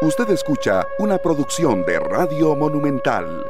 [0.00, 3.44] Usted escucha una producción de Radio Monumental.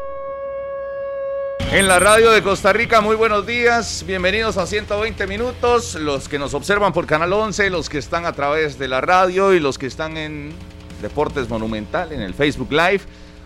[1.72, 6.38] En la radio de Costa Rica, muy buenos días, bienvenidos a 120 minutos, los que
[6.38, 9.76] nos observan por Canal 11, los que están a través de la radio y los
[9.76, 10.54] que están en
[11.02, 13.02] Deportes Monumental, en el Facebook Live.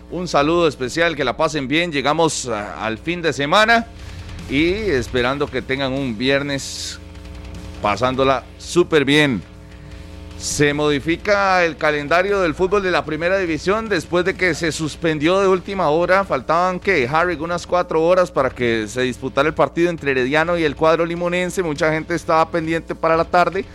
[0.09, 3.85] Un saludo especial, que la pasen bien, llegamos al fin de semana
[4.49, 6.99] y esperando que tengan un viernes
[7.81, 9.43] pasándola súper bien.
[10.37, 15.39] Se modifica el calendario del fútbol de la primera división después de que se suspendió
[15.39, 16.25] de última hora.
[16.25, 20.63] Faltaban que Harry unas cuatro horas para que se disputara el partido entre Herediano y
[20.63, 21.63] el cuadro limonense.
[21.63, 23.65] Mucha gente estaba pendiente para la tarde.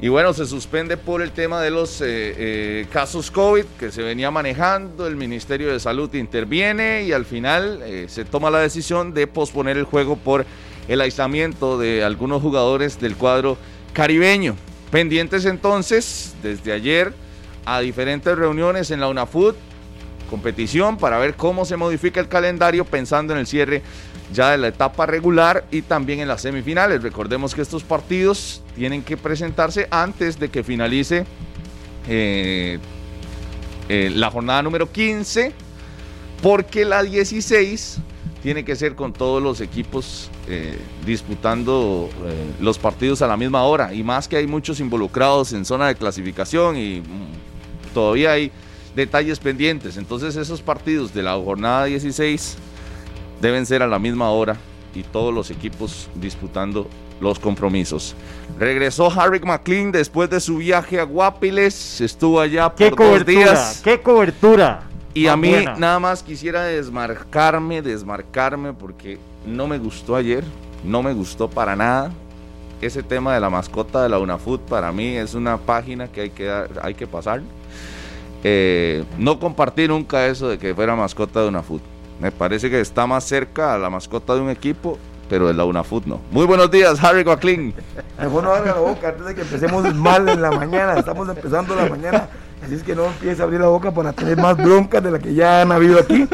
[0.00, 4.00] Y bueno, se suspende por el tema de los eh, eh, casos COVID que se
[4.00, 5.08] venía manejando.
[5.08, 9.76] El Ministerio de Salud interviene y al final eh, se toma la decisión de posponer
[9.76, 10.46] el juego por
[10.86, 13.58] el aislamiento de algunos jugadores del cuadro
[13.92, 14.54] caribeño.
[14.90, 17.12] Pendientes entonces, desde ayer,
[17.66, 19.54] a diferentes reuniones en la UNAFUT,
[20.30, 23.82] competición para ver cómo se modifica el calendario pensando en el cierre
[24.32, 27.02] ya de la etapa regular y también en las semifinales.
[27.02, 31.24] Recordemos que estos partidos tienen que presentarse antes de que finalice
[32.08, 32.78] eh,
[33.88, 35.52] eh, la jornada número 15,
[36.42, 37.98] porque la 16
[38.48, 43.64] tiene que ser con todos los equipos eh, disputando eh, los partidos a la misma
[43.64, 48.50] hora y más que hay muchos involucrados en zona de clasificación y mm, todavía hay
[48.96, 49.98] detalles pendientes.
[49.98, 52.56] Entonces esos partidos de la jornada 16
[53.42, 54.56] deben ser a la misma hora
[54.94, 56.88] y todos los equipos disputando
[57.20, 58.14] los compromisos.
[58.58, 63.82] Regresó Harry McLean después de su viaje a Guapiles, estuvo allá por dos días.
[63.84, 64.87] ¡Qué cobertura!
[65.14, 70.44] Y a mí nada más quisiera desmarcarme, desmarcarme, porque no me gustó ayer,
[70.84, 72.12] no me gustó para nada.
[72.80, 76.30] Ese tema de la mascota de la UNAFUT para mí es una página que hay
[76.30, 77.42] que, hay que pasar.
[78.44, 81.82] Eh, no compartí nunca eso de que fuera mascota de UNAFUT.
[82.20, 84.98] Me parece que está más cerca a la mascota de un equipo,
[85.28, 86.20] pero de la UNAFUT no.
[86.30, 87.74] Muy buenos días, Harry Coaclin.
[88.20, 90.94] Mejor no abra la boca antes de que empecemos mal en la mañana.
[90.98, 92.28] Estamos empezando la mañana
[92.64, 95.18] Así es que no empiece a abrir la boca para tener más broncas de la
[95.18, 96.28] que ya han habido aquí.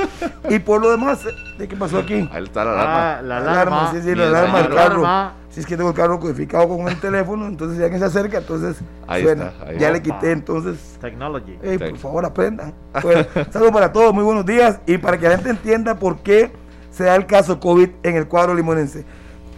[0.49, 1.21] Y por lo demás,
[1.59, 2.29] ¿de qué pasó aquí?
[2.33, 3.19] Ahí está la alarma.
[3.19, 3.91] Ah, la alarma.
[3.93, 5.33] Sí, sí, la alarma del carro.
[5.51, 8.39] Si es que tengo el carro codificado con el teléfono, entonces ya que se acerca,
[8.39, 8.77] entonces
[9.07, 9.53] suena.
[9.79, 10.99] ya le quité, entonces.
[11.01, 11.53] Technology.
[11.79, 12.75] por favor, aprendan.
[13.01, 14.81] Bueno, saludos para todos, muy buenos días.
[14.87, 16.51] Y para que la gente entienda por qué
[16.91, 19.05] se da el caso COVID en el cuadro limonense.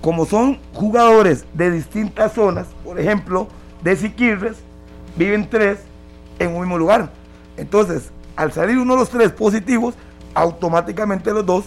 [0.03, 3.49] Como son jugadores de distintas zonas, por ejemplo,
[3.83, 4.59] de Siquirres,
[5.17, 5.79] viven tres
[6.39, 7.11] en un mismo lugar.
[7.57, 9.95] Entonces, al salir uno de los tres positivos,
[10.35, 11.65] automáticamente los dos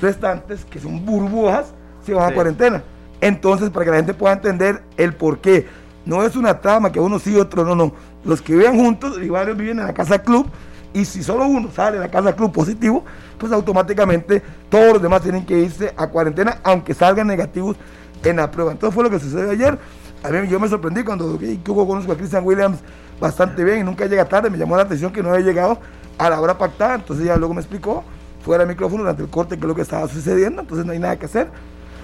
[0.00, 1.66] restantes, que son burbujas,
[2.04, 2.82] se van a cuarentena.
[3.20, 5.66] Entonces, para que la gente pueda entender el por qué,
[6.04, 7.92] no es una trama que uno sí y otro no, no.
[8.24, 10.46] Los que viven juntos y varios viven en la casa club,
[10.92, 13.04] y si solo uno sale de la casa club positivo,
[13.38, 17.76] pues automáticamente todos los demás tienen que irse a cuarentena, aunque salgan negativos
[18.24, 18.72] en la prueba.
[18.72, 19.78] Entonces fue lo que sucedió ayer.
[20.22, 22.78] A mí yo me sorprendí cuando yo conozco a Christian Williams
[23.20, 24.50] bastante bien y nunca llega tarde.
[24.50, 25.78] Me llamó la atención que no había llegado
[26.18, 26.96] a la hora pactada.
[26.96, 28.04] Entonces ya luego me explicó
[28.42, 30.62] fuera del micrófono durante el corte qué es lo que estaba sucediendo.
[30.62, 31.48] Entonces no hay nada que hacer.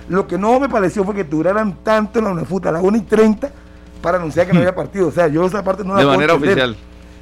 [0.09, 2.99] Lo que no me pareció fue que duraran tanto en la UNEFUT a las 1
[2.99, 3.51] y 30
[4.03, 5.09] para anunciar que no había partido.
[5.09, 6.77] O sea, yo esa parte no la De manera oficial.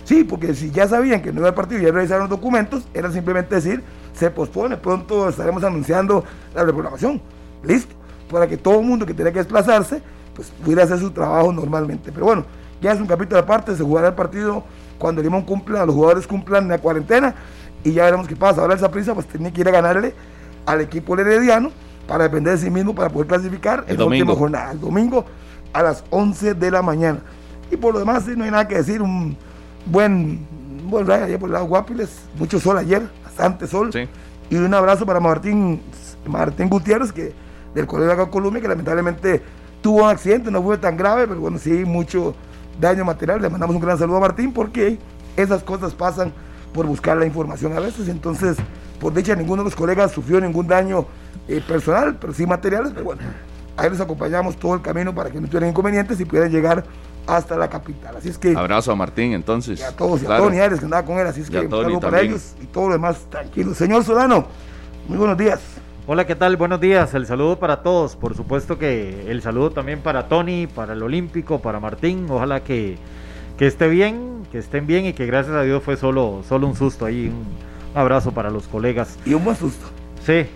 [0.05, 3.13] Sí, porque si ya sabían que no había partido y ya revisaron los documentos, era
[3.13, 6.25] simplemente decir, se pospone, pronto estaremos anunciando
[6.55, 7.21] la reprogramación.
[7.63, 7.95] Listo.
[8.31, 10.03] Para que todo el mundo que tenía que desplazarse,
[10.35, 12.11] pues pudiera hacer su trabajo normalmente.
[12.13, 12.45] Pero bueno,
[12.81, 14.65] ya es un capítulo aparte, se jugará el partido
[14.99, 17.35] cuando Limón cumpla, los jugadores cumplan la cuarentena
[17.83, 18.61] y ya veremos qué pasa.
[18.61, 20.15] Ahora esa prisa pues tiene que ir a ganarle
[20.67, 21.71] al equipo herediano
[22.07, 24.35] para depender de sí mismo para poder clasificar el, domingo.
[24.35, 25.25] jornada, el domingo
[25.73, 27.21] a las 11 de la mañana.
[27.71, 29.37] Y por lo demás, no hay nada que decir, un
[29.87, 30.47] buen,
[30.89, 33.91] buen rayo ayer por el lado Guapiles, mucho sol ayer, bastante sol.
[34.51, 35.81] Y un abrazo para Martín,
[36.27, 37.33] Martín Gutiérrez, que
[37.75, 39.43] del Colegio de Colombia, que lamentablemente
[39.81, 42.35] tuvo un accidente, no fue tan grave, pero bueno, sí, mucho
[42.81, 43.41] daño material.
[43.43, 44.99] Le mandamos un gran saludo a Martín porque
[45.37, 46.33] esas cosas pasan
[46.73, 48.09] por buscar la información a veces.
[48.09, 48.57] Entonces,
[49.01, 51.07] por dicha, ninguno de los colegas sufrió ningún daño
[51.49, 52.93] eh, personal, pero sí materiales.
[52.93, 53.23] Pero bueno,
[53.77, 56.85] ahí les acompañamos todo el camino para que no tuvieran inconvenientes y puedan llegar
[57.27, 58.17] hasta la capital.
[58.17, 58.57] Así es que.
[58.57, 59.81] Abrazo a Martín, entonces.
[59.81, 61.27] Y a todos, y a Tony Ares que andaba con él.
[61.27, 63.75] Así es que un saludo para ellos y todo lo demás tranquilo.
[63.75, 64.47] Señor Solano,
[65.09, 65.61] muy buenos días.
[66.13, 66.57] Hola, ¿qué tal?
[66.57, 67.15] Buenos días.
[67.15, 68.17] El saludo para todos.
[68.17, 72.27] Por supuesto que el saludo también para Tony, para el Olímpico, para Martín.
[72.29, 72.99] Ojalá que,
[73.61, 77.05] esté bien, que estén bien y que gracias a Dios fue solo, solo un susto
[77.07, 77.29] ahí.
[77.29, 77.47] Un
[77.97, 79.21] abrazo para los colegas.
[79.25, 79.87] Y un buen susto.
[80.27, 80.47] Sí.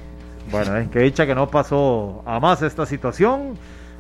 [0.51, 3.57] Bueno, eh, que dicha que no pasó a más esta situación.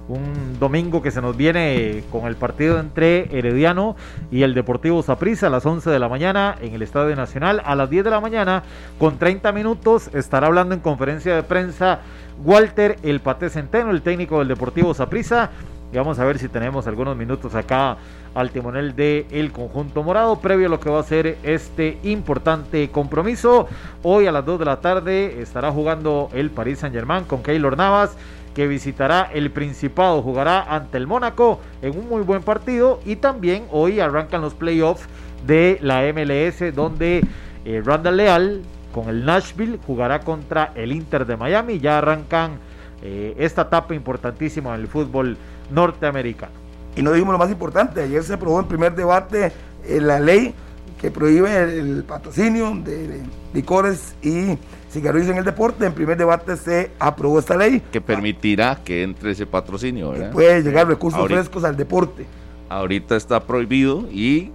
[0.08, 3.96] Un domingo que se nos viene con el partido entre Herediano
[4.30, 7.62] y el Deportivo Saprissa a las 11 de la mañana en el Estadio Nacional.
[7.64, 8.62] A las 10 de la mañana,
[8.98, 12.00] con 30 minutos, estará hablando en conferencia de prensa
[12.44, 15.50] Walter El Pate Centeno, el técnico del Deportivo Saprissa.
[15.92, 17.96] Y vamos a ver si tenemos algunos minutos acá
[18.34, 22.90] al timonel del el conjunto morado, previo a lo que va a ser este importante
[22.90, 23.68] compromiso.
[24.02, 27.76] Hoy a las 2 de la tarde estará jugando el Paris Saint Germain con Keylor
[27.76, 28.16] Navas
[28.54, 33.66] que visitará el Principado, jugará ante el Mónaco en un muy buen partido y también
[33.70, 35.06] hoy arrancan los playoffs
[35.46, 37.24] de la MLS donde
[37.64, 38.62] eh, Randall Leal
[38.92, 42.58] con el Nashville jugará contra el Inter de Miami, ya arrancan
[43.02, 45.36] eh, esta etapa importantísima en el fútbol
[45.70, 46.52] norteamericano.
[46.96, 49.52] Y no dijimos lo más importante, ayer se aprobó en primer debate
[49.84, 50.54] eh, la ley
[51.00, 53.22] que prohíbe el, patrocinio de
[53.52, 54.56] licores y
[54.94, 55.84] cigarrillos en el deporte.
[55.86, 57.82] En primer debate se aprobó esta ley.
[57.92, 60.32] Que permitirá que entre ese patrocinio, ¿verdad?
[60.32, 62.26] puede llegar recursos frescos al deporte.
[62.68, 64.50] Ahorita está prohibido y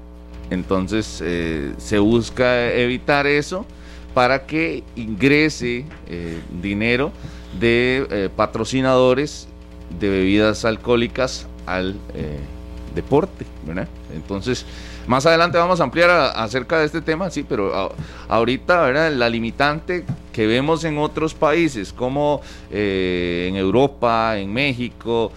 [0.49, 3.65] entonces eh, se busca evitar eso
[4.13, 7.11] para que ingrese eh, dinero
[7.59, 9.47] de eh, patrocinadores
[9.99, 11.95] de bebidas alcohólicas al
[12.95, 13.87] deporte, ¿verdad?
[14.13, 14.65] Entonces,
[15.09, 17.91] más adelante vamos a ampliar acerca de este tema, sí, pero
[18.27, 19.11] ahorita, ¿verdad?
[19.11, 25.31] La limitante que vemos en otros países, como eh, en Europa, en México,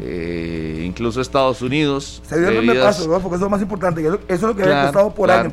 [0.00, 2.22] eh, incluso Estados Unidos.
[2.24, 3.18] Se dio el paso, ¿no?
[3.18, 4.00] porque eso es lo más importante.
[4.06, 5.50] Eso es lo que había costado por año,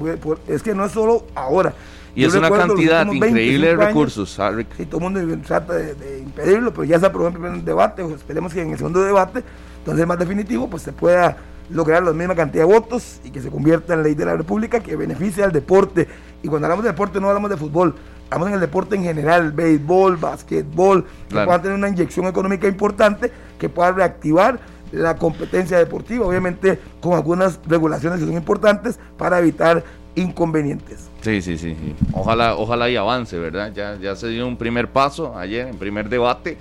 [0.47, 1.73] es que no es solo ahora.
[2.13, 4.39] Y es una cantidad increíble de recursos,
[4.77, 8.05] Y todo el mundo trata de, impedirlo, pero ya se aprobó en el primer debate.
[8.05, 9.43] Esperemos que en el segundo debate,
[9.79, 11.35] entonces más definitivo, pues se pueda
[11.69, 14.80] lograr la misma cantidad de votos y que se convierta en ley de la República
[14.80, 16.07] que beneficie al deporte.
[16.42, 17.95] Y cuando hablamos de deporte no hablamos de fútbol,
[18.30, 23.31] hablamos en el deporte en general, béisbol, básquetbol, que pueda tener una inyección económica importante
[23.57, 24.60] que pueda reactivar
[24.92, 29.83] la competencia deportiva, obviamente con algunas regulaciones que son importantes para evitar
[30.16, 31.09] inconvenientes.
[31.21, 31.75] Sí, sí, sí,
[32.12, 33.71] Ojalá, ojalá y avance, ¿verdad?
[33.74, 36.57] Ya, ya se dio un primer paso ayer, en primer debate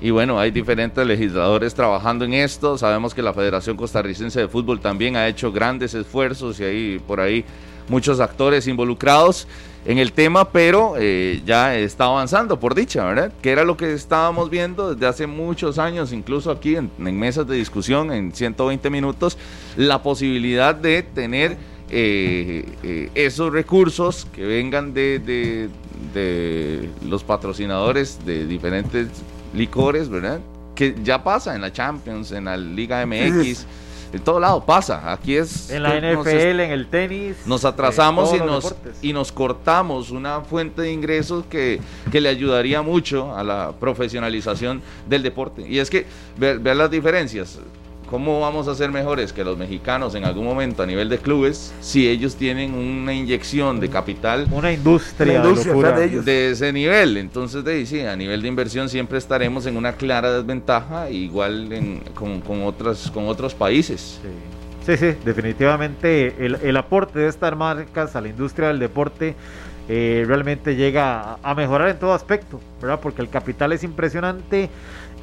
[0.00, 2.78] y bueno, hay diferentes legisladores trabajando en esto.
[2.78, 7.20] Sabemos que la Federación Costarricense de Fútbol también ha hecho grandes esfuerzos y hay por
[7.20, 7.44] ahí
[7.88, 9.46] muchos actores involucrados
[9.84, 13.32] en el tema, pero eh, ya está avanzando, por dicha, ¿verdad?
[13.42, 17.56] Que era lo que estábamos viendo desde hace muchos años, incluso aquí en, mesas de
[17.56, 19.36] discusión, en 120 minutos,
[19.76, 21.56] la posibilidad de tener
[21.90, 25.18] eh, eh, esos recursos que vengan de,
[26.14, 29.08] de los patrocinadores de diferentes
[29.54, 30.40] licores, ¿verdad?
[30.74, 33.66] Que ya pasa en la Champions, en la Liga MX.
[34.12, 35.12] En todo lado pasa.
[35.12, 35.70] Aquí es.
[35.70, 37.36] En la NFL, en el tenis.
[37.46, 41.80] Nos atrasamos y nos, y nos cortamos una fuente de ingresos que,
[42.10, 45.64] que, le ayudaría mucho a la profesionalización del deporte.
[45.68, 46.06] Y es que,
[46.36, 47.60] ver las diferencias.
[48.10, 51.72] ¿Cómo vamos a ser mejores que los mexicanos en algún momento a nivel de clubes
[51.80, 54.48] si ellos tienen una inyección de capital?
[54.50, 57.16] Una industria, de, ese nivel.
[57.18, 61.68] Entonces, de, sí, a nivel de inversión siempre estaremos en una clara desventaja, igual
[62.14, 64.20] con, con, otras, con otros países.
[64.84, 69.36] Sí, sí, definitivamente el, aporte de estas marcas a la industria del deporte
[69.88, 72.98] eh, realmente llega a, a mejorar en todo aspecto, ¿verdad?
[73.00, 74.68] Porque el capital es impresionante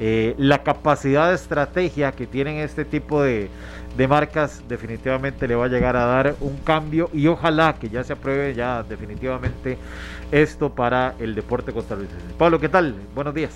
[0.00, 3.50] eh, la capacidad de estrategia que tienen este tipo de,
[4.08, 8.12] marcas definitivamente le va a llegar a dar un cambio y ojalá que ya se
[8.12, 9.76] apruebe ya definitivamente
[10.30, 12.32] esto para el deporte costarricense.
[12.38, 12.94] Pablo, ¿qué tal?
[13.12, 13.50] Buenos días.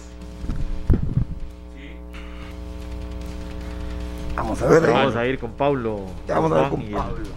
[4.34, 4.90] Vamos a ver.
[4.90, 6.06] Vamos a ir con Pablo.
[6.26, 7.28] vamos a ver con Pablo.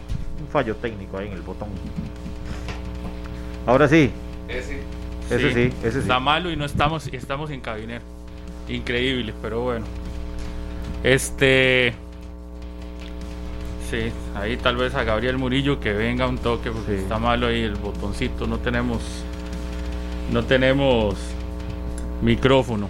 [0.41, 1.69] un fallo técnico ahí en el botón.
[3.67, 4.11] Ahora sí.
[4.47, 4.79] Ese.
[5.29, 5.99] Ese sí, ese sí.
[5.99, 8.14] Está malo y no estamos, estamos en cabiner
[8.67, 9.85] increíble, pero bueno.
[11.03, 11.93] Este.
[13.89, 17.61] Sí, ahí tal vez a Gabriel Murillo que venga un toque porque está malo ahí
[17.61, 18.47] el botoncito.
[18.47, 19.01] No tenemos.
[20.31, 21.15] No tenemos
[22.21, 22.89] micrófono.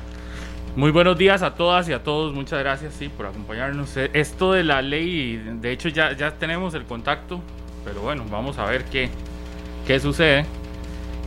[0.75, 2.33] Muy buenos días a todas y a todos.
[2.33, 3.95] Muchas gracias sí, por acompañarnos.
[3.97, 7.41] Eh, esto de la ley, de hecho ya, ya tenemos el contacto,
[7.85, 9.09] pero bueno, vamos a ver qué,
[9.87, 10.45] qué sucede.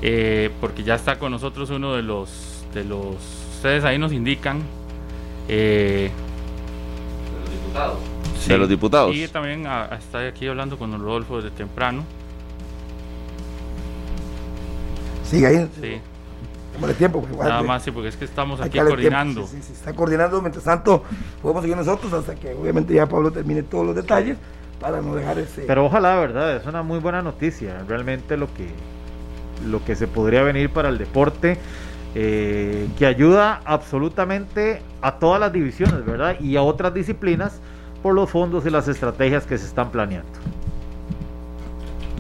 [0.03, 3.17] Eh, porque ya está con nosotros uno de los, de los
[3.59, 4.63] ustedes ahí nos indican.
[5.49, 6.11] Eh,
[7.33, 7.99] de los diputados.
[8.47, 9.17] de los diputados.
[9.17, 9.67] Y también
[9.99, 12.05] está aquí hablando con Rodolfo desde temprano.
[15.25, 15.69] Sigue ahí.
[15.81, 16.01] Sí.
[16.87, 17.27] el tiempo.
[17.37, 19.47] Nada más, sí, porque es que estamos aquí coordinando.
[19.47, 20.41] Sí, sí, está coordinando.
[20.41, 21.03] Mientras tanto,
[21.43, 24.39] podemos seguir nosotros hasta que obviamente ya Pablo termine todos los detalles
[24.81, 25.63] para no dejar ese.
[25.63, 26.57] Pero ojalá, ¿verdad?
[26.57, 27.85] Es una muy buena noticia.
[27.89, 28.69] Realmente lo que,
[29.67, 31.59] lo que se podría venir para el deporte
[32.15, 36.41] eh, que ayuda absolutamente a todas las divisiones, ¿verdad?
[36.41, 37.61] Y a otras disciplinas
[38.03, 40.31] por los fondos y las estrategias que se están planeando.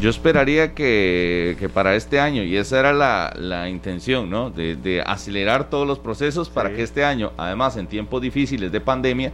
[0.00, 4.50] Yo esperaría que, para este año, y esa era la, intención, ¿no?
[4.50, 9.32] De, acelerar todos los procesos para que este año, además en tiempos difíciles de pandemia,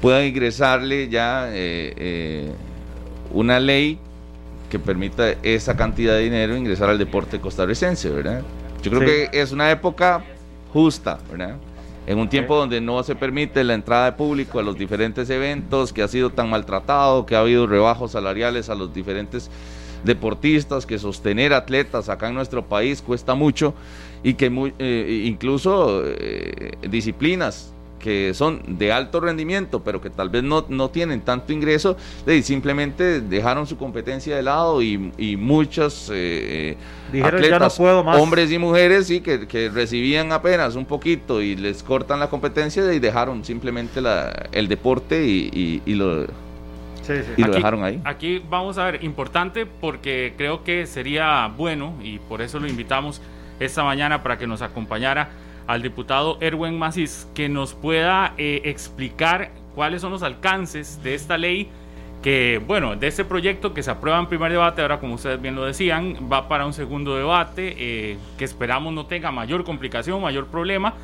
[0.00, 2.52] puedan ingresarle ya eh, eh,
[3.32, 3.98] una ley
[4.70, 8.42] que permita esa cantidad de dinero ingresar al deporte costarricense, ¿verdad?
[8.82, 10.24] Yo creo que es una época
[10.72, 11.56] justa, ¿verdad?
[12.06, 15.92] En un tiempo donde no se permite la entrada de público a los diferentes eventos,
[15.92, 19.50] que ha sido tan maltratado, que ha habido rebajos salariales a los diferentes
[20.02, 23.72] deportistas, que sostener atletas acá en nuestro país cuesta mucho
[24.24, 27.71] y que eh, incluso eh, disciplinas
[28.02, 31.96] que son de alto rendimiento, pero que tal vez no, no tienen tanto ingreso,
[32.42, 36.76] simplemente dejaron su competencia de lado y, y muchos eh,
[37.22, 42.92] atletas, hombres y mujeres, sí, que, recibían apenas un poquito y les cortan la competencia
[42.92, 48.00] y dejaron simplemente la, el deporte y, lo, y lo dejaron ahí.
[48.04, 53.22] Aquí vamos a ver, importante porque creo que sería bueno y por eso lo invitamos
[53.60, 55.30] esta mañana para que nos acompañara
[55.66, 61.38] al diputado Erwin Macis que nos pueda eh, explicar cuáles son los alcances de esta
[61.38, 61.68] ley
[62.22, 65.56] que, bueno, de este proyecto que se aprueba en primer debate, ahora como ustedes bien
[65.56, 70.46] lo decían, va para un segundo debate eh, que esperamos no tenga mayor complicación, mayor
[70.46, 70.94] problema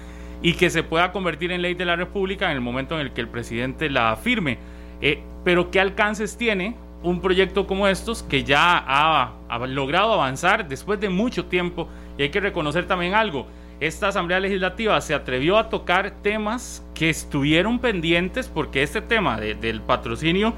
[0.42, 3.12] y que se pueda convertir en ley de la República en el momento en el
[3.12, 4.58] que el presidente la firme.
[5.00, 10.68] Eh, pero ¿qué alcances tiene un proyecto como estos que ya ha, ha logrado avanzar
[10.68, 11.88] después de mucho tiempo?
[12.16, 13.46] Y hay que reconocer también algo,
[13.80, 19.82] esta Asamblea Legislativa se atrevió a tocar temas que estuvieron pendientes porque este tema del
[19.82, 20.54] patrocinio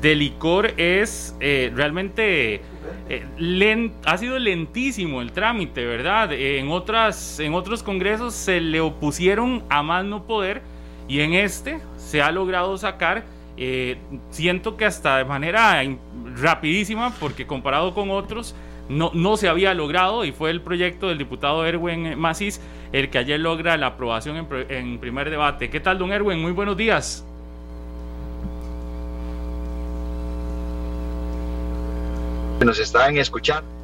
[0.00, 2.62] de licor es eh, realmente
[3.08, 6.32] eh, ha sido lentísimo el trámite, ¿verdad?
[6.32, 10.62] en, otras, en otros congresos se le opusieron a más no poder
[11.10, 13.24] y en este se ha logrado sacar,
[13.56, 13.98] eh,
[14.30, 15.82] siento que hasta de manera
[16.36, 18.54] rapidísima porque comparado con otros,
[18.90, 22.60] no, no se había logrado y fue el proyecto del diputado Erwin Macís
[22.92, 25.70] el que ayer logra la aprobación en, en primer debate.
[25.70, 26.40] ¿Qué tal, don Erwin?
[26.40, 27.24] Muy buenos días.
[32.60, 33.79] Nos estaban escuchando.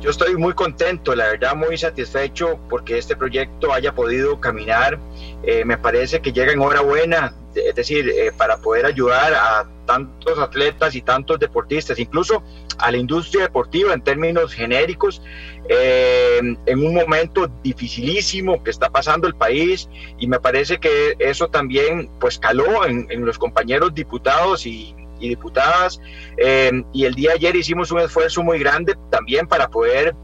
[0.00, 4.98] Yo estoy muy contento, la verdad muy satisfecho porque este proyecto haya podido caminar.
[5.42, 9.66] Eh, me parece que llega en hora buena, es decir, eh, para poder ayudar a
[9.86, 12.42] tantos atletas y tantos deportistas, incluso
[12.78, 15.22] a la industria deportiva en términos genéricos,
[15.68, 19.88] eh, en un momento dificilísimo que está pasando el país
[20.18, 26.00] y me parece que eso también pues caló en, los compañeros diputados y, diputadas
[26.36, 30.14] eh, y el día de ayer hicimos un esfuerzo muy grande también para poder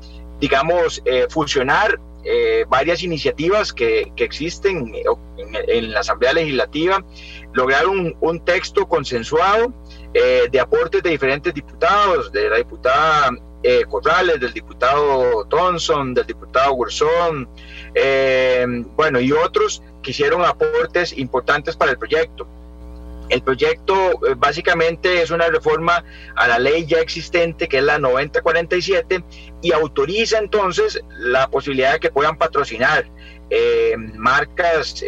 [0.41, 1.99] digamos eh, fusionar
[2.69, 7.05] varias iniciativas que, que existen en, en, la Asamblea Legislativa,
[7.53, 9.75] lograr un, un texto consensuado
[10.15, 13.31] eh, de aportes de diferentes diputados, de la diputada
[13.63, 17.49] eh, Corrales, del diputado Thompson, del diputado Gursón,
[17.95, 22.47] eh, bueno, y otros que hicieron aportes importantes para el proyecto.
[23.29, 23.95] El proyecto
[24.37, 26.05] básicamente es una reforma
[26.37, 29.25] a la ley ya existente, que es la 9047,
[29.63, 33.07] y autoriza entonces la posibilidad de que puedan patrocinar
[34.17, 35.05] marcas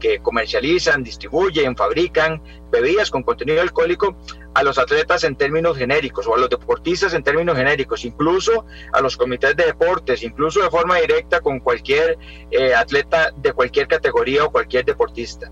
[0.00, 4.16] que comercializan, distribuyen, fabrican bebidas con contenido alcohólico
[4.54, 9.00] a los atletas en términos genéricos o a los deportistas en términos genéricos, incluso a
[9.00, 12.18] los comités de deportes, incluso de forma directa con cualquier
[12.50, 15.50] eh, atleta de cualquier categoría o cualquier deportista.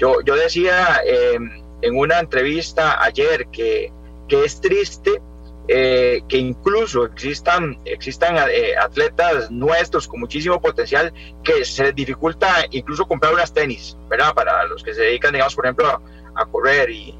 [0.00, 3.92] Yo, yo decía em, en una entrevista ayer que,
[4.28, 5.20] que es triste
[5.68, 11.12] eh, que incluso existan, existan eh, atletas nuestros con muchísimo potencial
[11.44, 14.34] que se les dificulta incluso comprar unas tenis, ¿verdad?
[14.34, 16.02] Para los que se dedican, digamos, por ejemplo,
[16.34, 17.14] a, correr y,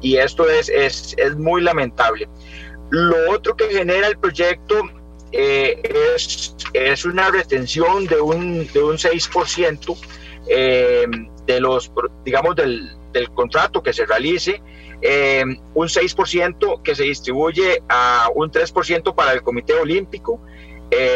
[0.00, 2.28] y, esto es, es, es, muy lamentable.
[2.90, 4.74] Lo otro que genera el proyecto
[5.30, 5.80] eh,
[6.16, 9.96] es, es, una retención de un, de un 6%
[10.48, 11.06] eh,
[11.46, 11.92] de los,
[12.24, 14.62] digamos, del, del, contrato que se realice,
[15.02, 20.40] eh, un 6% que se distribuye a un 3% para el Comité Olímpico,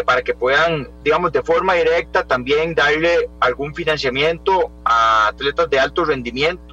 [0.05, 6.05] para que puedan, digamos, de forma directa también darle algún financiamiento a atletas de alto
[6.05, 6.69] rendimiento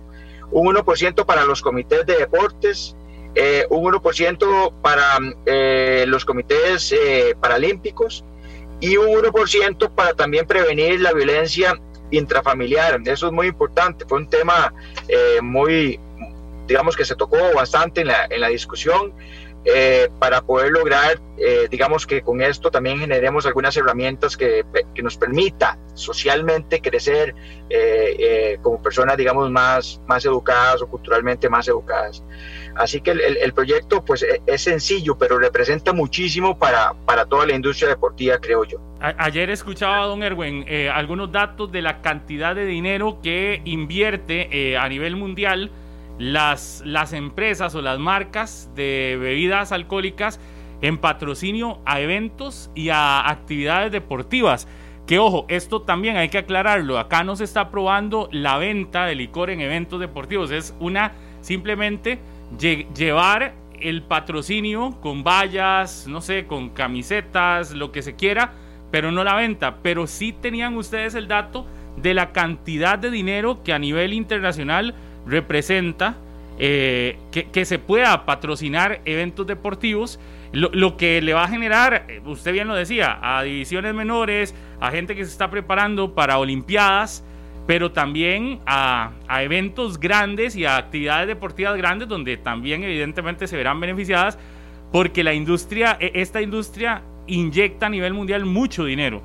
[0.51, 2.95] un 1% para los comités de deportes,
[3.35, 8.23] eh, un 1% para eh, los comités eh, paralímpicos
[8.79, 11.79] y un 1% para también prevenir la violencia
[12.11, 12.99] intrafamiliar.
[13.05, 14.73] Eso es muy importante, fue un tema
[15.41, 15.99] muy,
[16.67, 19.13] digamos que se tocó bastante en la, en la discusión,
[19.67, 25.01] eh, para poder lograr, eh, digamos que con esto también generemos algunas herramientas que, que
[25.01, 27.33] nos permita socialmente crecer
[27.67, 32.23] eh, como personas, digamos, más, más educadas o culturalmente más educadas.
[32.75, 37.47] Así que el, el, proyecto pues e, es sencillo, pero representa muchísimo para, para toda
[37.47, 38.79] la industria deportiva, creo yo.
[38.99, 44.87] Ayer escuchaba a don Erwin algunos datos de la cantidad de dinero que invierte a
[44.89, 45.71] nivel mundial
[46.17, 50.39] las, las empresas o las marcas de bebidas alcohólicas
[50.81, 54.67] en patrocinio a eventos y a actividades deportivas.
[55.07, 56.97] Que ojo, esto también hay que aclararlo.
[56.97, 60.51] Acá no se está aprobando la venta de licor en eventos deportivos.
[60.51, 62.19] Es una simplemente
[62.59, 68.53] llevar el patrocinio con vallas, no sé, con camisetas, lo que se quiera,
[68.95, 69.79] pero no la venta.
[69.81, 71.65] Pero sí tenían ustedes el dato
[71.97, 74.95] de la cantidad de dinero que a nivel internacional
[75.27, 76.15] representa
[76.59, 80.17] eh, que, se pueda patrocinar eventos deportivos,
[80.53, 84.91] lo, que le va a generar, eh, usted bien lo decía, a divisiones menores, a
[84.91, 87.21] gente que se está preparando para Olimpiadas,
[87.67, 89.11] pero también a,
[89.41, 94.39] eventos grandes y a actividades deportivas grandes donde también evidentemente se verán beneficiadas
[94.93, 99.21] porque la industria, e, esta industria inyecta a nivel mundial mucho dinero.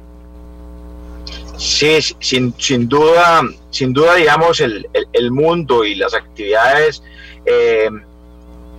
[1.61, 7.02] Sí, sin, sin duda, sin duda, digamos, el, el, mundo y las actividades
[7.45, 7.90] eh,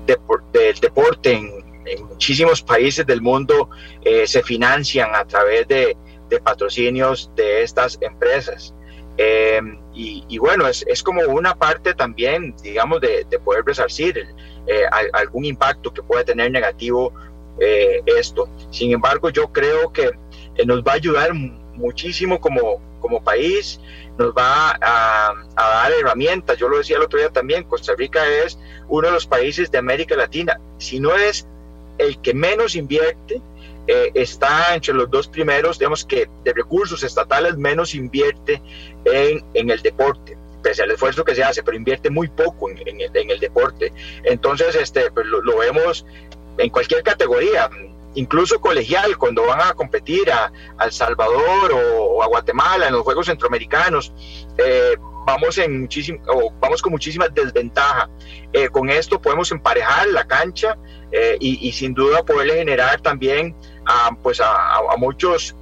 [0.07, 1.61] del deporte en,
[2.09, 3.69] muchísimos países del mundo
[4.03, 5.95] eh, se financian a través de,
[6.43, 8.73] patrocinios de estas empresas.
[9.17, 9.61] Eh,
[9.93, 14.25] y, bueno, es, es, como una parte también, digamos, de, poder resarcir
[15.13, 17.13] algún impacto que pueda tener negativo
[17.60, 18.50] esto.
[18.72, 20.12] Sin embargo, yo creo que
[20.65, 23.79] nos va a ayudar muchísimo como, como país,
[24.17, 26.58] nos va a, dar herramientas.
[26.58, 29.77] Yo lo decía el otro día también, Costa Rica es uno de los países de
[29.77, 31.48] América Latina, si no es
[31.98, 33.41] el que menos invierte,
[33.88, 38.62] eh, está entre los dos primeros, digamos que de recursos estatales menos invierte
[39.05, 42.77] en, en el deporte pese al esfuerzo que se hace, pero invierte muy poco en,
[42.88, 43.91] en, el, en el, deporte.
[44.24, 46.05] Entonces, este, pues lo, lo, vemos
[46.58, 47.70] en cualquier categoría
[48.15, 50.52] incluso colegial, cuando van a competir a,
[50.84, 54.12] El Salvador o, a Guatemala en los Juegos Centroamericanos,
[54.58, 56.19] eh, vamos, en muchísimo,
[56.60, 58.10] vamos con muchísima desventaja.
[58.54, 60.78] Eh, con esto podemos emparejar la cancha
[61.12, 65.56] eh, y, sin duda poderle generar también a, pues a, a muchos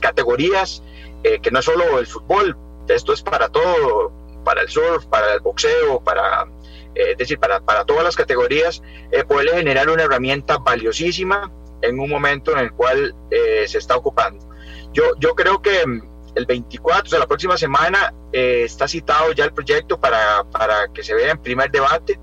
[0.00, 0.82] categorías,
[1.22, 2.56] que no es solo el fútbol,
[2.88, 4.12] esto es para todo,
[4.44, 6.46] para el surf, para el boxeo, para
[6.94, 11.50] es decir, para, para todas las categorías, eh, poderle generar una herramienta valiosísima
[11.82, 14.48] en un momento en el cual eh, se está ocupando.
[14.92, 16.02] Yo, yo creo que mm,
[16.36, 21.04] el 24, o sea, la próxima semana, está citado ya el proyecto para, para, que
[21.04, 22.18] se vea en primer debate.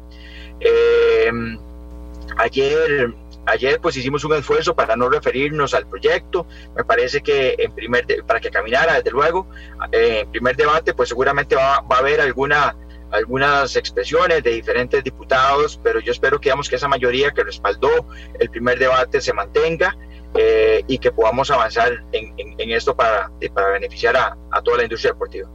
[2.38, 3.13] ayer,
[3.45, 6.45] ayer pues hicimos un esfuerzo para no referirnos al proyecto.
[6.75, 9.47] Me parece que en primer para que caminara, desde luego,
[9.93, 12.75] en primer debate, pues seguramente va, va a haber alguna
[13.12, 18.08] algunas expresiones de diferentes diputados, pero yo espero que, digamos, que esa mayoría que respaldó
[18.39, 19.95] el primer debate se mantenga
[20.34, 25.12] eh, y que podamos avanzar en, en, esto para, para beneficiar a, toda la industria
[25.12, 25.50] deportiva.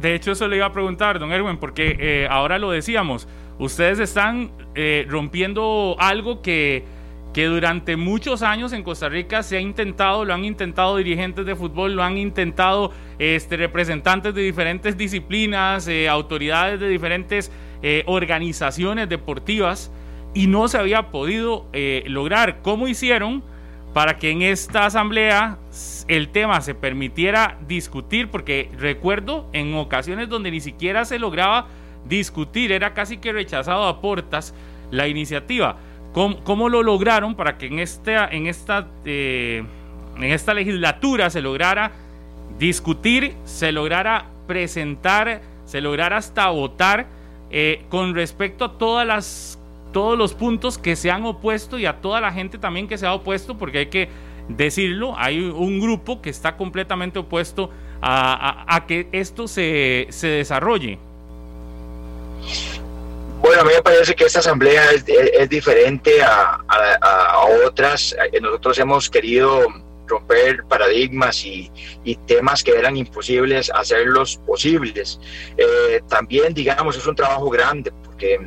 [0.00, 3.26] De, hecho, eso le iba a preguntar, don Erwin, porque eh, ahora lo decíamos,
[3.58, 6.84] ustedes están eh, rompiendo algo que
[7.32, 11.56] que durante muchos años en Costa Rica se ha intentado, lo han intentado dirigentes de
[11.56, 17.50] fútbol, lo han intentado este, representantes de diferentes disciplinas, eh, autoridades de diferentes
[17.82, 19.90] eh, organizaciones deportivas
[20.34, 22.60] y no se había podido eh, lograr.
[22.60, 23.42] ¿Cómo hicieron
[23.94, 25.58] para que en esta asamblea
[26.08, 28.28] el tema se permitiera discutir?
[28.28, 31.68] Porque recuerdo en ocasiones donde ni siquiera se lograba
[32.04, 34.54] discutir, era casi que rechazado a portas
[34.90, 35.78] la iniciativa.
[36.12, 39.64] ¿Cómo, lo lograron para que en esta, en, esta, eh,
[40.16, 41.92] en esta legislatura se lograra
[42.58, 47.06] discutir, se lograra presentar, se lograra hasta votar
[47.50, 49.58] eh, con respecto a todas las,
[49.92, 53.06] todos los puntos que se han opuesto y a toda la gente también que se
[53.06, 54.08] ha opuesto, porque hay que
[54.48, 57.70] decirlo, hay un grupo que está completamente opuesto
[58.02, 60.98] a, que esto se, se desarrolle.
[63.42, 66.60] Bueno, a mí me parece que esta asamblea es, diferente a,
[67.66, 68.14] otras.
[68.32, 69.66] Eh, nosotros hemos querido
[70.06, 71.68] romper paradigmas y,
[72.26, 75.18] temas que eran imposibles, hacerlos posibles.
[75.56, 78.38] Eh, también, digamos, es un trabajo grande porque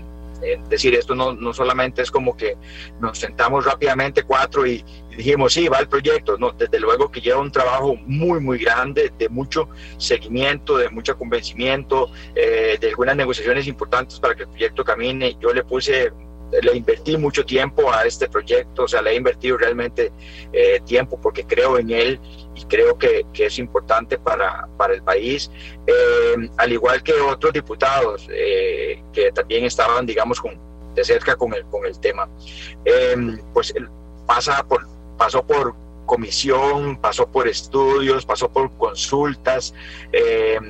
[0.42, 2.58] es decir, esto no, no, solamente es como que
[3.00, 4.84] nos sentamos rápidamente cuatro y,
[5.16, 6.38] dijimos, sí, va el proyecto.
[6.38, 11.18] No, desde luego que lleva un trabajo muy, muy grande, de mucho seguimiento, de mucho
[11.18, 15.38] convencimiento, eh, de algunas negociaciones importantes para que el proyecto camine.
[15.40, 16.12] Yo le puse
[16.62, 20.12] le invertí mucho tiempo a este proyecto, o sea, le he invertido realmente
[20.54, 22.20] eh, tiempo porque creo en él
[22.56, 25.52] y creo que, que es importante para, para el país,
[25.86, 30.58] eh, al igual que otros diputados eh, que también estaban, digamos, con,
[30.94, 32.30] de cerca con el, con el tema.
[33.54, 33.74] pues
[34.26, 34.88] pasa por,
[35.18, 39.74] pasó por comisión, pasó por estudios, pasó por consultas,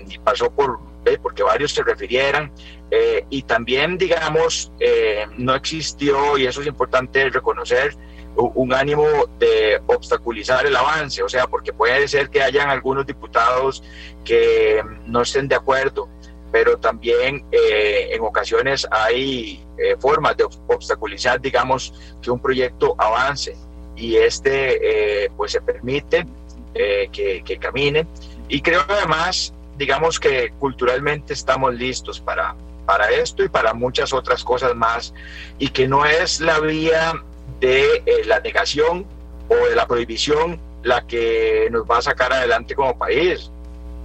[0.08, 0.80] y pasó por
[1.22, 2.52] porque varios se refirieran,
[2.92, 7.96] eh, y también, digamos, eh, no existió, y eso es importante reconocer,
[8.36, 9.06] un ánimo
[9.40, 13.84] de obstaculizar el avance, o sea, porque puede ser que hayan algunos diputados
[14.24, 16.10] que no estén de acuerdo,
[16.52, 19.62] pero también eh, en ocasiones hay
[20.00, 23.56] formas de obstaculizar, digamos, que un proyecto avance
[23.96, 26.26] y este pues se permite
[26.74, 28.08] que, que camine.
[28.48, 34.44] Y creo además digamos que culturalmente estamos listos para, para esto y para muchas otras
[34.44, 35.14] cosas más,
[35.60, 37.14] y que no es la vía
[37.60, 39.06] de eh, la negación
[39.50, 43.52] o de la prohibición la que nos va a sacar adelante como país.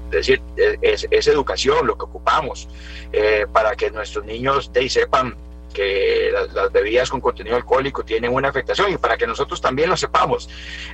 [0.07, 2.69] Es decir, e, es, educación lo que ocupamos
[3.13, 5.37] eh, para que nuestros niños de sepan
[5.73, 9.97] que las, bebidas con contenido alcohólico tienen una afectación y para que nosotros también lo
[9.97, 10.49] sepamos.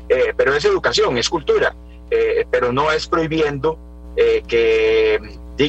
[0.08, 1.74] Eh, pero es educación, es cultura,
[2.50, 3.78] pero no es prohibiendo
[4.46, 5.20] que,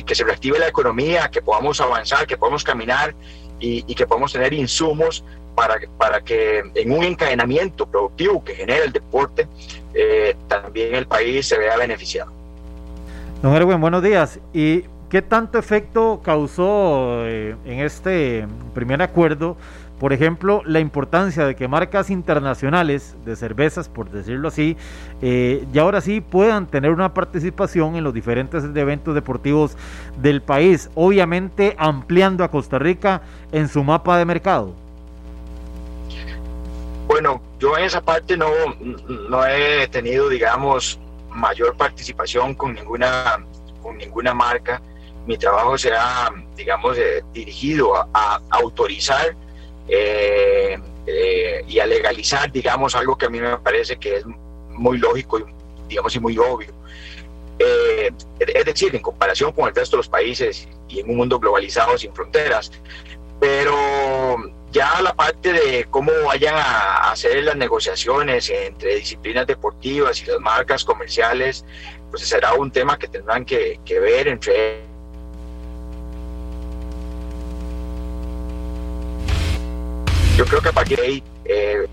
[0.06, 3.16] que se reactive la economía, que podamos avanzar, que podamos caminar
[3.60, 5.24] y, que podamos tener insumos
[5.58, 9.48] para, para que en un encadenamiento productivo que genera el deporte,
[9.96, 12.32] eh, también el país se vea beneficiado.
[13.42, 14.40] Don Erwin, buenos días.
[14.54, 19.58] ¿Y qué tanto efecto causó eh, en este primer acuerdo
[20.00, 24.78] por ejemplo, la importancia de que marcas internacionales de cervezas, por decirlo así,
[25.24, 29.76] eh, ahora sí puedan tener una participación en los diferentes eventos deportivos
[30.22, 34.76] del país, obviamente ampliando a Costa Rica en su mapa de mercado.
[37.08, 38.50] Bueno, yo en esa parte no,
[39.30, 43.46] no he tenido, digamos, mayor participación con ninguna,
[43.82, 44.82] con ninguna marca.
[45.26, 49.36] Mi trabajo será, digamos, eh, dirigido a autorizar
[49.88, 54.26] eh, eh, y a legalizar, digamos, algo que a mí me parece que es
[54.70, 55.46] muy lógico y,
[55.88, 56.74] digamos, y muy obvio.
[57.60, 61.40] Eh, es decir, en comparación con el resto de los países y en un mundo
[61.40, 62.72] globalizado sin fronteras.
[63.40, 70.26] Pero ya la parte de cómo vayan a hacer las negociaciones entre disciplinas deportivas y
[70.26, 71.66] las marcas comerciales,
[72.10, 74.88] pues será un tema que tendrán que, que ver entre
[80.38, 81.88] yo creo que a partir eh,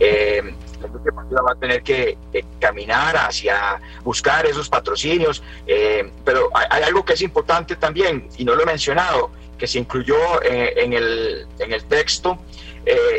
[0.00, 2.16] eh, va a tener que
[2.58, 8.54] caminar hacia buscar esos patrocinios, eh, pero hay, algo que es importante también, y no
[8.54, 12.38] lo he mencionado, que se incluyó en, el, en el texto,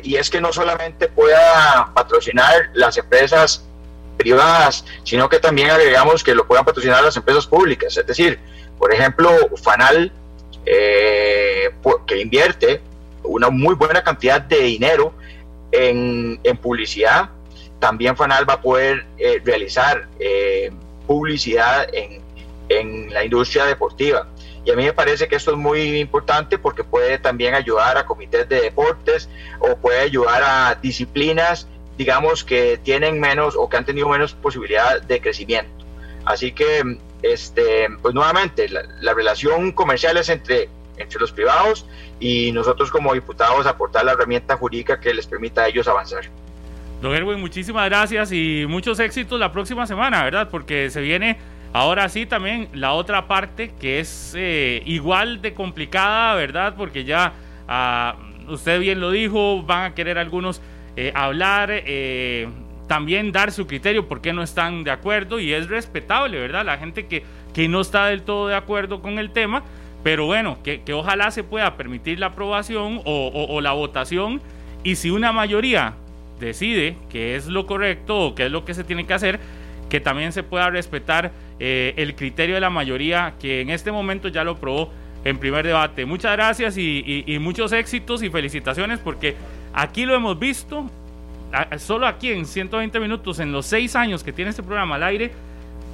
[0.04, 3.65] y es que no solamente pueda patrocinar las empresas
[4.17, 7.97] privadas, sino que también agregamos que lo puedan patrocinar las empresas públicas.
[7.97, 8.39] Es decir,
[8.78, 9.30] por ejemplo,
[9.62, 10.12] FANAL,
[10.63, 12.82] que invierte
[13.28, 15.13] una muy buena cantidad de dinero
[15.71, 17.30] en, publicidad.
[17.80, 20.71] También Fanal va a poder eh, realizar eh,
[21.06, 22.21] publicidad en,
[22.69, 24.28] en la industria deportiva.
[24.67, 28.06] Y a mí me parece que esto es muy importante porque puede también ayudar a
[28.06, 33.86] comités de deportes o puede ayudar a disciplinas, digamos, que tienen menos o que han
[33.86, 35.71] tenido menos posibilidad de crecimiento.
[36.25, 41.86] Así que, este, pues nuevamente, la, la relación comercial es entre entre los privados
[42.19, 46.25] y nosotros como diputados aportar la herramienta jurídica que les permita a ellos avanzar.
[47.01, 50.49] Don Erwin, muchísimas gracias y muchos éxitos la próxima semana, ¿verdad?
[50.49, 51.38] Porque se viene
[51.73, 56.75] ahora sí también la otra parte que es eh, igual de complicada, ¿verdad?
[56.77, 57.34] Porque ya
[57.67, 58.15] ah,
[58.47, 60.62] usted bien lo dijo, van a querer algunos
[60.95, 62.47] eh, hablar, eh,
[62.88, 66.65] también dar su criterio por qué no están de acuerdo y es respetable, ¿verdad?
[66.65, 69.63] La gente que, que no está del todo de acuerdo con el tema
[70.08, 74.41] pero bueno, que, ojalá se pueda permitir la aprobación o, la votación
[74.82, 75.95] y si una mayoría
[76.39, 79.39] decide que es lo correcto o que es lo que se tiene que hacer,
[79.89, 84.28] que también se pueda respetar eh, el criterio de la mayoría que en este momento
[84.28, 84.91] ya lo probó
[85.23, 86.06] en primer debate.
[86.06, 89.36] Muchas gracias y, muchos éxitos y felicitaciones porque
[89.73, 90.89] aquí lo hemos visto,
[91.78, 95.32] solo aquí en 120 minutos, en los seis años que tiene este programa al aire,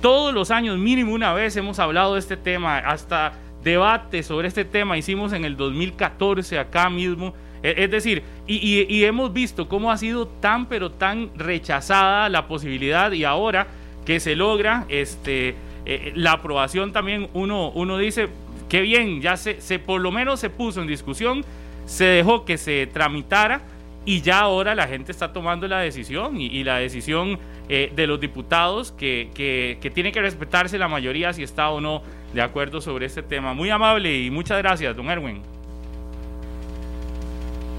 [0.01, 4.65] todos los años mínimo una vez hemos hablado de este tema, hasta debate sobre este
[4.65, 7.33] tema hicimos en el 2014 acá mismo.
[7.63, 13.11] E, es decir, y, hemos visto cómo ha sido tan pero tan rechazada la posibilidad
[13.13, 13.67] y ahora
[14.05, 18.29] que se logra este, eh, la aprobación también uno, uno dice,
[18.69, 21.45] qué bien, ya se, se por lo menos se puso en discusión
[21.85, 23.61] se dejó que se tramitara
[24.05, 27.39] y ya ahora la gente está tomando la decisión y, la decisión
[27.69, 32.01] eh, de los diputados que, que, tiene que respetarse la mayoría si está o no
[32.33, 33.53] de acuerdo sobre este tema.
[33.53, 35.41] Muy amable y muchas gracias, don Erwin.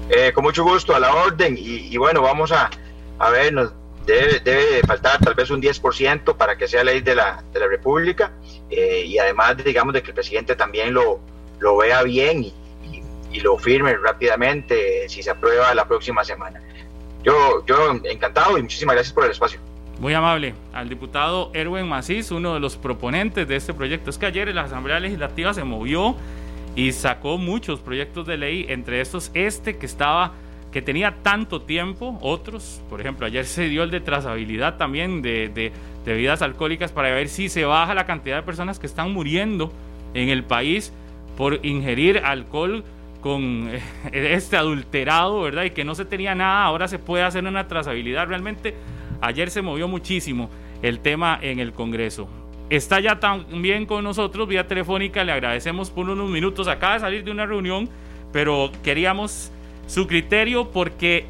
[0.09, 1.55] Eh, con mucho gusto, a la orden.
[1.59, 2.71] Y, bueno, vamos a,
[3.19, 3.73] a ver, nos
[4.05, 7.67] debe, debe faltar tal vez un 10% para que sea ley de la, de la
[7.67, 8.31] República.
[8.69, 11.19] Eh, y además, digamos, de que el presidente también lo,
[11.59, 12.53] lo vea bien y,
[13.31, 16.61] y lo firme rápidamente si se aprueba la próxima semana.
[17.23, 19.59] Yo, yo encantado y muchísimas gracias por el espacio.
[19.99, 20.53] Muy amable.
[20.73, 24.09] Al diputado Erwin Macís, uno de los proponentes de este proyecto.
[24.09, 26.15] Es que ayer en la Asamblea Legislativa se movió
[26.75, 30.33] y sacó muchos proyectos de ley, entre estos este que estaba
[30.75, 35.47] que tenía tanto tiempo, otros, por ejemplo, ayer se dio el de trazabilidad también de,
[35.47, 35.71] de,
[36.03, 39.71] de bebidas alcohólicas para ver si se baja la cantidad de personas que están muriendo
[40.13, 40.91] en el país
[41.37, 42.83] por ingerir alcohol
[43.21, 45.63] con eh, este adulterado, ¿verdad?
[45.63, 48.27] Y que no se tenía nada, ahora se puede hacer una trazabilidad.
[48.27, 48.75] Realmente
[49.21, 50.49] ayer se movió muchísimo
[50.81, 52.27] el tema en el Congreso.
[52.69, 57.23] Está ya también con nosotros vía telefónica, le agradecemos por unos minutos, acaba de salir
[57.23, 57.87] de una reunión,
[58.33, 59.53] pero queríamos
[59.87, 61.25] su criterio porque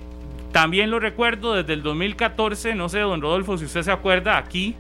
[0.52, 4.76] también lo recuerdo desde el 2014, no sé, don Rodolfo, si usted se acuerda, aquí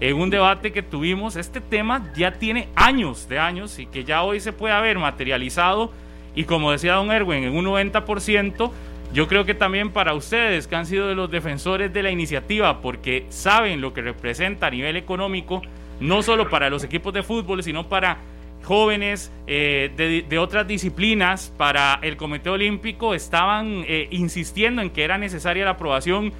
[0.00, 4.22] en un debate que tuvimos, este tema ya tiene años de años y que ya
[4.22, 5.92] hoy se puede haber materializado.
[6.34, 8.70] Y como decía don Erwin, en un 90%,
[9.12, 12.80] yo creo que también para ustedes que han sido de los defensores de la iniciativa,
[12.80, 15.62] porque saben lo que representa a nivel económico,
[15.98, 18.18] no solo para los equipos de fútbol, sino para
[18.68, 25.16] jóvenes eh, de, otras disciplinas, para el Comité Olímpico, estaban eh, insistiendo en que era
[25.16, 26.32] necesaria la aprobación.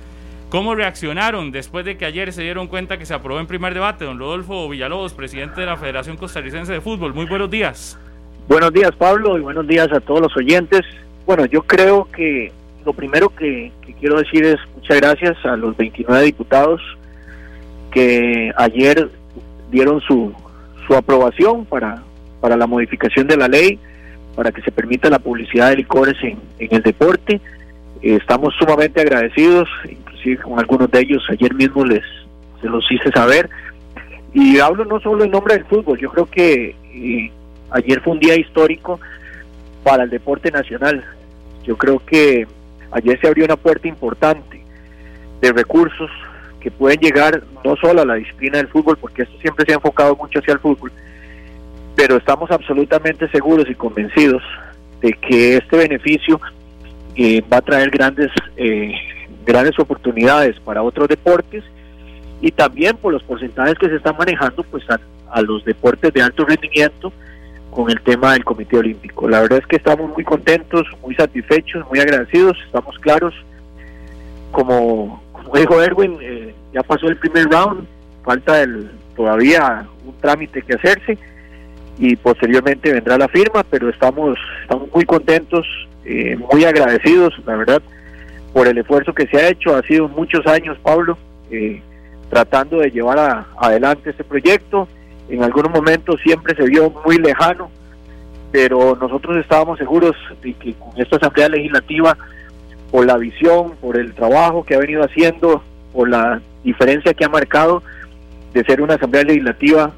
[0.50, 4.04] ¿Cómo reaccionaron después de que ayer se dieron cuenta que se aprobó en primer debate?
[4.04, 7.14] Don Rodolfo Villalobos, presidente de la Federación Costarricense de Fútbol.
[7.14, 7.98] Muy buenos días.
[8.46, 10.82] Buenos días, Pablo, y buenos días a todos los oyentes.
[11.24, 12.52] Bueno, yo creo que
[12.84, 16.82] lo primero que, quiero decir es muchas gracias a los 29 diputados
[17.90, 19.08] que ayer
[19.70, 20.34] dieron su,
[20.86, 22.02] su aprobación para,
[22.40, 23.78] para la modificación de la ley,
[24.34, 27.40] para que se permita la publicidad de licores en, en el deporte.
[28.02, 32.04] estamos sumamente agradecidos, inclusive con algunos de ellos ayer mismo les
[32.60, 33.48] se los hice saber.
[34.32, 37.32] Y hablo no solo en nombre del fútbol, yo creo que eh,
[37.70, 39.00] ayer fue un día histórico
[39.82, 41.04] para el deporte nacional.
[41.64, 42.46] Yo creo que
[42.90, 44.62] ayer se abrió una puerta importante
[45.40, 46.10] de recursos
[46.60, 49.76] que pueden llegar no solo a la disciplina del fútbol, porque esto siempre se ha
[49.76, 50.92] enfocado mucho hacia el fútbol,
[51.98, 54.40] pero estamos absolutamente seguros y convencidos
[55.00, 56.40] de que este beneficio
[57.16, 58.92] eh, va a traer grandes, eh,
[59.44, 61.64] grandes oportunidades para otros deportes
[62.40, 66.44] y también por los porcentajes que se están manejando pues a los deportes de alto
[66.44, 67.12] rendimiento
[67.72, 69.28] con el tema del Comité Olímpico.
[69.28, 73.34] La verdad es que estamos muy contentos, muy satisfechos, muy agradecidos, estamos claros.
[74.52, 75.20] Como,
[75.52, 77.88] dijo Erwin, eh, ya pasó el primer round,
[78.22, 81.18] falta el, todavía un trámite que hacerse
[81.98, 85.66] y posteriormente vendrá la firma, pero estamos, estamos muy contentos,
[86.04, 87.82] eh, muy agradecidos, la verdad,
[88.52, 89.74] por el esfuerzo que se ha hecho.
[89.74, 91.18] Ha sido muchos años, Pablo,
[91.50, 91.82] eh,
[92.30, 94.88] tratando de llevar adelante este proyecto
[95.28, 97.70] en algunos momentos siempre se vio muy lejano,
[98.50, 102.16] pero nosotros estábamos seguros de que con esta Asamblea Legislativa,
[102.90, 107.28] por la visión, por el trabajo que ha venido haciendo, por la diferencia que ha
[107.28, 107.82] marcado
[108.54, 109.92] de ser una Asamblea Legislativa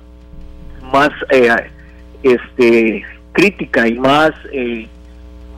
[0.92, 1.48] más eh,
[2.22, 4.88] este, crítica y más eh,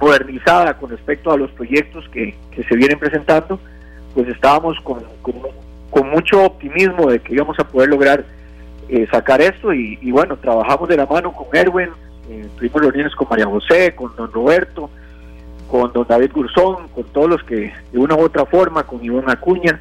[0.00, 2.34] modernizada con respecto a los proyectos que,
[2.68, 3.58] se vienen presentando,
[4.14, 5.02] pues estábamos con,
[5.90, 8.24] con mucho optimismo de que íbamos a poder lograr
[8.88, 11.88] eh, sacar esto y, bueno, trabajamos de la mano con Erwin,
[12.28, 14.90] eh, tuvimos reuniones con María José, con don Roberto,
[15.70, 19.30] con don David Gurzón, con todos los que de una u otra forma, con Iván
[19.30, 19.80] Acuña,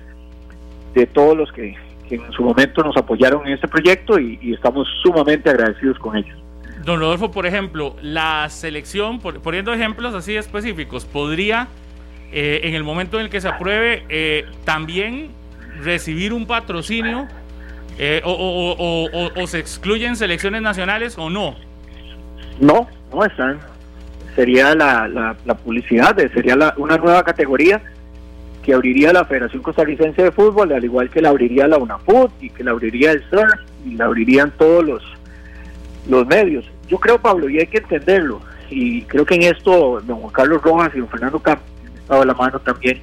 [0.93, 1.75] de todos los que,
[2.09, 6.40] en su momento nos apoyaron en este proyecto y, estamos sumamente agradecidos con ellos.
[6.83, 11.67] Don Rodolfo, por ejemplo, la selección, poniendo ejemplos así específicos, podría,
[12.31, 15.31] eh, en el momento en el que se apruebe, también
[15.83, 17.27] recibir un patrocinio
[17.97, 21.55] eh, o, se excluyen selecciones nacionales o no?
[22.59, 23.59] No, no están.
[24.35, 27.81] Sería la, la, publicidad, sería una nueva categoría
[28.63, 32.49] que abriría la Federación Costarricense de Fútbol, al igual que la abriría la UNAFUT y
[32.49, 35.03] que la abriría el CERF y la abrirían todos los,
[36.07, 36.65] los medios.
[36.87, 40.61] Yo creo, Pablo, y hay que entenderlo, y creo que en esto don Juan Carlos
[40.61, 43.01] Rojas y don Fernando Campos han estado a la mano también,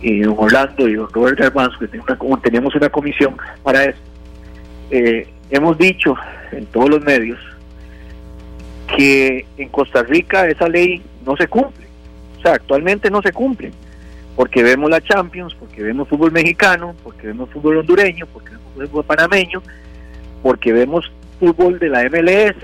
[0.00, 1.88] y don Orlando y don Robert Garbanzo, que
[2.42, 4.00] tenemos una comisión para esto,
[4.90, 6.14] eh, hemos dicho
[6.52, 7.38] en todos los medios
[8.96, 11.88] que en Costa Rica esa ley no se cumplen.
[12.38, 13.72] O sea, actualmente no se cumplen.
[14.36, 19.04] Porque vemos la Champions, porque vemos fútbol mexicano, porque vemos fútbol hondureño, porque vemos fútbol
[19.04, 19.62] panameño,
[20.42, 22.56] porque vemos fútbol de la MLS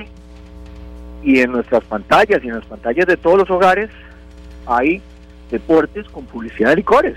[1.23, 3.91] y en nuestras pantallas y en las pantallas de todos los hogares
[4.67, 5.01] hay
[5.51, 7.17] deportes con publicidad de licores.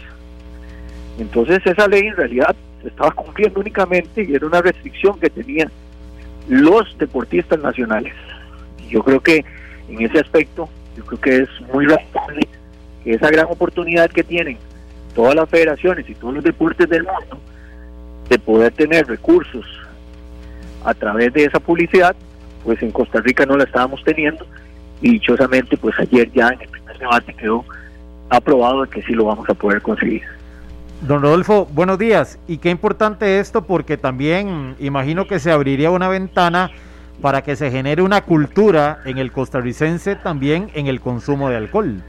[1.19, 5.71] Entonces esa ley en realidad se estaba cumpliendo únicamente y era una restricción que tenían
[6.47, 8.13] los deportistas nacionales.
[8.85, 9.43] Y yo creo que
[9.89, 12.47] en ese aspecto, yo creo que es muy razonable
[13.03, 14.57] que esa gran oportunidad que tienen
[15.15, 17.39] todas las federaciones y todos los deportes del mundo
[18.29, 19.65] de poder tener recursos
[20.87, 22.15] a través de esa publicidad,
[22.63, 24.45] pues en Costa Rica no la estábamos teniendo
[25.01, 27.65] y dichosamente pues ayer ya en el primer debate quedó
[28.29, 30.23] aprobado que sí lo vamos a poder conseguir.
[31.01, 32.39] Don Rodolfo, buenos días.
[32.47, 36.71] Y qué importante esto porque también imagino que se abriría una ventana
[37.21, 42.01] para que se genere una cultura en el costarricense también en el consumo de alcohol.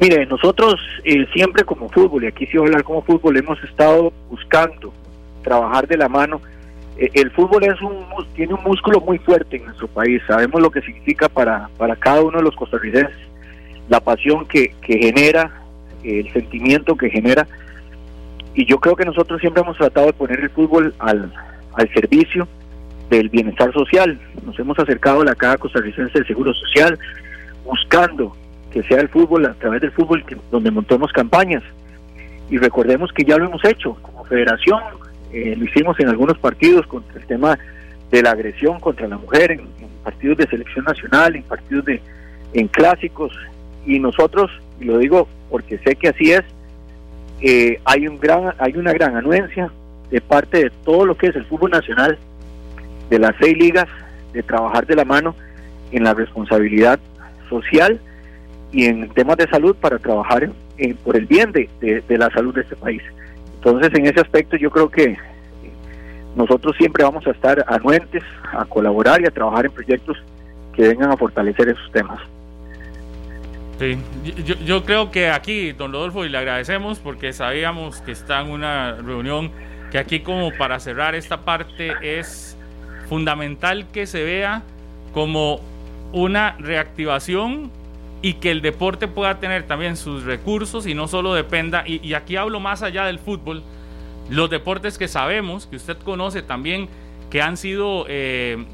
[0.00, 3.62] Mire, nosotros eh, siempre como fútbol, y aquí sí voy a hablar como fútbol, hemos
[3.64, 4.92] estado buscando
[5.42, 6.40] trabajar de la mano.
[7.02, 10.70] Eh, el fútbol es un tiene un músculo muy fuerte en nuestro país, sabemos lo
[10.70, 13.16] que significa para, para cada uno de los costarricenses,
[13.88, 15.50] la pasión que, que genera,
[16.04, 17.48] el sentimiento que genera.
[18.54, 21.32] Y yo creo que nosotros siempre hemos tratado de poner el fútbol al,
[21.74, 22.46] al servicio
[23.10, 24.20] del bienestar social.
[24.46, 26.98] Nos hemos acercado a la Caja Costarricense del Seguro Social
[27.64, 28.36] buscando
[28.72, 31.64] que sea el fútbol, a través del fútbol, donde montemos campañas.
[32.48, 34.80] Y recordemos que ya lo hemos hecho como federación,
[35.32, 37.58] eh, lo hicimos en algunos partidos contra el tema
[38.10, 39.62] de la agresión contra la mujer, en,
[40.04, 42.00] partidos de selección nacional, en partidos de
[42.54, 43.32] en clásicos,
[43.86, 46.42] y nosotros, y lo digo porque sé que así es,
[47.40, 49.70] eh, hay un gran, hay una gran anuencia
[50.10, 52.18] de parte de todo lo que es el fútbol nacional,
[53.08, 53.88] de las seis ligas,
[54.32, 55.34] de trabajar de la mano
[55.92, 56.98] en la responsabilidad
[57.48, 58.00] social
[58.72, 60.50] y en temas de salud para trabajar
[61.04, 63.02] por el bien de, de, la salud de este país.
[63.64, 65.16] Entonces, en ese aspecto yo creo que
[66.34, 70.16] nosotros siempre vamos a estar anuentes a colaborar y a trabajar en proyectos
[70.74, 72.18] que vengan a fortalecer esos temas.
[73.78, 73.98] Sí,
[74.44, 78.50] yo, yo creo que aquí, don Rodolfo, y le agradecemos porque sabíamos que está en
[78.50, 79.52] una reunión
[79.92, 82.56] que aquí como para cerrar esta parte es
[83.08, 84.62] fundamental que se vea
[85.12, 85.60] como
[86.12, 87.70] una reactivación
[88.22, 92.36] y que el deporte pueda tener también sus recursos y no solo dependa, y, aquí
[92.36, 93.64] hablo más allá del fútbol,
[94.30, 96.88] los deportes que sabemos, que usted conoce también,
[97.30, 98.64] que han sido, eh,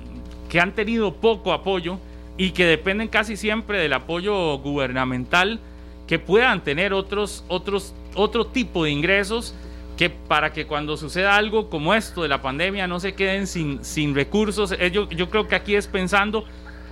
[0.51, 1.99] que han tenido poco apoyo
[2.37, 5.61] y que dependen casi siempre del apoyo gubernamental,
[6.07, 9.55] que puedan tener otros, otros, otro tipo de ingresos
[9.97, 13.85] que para que cuando suceda algo como esto de la pandemia no se queden sin,
[13.85, 14.73] sin recursos.
[14.73, 16.45] Eh, yo, yo creo que aquí es pensando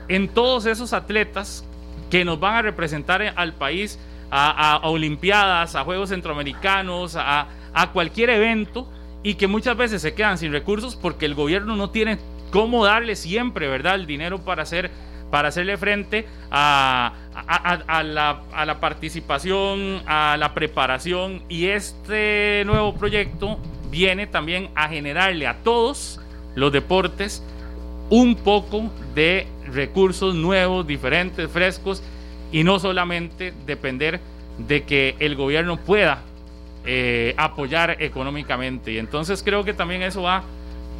[0.08, 1.65] en todos esos atletas
[2.10, 3.98] que nos van a representar al país
[4.30, 7.48] a, Olimpiadas, a Juegos Centroamericanos, a,
[7.92, 8.90] cualquier evento
[9.22, 12.18] y que muchas veces se quedan sin recursos porque el gobierno no tiene
[12.50, 14.90] cómo darle siempre, ¿verdad?, el dinero para hacer
[15.30, 17.12] para hacerle frente a,
[18.04, 23.58] la, participación, a la preparación y este nuevo proyecto
[23.90, 26.20] viene también a generarle a todos
[26.54, 27.42] los deportes
[28.10, 32.02] un poco de recursos nuevos, diferentes, frescos,
[32.52, 34.20] y no solamente depender
[34.58, 36.22] de que el gobierno pueda
[36.84, 38.92] eh, apoyar económicamente.
[38.92, 40.44] Y entonces creo que también eso va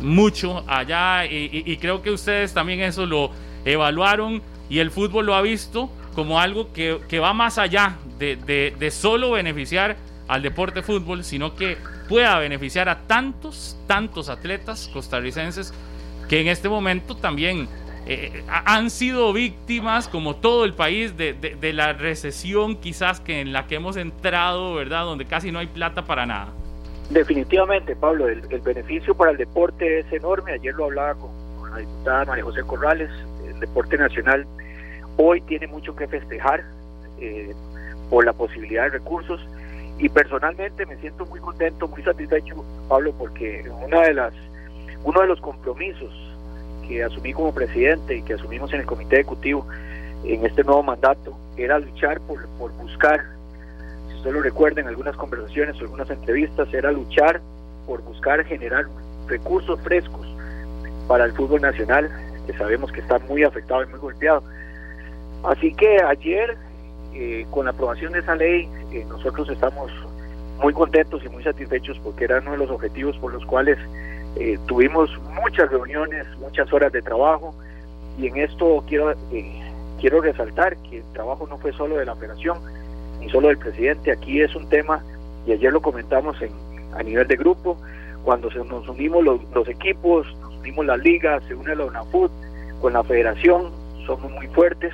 [0.03, 3.31] mucho allá y, creo que ustedes también eso lo
[3.65, 8.91] evaluaron y el fútbol lo ha visto como algo que, va más allá de, de
[8.91, 9.97] solo beneficiar
[10.29, 15.73] al deporte fútbol, sino que pueda beneficiar a tantos, tantos atletas costarricenses
[16.29, 17.69] que en este momento también
[18.07, 23.53] eh, han sido víctimas, como todo el país, de, de, la recesión quizás que en
[23.53, 25.05] la que hemos entrado, ¿verdad?
[25.05, 26.53] Donde casi no hay plata para nada.
[27.11, 30.53] Definitivamente, Pablo, el, beneficio para el deporte es enorme.
[30.53, 33.11] Ayer lo hablaba con, la diputada María José Corrales.
[33.49, 34.47] El deporte nacional
[35.17, 36.65] hoy tiene mucho que festejar
[37.21, 37.55] eh,
[38.11, 39.41] por la posibilidad de recursos
[39.99, 44.33] y personalmente me siento muy contento, muy satisfecho, Pablo, porque una de las
[45.05, 46.13] uno de los compromisos
[46.89, 49.67] que asumí como presidente y que asumimos en el comité ejecutivo
[50.25, 52.47] en este nuevo mandato era luchar por,
[52.81, 53.25] buscar,
[54.09, 57.41] si usted lo recuerda en algunas conversaciones o algunas entrevistas, era luchar
[57.87, 58.87] por buscar generar
[59.27, 60.27] recursos frescos
[61.09, 62.11] para el fútbol nacional,
[62.47, 64.43] que sabemos que está muy afectado y muy golpeado.
[65.45, 66.57] Así que ayer,
[67.15, 69.91] eh, con la aprobación de esa ley, eh, nosotros estamos
[70.61, 73.79] muy contentos y muy satisfechos porque era uno de los objetivos por los cuales
[74.37, 75.11] eh, tuvimos
[75.43, 77.55] muchas reuniones, muchas horas de trabajo
[78.19, 79.67] y en esto quiero eh,
[80.01, 82.59] quiero resaltar que el trabajo no fue solo de la operación,
[83.21, 85.03] ni solo del presidente, aquí es un tema,
[85.47, 86.53] y ayer lo comentamos en,
[86.95, 87.79] a nivel de grupo,
[88.25, 92.31] cuando se nos unimos los, equipos, nos unimos las ligas, se une la UNAFUT
[92.81, 93.71] con la federación,
[94.07, 94.93] somos muy fuertes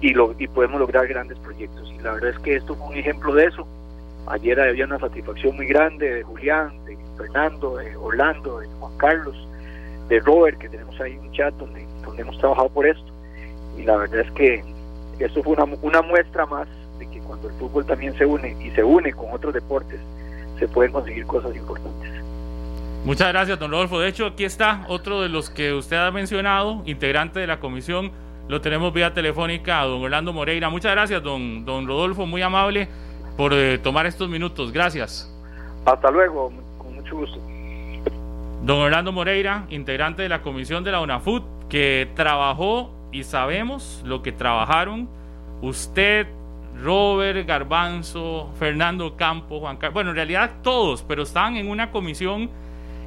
[0.00, 1.90] y, lo, y podemos lograr grandes proyectos.
[1.98, 3.66] Y la verdad es que esto fue un ejemplo de eso.
[4.26, 9.48] Ayer había una satisfacción muy grande de Julián, de Fernando, de Orlando, de Juan Carlos,
[10.08, 13.12] de Robert, que tenemos ahí un chat donde, donde hemos trabajado por esto.
[13.78, 14.64] Y la verdad es que
[15.18, 16.66] esto fue una, una muestra más
[16.98, 20.00] de que cuando el fútbol también se une y se une con otros deportes,
[20.58, 22.10] se pueden conseguir cosas importantes.
[23.04, 24.00] Muchas gracias, don Rodolfo.
[24.00, 28.10] De hecho, aquí está otro de los que usted ha mencionado, integrante de la comisión.
[28.48, 30.70] Lo tenemos vía telefónica a don Orlando Moreira.
[30.70, 32.88] Muchas gracias, don, don Rodolfo, muy amable
[33.36, 34.72] por eh, tomar estos minutos.
[34.72, 35.30] Gracias.
[35.84, 37.38] Hasta luego, con mucho gusto.
[38.62, 44.22] Don Orlando Moreira, integrante de la comisión de la UNAFUT, que trabajó y sabemos lo
[44.22, 45.08] que trabajaron
[45.60, 46.26] usted,
[46.82, 52.50] Robert Garbanzo, Fernando Campo, Juan Carlos, bueno, en realidad todos, pero estaban en una comisión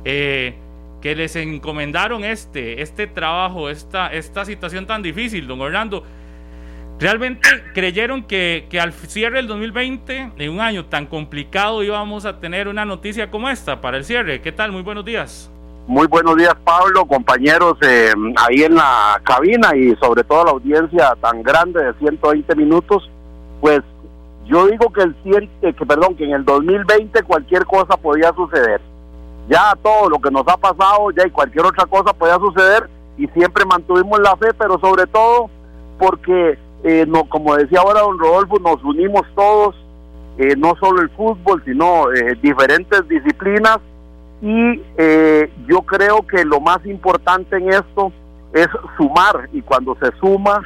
[0.06, 0.56] eh,
[1.02, 6.04] que les encomendaron este, este trabajo, esta, esta situación tan difícil, don Orlando.
[7.00, 12.40] ¿Realmente creyeron que, que, al cierre del 2020, en un año tan complicado, íbamos a
[12.40, 14.42] tener una noticia como esta para el cierre?
[14.42, 14.72] ¿Qué tal?
[14.72, 15.52] Muy buenos días.
[15.86, 21.16] Muy buenos días, Pablo, compañeros eh, ahí en la cabina y sobre todo la audiencia
[21.22, 23.10] tan grande de 120 minutos.
[23.62, 23.82] Pues
[24.48, 25.16] yo digo que el
[25.62, 28.82] que perdón, que en el 2020 cualquier cosa podía suceder.
[29.48, 33.28] Ya todo lo que nos ha pasado, ya y cualquier otra cosa podía suceder y
[33.28, 35.50] siempre mantuvimos la fe, pero sobre todo
[36.00, 39.76] porque eh, no, como decía ahora don Rodolfo, nos unimos todos,
[40.38, 43.80] eh, no solo el fútbol, sino eh, diferentes disciplinas.
[44.42, 48.12] Y eh, yo creo que lo más importante en esto
[48.54, 50.62] es sumar, y cuando se suma,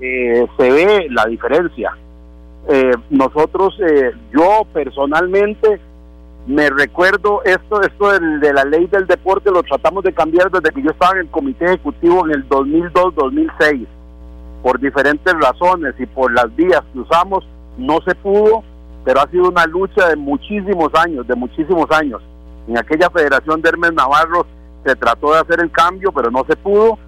[0.00, 1.96] eh, se ve la diferencia.
[3.10, 3.76] Nosotros,
[4.32, 5.80] yo personalmente,
[6.46, 10.72] me recuerdo esto, esto de, de la ley del deporte, lo tratamos de cambiar desde
[10.72, 13.86] que yo estaba en el comité ejecutivo en el 2002-2006
[14.62, 17.44] por diferentes razones y por las vías que usamos,
[17.76, 18.62] no se pudo,
[19.04, 22.22] pero ha sido una lucha de muchísimos años, de muchísimos años.
[22.68, 24.46] En aquella federación de Hermes Navarro
[24.84, 26.98] se trató de hacer el cambio, pero no se pudo.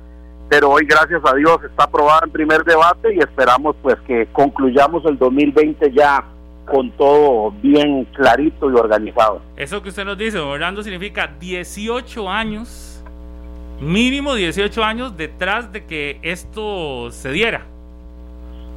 [0.48, 5.04] Pero hoy, gracias a Dios, está aprobada en primer debate y esperamos pues que concluyamos
[5.06, 6.24] el 2020 ya
[6.66, 9.40] con todo bien clarito y organizado.
[9.56, 12.83] Eso que usted nos dice, Orlando, significa 18 años
[13.80, 17.66] mínimo 18 años detrás de que esto se diera.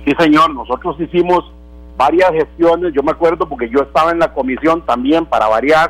[0.06, 1.52] Sí, señor, nosotros hicimos
[1.98, 5.90] varias gestiones, yo me acuerdo porque yo estaba en la comisión también para variar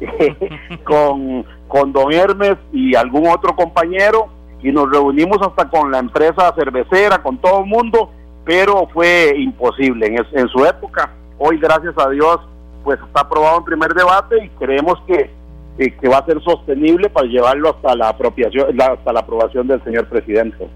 [0.84, 4.28] con, con don Hermes y algún otro compañero
[4.62, 8.10] y nos reunimos hasta con la empresa cervecera, con todo el mundo,
[8.44, 11.10] pero fue imposible en, en su época.
[11.38, 12.38] Hoy, gracias a Dios,
[12.84, 15.30] pues está aprobado en primer debate y creemos que
[15.78, 19.82] eh, que va a ser sostenible para llevarlo hasta la apropiación, hasta la aprobación del
[19.84, 20.68] señor presidente.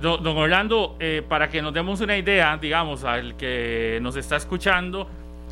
[0.00, 4.36] Don, don Orlando, eh, para que nos demos una idea, digamos, al que nos está
[4.36, 5.06] escuchando,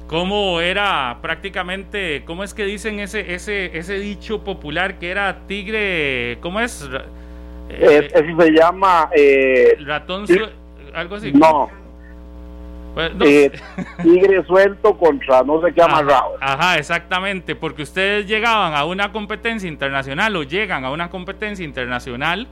[0.09, 6.39] cómo era prácticamente, cómo es que dicen ese ese ese dicho popular que era tigre,
[6.41, 6.89] ¿cómo es?
[7.71, 9.09] Eh, eso se llama
[9.87, 10.27] ratón,
[10.93, 11.33] algo así.
[11.33, 11.82] No.
[12.95, 13.25] Pues, no.
[13.25, 13.51] eh,
[14.03, 16.37] tigre suelto contra no sé qué amarrado.
[16.41, 22.47] Ajá, exactamente, porque ustedes llegaban a una competencia internacional o llegan a una competencia internacional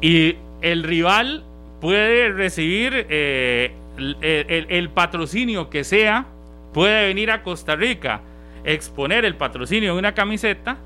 [0.00, 1.44] y el rival
[1.80, 6.26] puede recibir eh, el, el, el, patrocinio que sea,
[6.72, 8.22] puede venir a Costa Rica,
[8.64, 10.78] exponer el patrocinio de una camiseta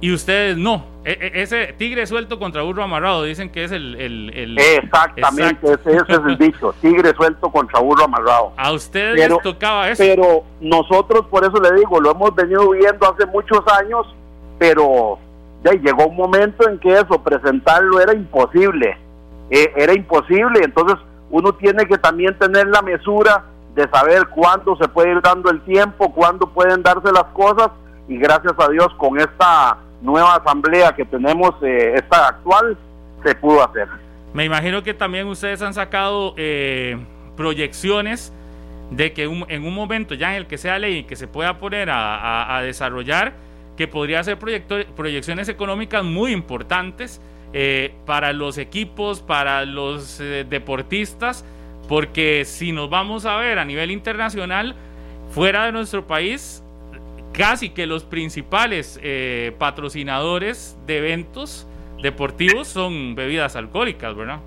[0.00, 0.84] y ustedes no.
[1.04, 3.94] E, e, ese tigre suelto contra burro amarrado, dicen que es el.
[3.94, 8.52] el, el Exactamente, ese, ese, es el dicho: tigre suelto contra burro amarrado.
[8.56, 10.02] A ustedes pero, les tocaba eso.
[10.02, 14.06] Pero nosotros, por eso le digo, lo hemos venido viendo hace muchos años,
[14.58, 15.18] pero
[15.64, 18.98] ya llegó un momento en que eso, presentarlo era imposible.
[19.50, 20.98] Eh, era imposible, entonces
[21.30, 23.44] uno tiene que también tener la mesura
[23.76, 27.70] de saber cuándo se puede ir dando el tiempo, cuándo pueden darse las cosas,
[28.08, 32.76] y gracias a Dios con esta nueva asamblea que tenemos, eh, esta actual,
[33.24, 33.88] se pudo hacer.
[34.34, 36.98] Me imagino que también ustedes han sacado eh,
[37.36, 38.32] proyecciones
[38.90, 41.26] de que un, en un momento ya en el que sea ley y que se
[41.26, 43.32] pueda poner a, a, a desarrollar,
[43.76, 47.20] que podría ser proyecciones económicas muy importantes
[47.52, 51.44] eh, para los equipos, para los eh, deportistas,
[51.88, 54.74] porque si nos vamos a ver a nivel internacional,
[55.30, 56.62] fuera de nuestro país,
[57.36, 61.66] casi que los principales eh, patrocinadores de eventos
[62.02, 64.40] deportivos son bebidas alcohólicas, ¿verdad?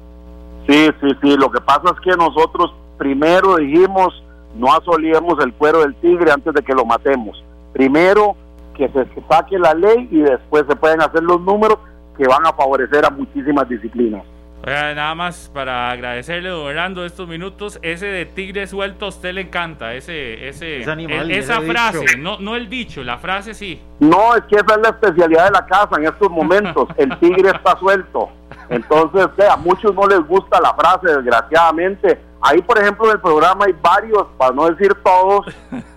[0.68, 1.36] Sí, sí, sí.
[1.38, 4.24] Lo que pasa es que nosotros primero dijimos
[4.56, 7.44] no asolíamos el cuero del tigre antes de que lo matemos.
[7.74, 8.36] Primero
[8.76, 11.78] que se saque la ley y después se pueden hacer los números
[12.18, 14.24] que van a favorecer a muchísimas disciplinas.
[14.66, 17.80] Oiga, nada más para agradecerle, don Hernando, estos minutos.
[17.82, 19.94] Ese de tigre suelto a usted le encanta.
[19.94, 22.18] Ese, ese, animal, e- esa frase, dicho.
[22.18, 23.82] no, no el dicho, la frase sí.
[24.00, 26.90] No, es que esa es la especialidad de la casa en estos momentos.
[26.98, 28.30] El tigre está suelto.
[28.70, 32.20] Entonces, a muchos no les gusta la frase, desgraciadamente.
[32.42, 35.46] Ahí, por ejemplo, en el programa hay varios, para no decir todos,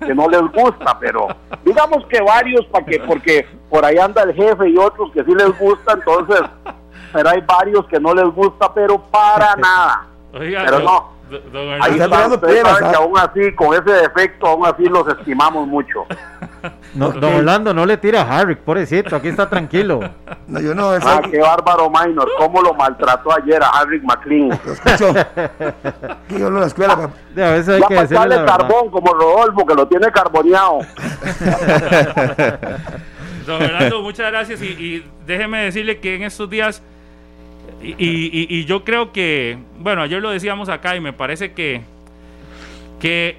[0.00, 1.28] que no les gusta, pero
[1.64, 5.32] digamos que varios, para que, porque por ahí anda el jefe y otros que sí
[5.34, 6.40] les gusta, entonces,
[7.12, 10.06] pero hay varios que no les gusta, pero para nada.
[10.32, 11.12] Oiga, Pero no.
[11.80, 13.00] Ahí está ustedes piedras, saben que ¿ah?
[13.00, 16.04] aún así, con ese defecto, aún así los estimamos mucho.
[16.94, 19.98] No, don Orlando, no le tira a Harry, pobrecito, aquí está tranquilo.
[20.46, 24.50] No, yo no, eso Ah, qué bárbaro Minor, cómo lo maltrató ayer a Harry McLean.
[24.50, 25.14] lo escucho.
[26.28, 27.10] Que yo no en la escuela.
[27.34, 30.12] De a veces hay Ya que para decirle la carbón como Rodolfo, que lo tiene
[30.12, 30.80] carboneado.
[33.46, 36.82] Don Fernando, muchas gracias y, y déjeme decirle que en estos días,
[37.82, 41.82] y, y- y yo creo que, bueno, ayer lo decíamos acá y me parece que,
[43.00, 43.36] que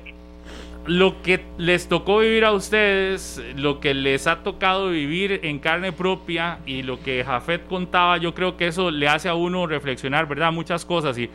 [0.86, 5.94] lo que les tocó vivir a ustedes, lo que les ha tocado vivir en carne
[5.94, 10.28] propia y lo que Jafet contaba, yo creo que eso le hace a uno reflexionar,
[10.28, 10.52] ¿verdad?
[10.52, 11.30] Muchas cosas y,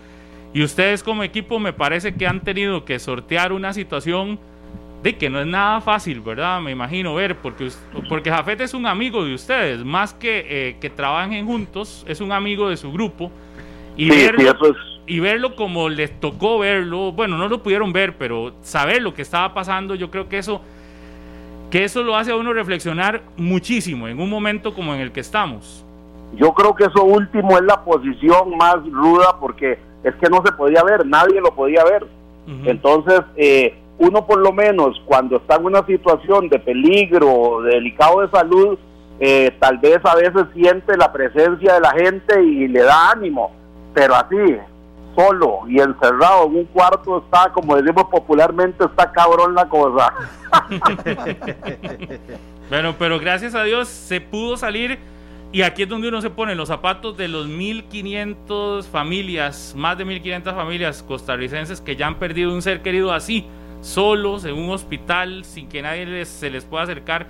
[0.52, 4.38] y ustedes como equipo me parece que han tenido que sortear una situación
[5.02, 6.60] de que no es nada fácil, ¿verdad?
[6.60, 7.68] Me imagino ver, porque,
[8.08, 12.32] porque Jafet es un amigo de ustedes, más que eh, que trabajen juntos, es un
[12.32, 13.30] amigo de su grupo.
[13.96, 18.16] Y, Sí, verlo, sí, y verlo como les tocó verlo, bueno, no lo pudieron ver,
[18.16, 20.60] pero saber lo que estaba pasando, yo creo que eso,
[21.70, 25.20] que eso lo hace a uno reflexionar muchísimo en un momento como en el que
[25.20, 25.84] estamos.
[26.34, 30.52] Yo creo que eso último es la posición más ruda porque es que no se
[30.52, 32.04] podía ver, nadie lo podía ver.
[32.04, 32.68] Ujú.
[32.68, 38.20] Entonces, eh, uno por lo menos cuando está en una situación de peligro, de delicado
[38.20, 38.78] de salud,
[39.20, 43.52] eh, tal vez a veces siente la presencia de la gente y le da ánimo,
[43.92, 44.56] pero así,
[45.16, 50.14] solo y encerrado en un cuarto está, como decimos popularmente, está cabrón la cosa.
[52.68, 54.98] Bueno, pero gracias a Dios se pudo salir
[55.52, 60.04] y aquí es donde uno se pone los zapatos de los 1500 familias, más de
[60.04, 63.46] 1500 familias costarricenses que ya han perdido un ser querido así,
[63.80, 67.26] solos en un hospital, sin que nadie les- se les pueda acercar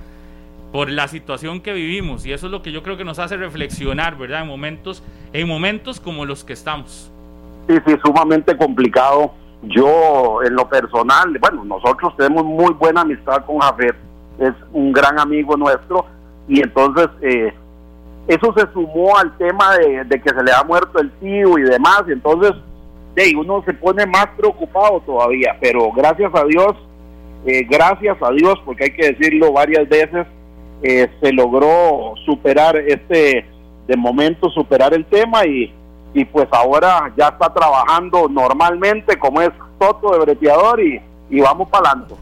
[0.73, 3.37] por la situación que vivimos y eso es lo que yo creo que nos hace
[3.37, 4.43] reflexionar, ¿verdad?
[4.43, 7.11] En momentos en momentos como los que estamos.
[7.69, 9.33] Sí, sí, sumamente complicado.
[9.63, 13.95] Yo, en lo personal, bueno, nosotros tenemos muy buena amistad con Jafet,
[14.39, 16.07] es un gran amigo nuestro,
[16.49, 17.53] y entonces eh,
[18.29, 21.63] eso se sumó al tema de, de que se le ha muerto el tío y
[21.63, 22.53] demás, y entonces
[23.19, 26.75] de, uno se pone más preocupado todavía, pero gracias a Dios,
[27.47, 30.27] eh, gracias a Dios, porque hay que decirlo varias veces,
[30.83, 33.45] eh, se logró superar este,
[33.87, 35.73] de momento superar el tema y,
[36.15, 41.01] y pues ahora ya está trabajando normalmente como es Toto de breteador y,
[41.31, 42.15] y vamos para adelante.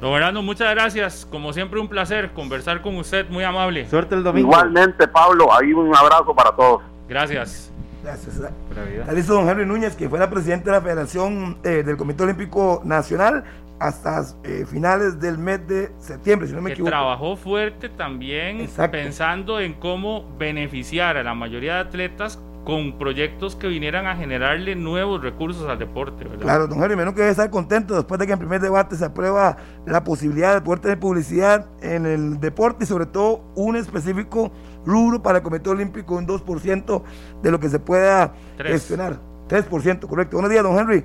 [0.00, 1.26] Don Fernando, muchas gracias.
[1.30, 3.88] Como siempre un placer conversar con usted, muy amable.
[3.88, 4.48] Suerte el domingo.
[4.48, 6.82] Igualmente, Pablo, ahí un abrazo para todos.
[7.08, 7.71] Gracias.
[8.02, 8.34] Gracias.
[8.36, 12.24] Está listo don Henry Núñez, que fue la presidenta de la Federación eh, del Comité
[12.24, 13.44] Olímpico Nacional
[13.78, 16.90] hasta eh, finales del mes de septiembre, si no me que equivoco.
[16.90, 18.92] trabajó fuerte también Exacto.
[18.92, 24.76] pensando en cómo beneficiar a la mayoría de atletas con proyectos que vinieran a generarle
[24.76, 26.42] nuevos recursos al deporte, ¿verdad?
[26.42, 29.04] Claro, don Henry, menos que debe estar contento después de que en primer debate se
[29.04, 34.52] aprueba la posibilidad de poder tener publicidad en el deporte y sobre todo un específico
[34.84, 37.02] rubro para el Comité Olímpico, un 2%
[37.42, 38.72] de lo que se pueda Tres.
[38.72, 39.16] gestionar.
[39.48, 40.36] 3%, correcto.
[40.36, 41.04] Buenos días, don Henry.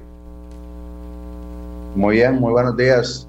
[1.95, 3.28] Muy bien, muy buenos días.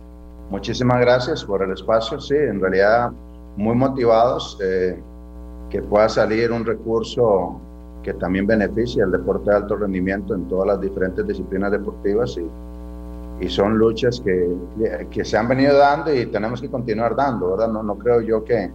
[0.51, 2.21] Muchísimas gracias por el espacio.
[2.21, 3.11] Sí, en realidad
[3.57, 4.99] muy motivados eh,
[5.71, 7.61] que pueda salir un recurso
[8.03, 13.45] que también beneficie al deporte de alto rendimiento en todas las diferentes disciplinas deportivas y,
[13.45, 14.49] y son luchas que,
[15.11, 17.69] que se han venido dando y tenemos que continuar dando, ¿verdad?
[17.69, 18.71] No, no creo yo que,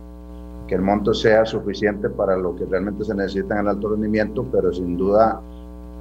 [0.68, 4.46] que el monto sea suficiente para lo que realmente se necesita en el alto rendimiento,
[4.52, 5.40] pero sin duda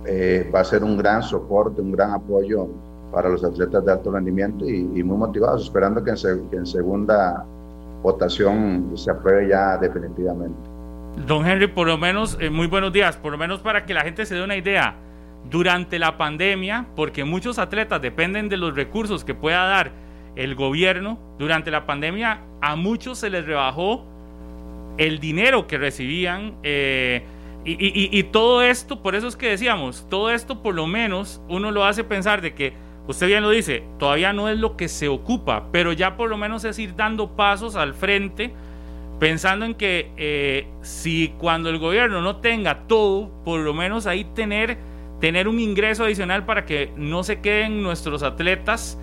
[0.07, 2.69] eh, va a ser un gran soporte, un gran apoyo
[3.13, 6.57] para los atletas de alto rendimiento y, y muy motivados, esperando que en, se- que
[6.57, 7.45] en segunda
[8.03, 10.57] votación se apruebe ya definitivamente.
[11.27, 14.01] Don Henry, por lo menos, eh, muy buenos días, por lo menos para que la
[14.01, 14.97] gente se dé una idea,
[15.51, 19.93] durante la pandemia, porque muchos atletas dependen de los recursos que pueda dar
[20.37, 24.07] el gobierno, durante la pandemia a muchos se les rebajó
[24.99, 27.25] el dinero que recibían, eh,
[27.65, 31.85] y, todo esto, por eso es que decíamos, todo esto por lo menos uno lo
[31.85, 32.73] hace pensar de que,
[33.07, 36.37] usted bien lo dice, todavía no es lo que se ocupa, pero ya por lo
[36.37, 38.53] menos es ir dando pasos al frente,
[39.21, 44.25] pensando en que eh, si cuando el gobierno no tenga todo, por lo menos ahí
[44.25, 44.79] tener,
[45.21, 48.99] tener un ingreso adicional para que no se queden nuestros atletas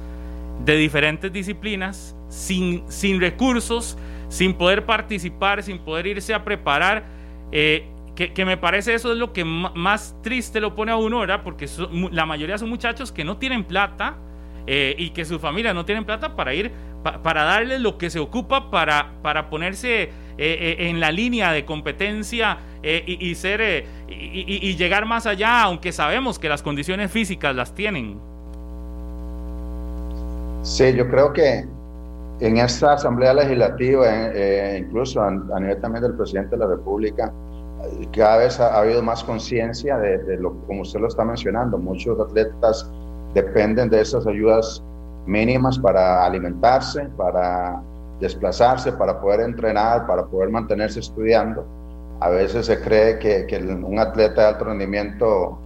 [0.66, 3.98] de diferentes disciplinas sin, sin recursos,
[4.30, 7.04] sin poder participar, sin poder irse a preparar.
[7.52, 11.42] Eh, que, me parece eso es lo que más triste lo pone a uno, ¿verdad?
[11.42, 11.68] Porque
[12.12, 14.18] la mayoría son muchachos que no tienen plata
[14.68, 16.70] eh, y que sus familias no tienen plata para ir,
[17.02, 22.58] para darles lo que se ocupa para, para ponerse eh, en la línea de competencia
[22.84, 28.20] y, ser y, llegar más allá, aunque sabemos que las condiciones físicas las tienen.
[30.62, 31.64] Sí, yo creo que
[32.40, 34.06] en esta Asamblea Legislativa,
[34.78, 37.32] incluso a, a nivel también del presidente de la República,
[38.12, 41.78] cada vez ha, habido más conciencia de, lo como usted lo está mencionando.
[41.78, 42.90] Muchos atletas
[43.34, 44.84] dependen de esas ayudas
[45.26, 47.82] mínimas para alimentarse, para
[48.20, 51.66] desplazarse, para poder entrenar, para poder mantenerse estudiando.
[52.20, 55.58] A veces se cree que, que un atleta de alto rendimiento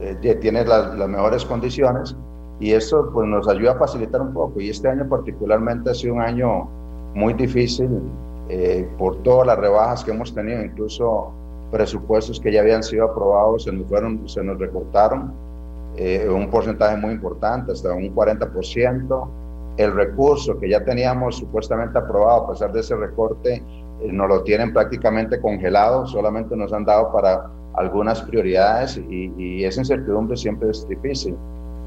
[0.00, 2.16] eh, tiene las, mejores condiciones
[2.60, 4.60] y eso pues, nos ayuda a facilitar un poco.
[4.60, 6.68] Y este año particularmente ha sido un año
[7.14, 7.88] muy difícil
[8.48, 11.32] eh, por todas las rebajas que hemos tenido, incluso
[11.70, 15.32] presupuestos que ya habían sido aprobados se nos, fueron, se nos recortaron
[15.96, 19.28] eh, un porcentaje muy importante, hasta un 40%.
[19.76, 23.62] El recurso que ya teníamos supuestamente aprobado, a pesar de ese recorte,
[24.00, 29.80] eh, nos lo tienen prácticamente congelado, solamente nos han dado para algunas prioridades y, esa
[29.80, 31.36] incertidumbre siempre es difícil.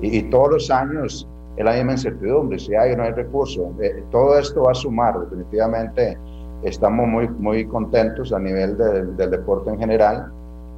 [0.02, 3.66] Y, todos los años es la misma incertidumbre, si hay o no hay recursos.
[3.82, 6.18] Eh, todo esto va a sumar definitivamente
[6.64, 10.32] estamos muy, muy contentos a nivel del deporte en general.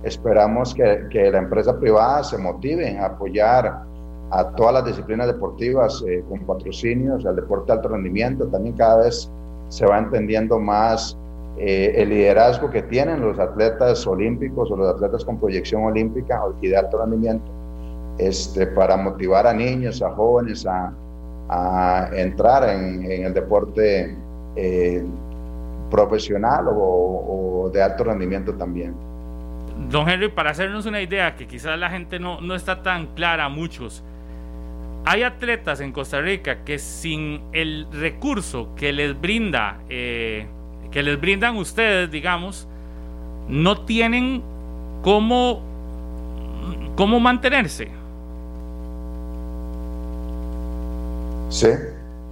[0.03, 3.83] Esperamos que, que, la empresa privada se motive a apoyar
[4.31, 8.45] a todas las disciplinas deportivas eh, con patrocinios, al deporte de alto rendimiento.
[8.47, 9.29] También cada vez
[9.69, 11.17] se va entendiendo más
[11.57, 16.69] eh, el liderazgo que tienen los atletas olímpicos o los atletas con proyección olímpica y
[16.69, 17.58] de alto rendimiento
[18.19, 20.93] este, para motivar a niños, a jóvenes a,
[22.13, 24.15] entrar en, en el deporte
[24.55, 25.03] eh,
[25.89, 28.93] profesional o, de alto rendimiento también.
[29.89, 33.49] Don Henry, para hacernos una idea, que quizás la gente no, no está tan clara,
[33.49, 34.03] muchos,
[35.05, 40.45] hay atletas en Costa Rica que sin el recurso que les brinda, eh,
[40.91, 42.67] que les brindan ustedes, digamos,
[43.47, 44.43] no tienen
[45.01, 45.61] cómo,
[46.95, 47.98] cómo mantenerse.
[51.49, 51.67] Sí,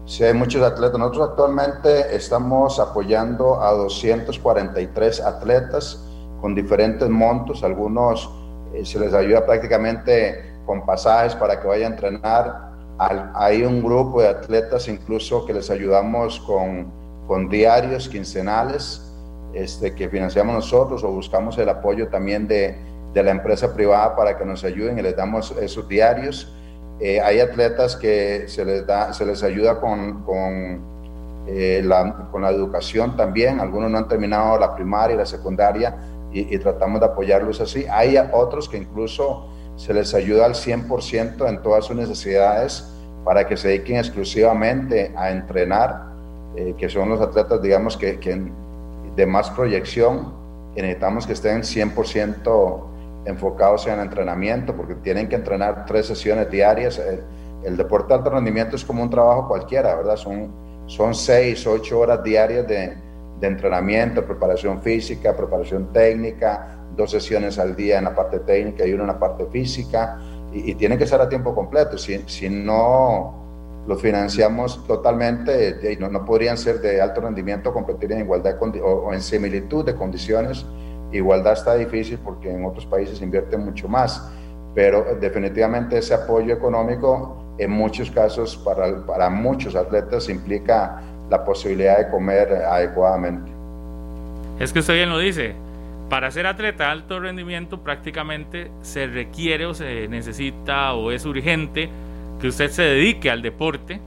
[0.07, 0.97] Sí, hay muchos atletas.
[0.97, 6.01] Nosotros actualmente estamos apoyando a 243 atletas
[6.39, 7.61] con diferentes montos.
[7.61, 8.32] Algunos
[8.74, 12.72] eh, se les ayuda prácticamente con pasajes para que vayan a entrenar.
[13.36, 16.89] hay un grupo de atletas incluso que les ayudamos con,
[17.28, 19.13] con diarios quincenales
[19.53, 22.78] este, que financiamos nosotros o buscamos el apoyo también de,
[23.13, 26.53] de la empresa privada para que nos ayuden y les damos esos diarios.
[26.99, 30.81] Eh, hay atletas que se les, da, se les ayuda con, con,
[31.47, 33.59] eh, la, con la educación también.
[33.59, 35.95] Algunos no han terminado la primaria y la secundaria
[36.31, 37.85] y, tratamos de apoyarlos así.
[37.89, 42.91] Hay otros que incluso se les ayuda al 100% en todas sus necesidades
[43.23, 46.03] para que se dediquen exclusivamente a entrenar,
[46.55, 48.41] eh, que son los atletas, digamos, que, que
[49.15, 50.33] de más proyección,
[50.75, 52.87] y necesitamos que estén 100%
[53.28, 56.99] enfocados en entrenamiento, porque tienen que entrenar tres sesiones diarias.
[56.99, 60.15] El, deporte de alto rendimiento es como un trabajo cualquiera, ¿verdad?
[60.15, 60.49] Son,
[60.86, 62.95] son seis, ocho horas diarias de,
[63.39, 68.93] de entrenamiento, preparación física, preparación técnica, dos sesiones al día en la parte técnica y
[68.93, 70.17] una en la parte física,
[70.53, 71.97] y, tienen que ser a tiempo completo.
[71.97, 78.19] Si, si no lo financiamos totalmente, no, no podrían ser de alto rendimiento competir en
[78.19, 80.65] igualdad o, o en similitud de condiciones
[81.11, 84.31] Igualdad está difícil porque en otros países invierten mucho más,
[84.75, 91.97] pero definitivamente ese apoyo económico en muchos casos para, para muchos atletas implica la posibilidad
[91.97, 93.51] de comer adecuadamente.
[94.59, 95.55] Es que usted bien lo dice,
[96.09, 101.89] para ser atleta de alto rendimiento prácticamente se requiere o se necesita o es urgente
[102.39, 103.99] que usted se dedique al deporte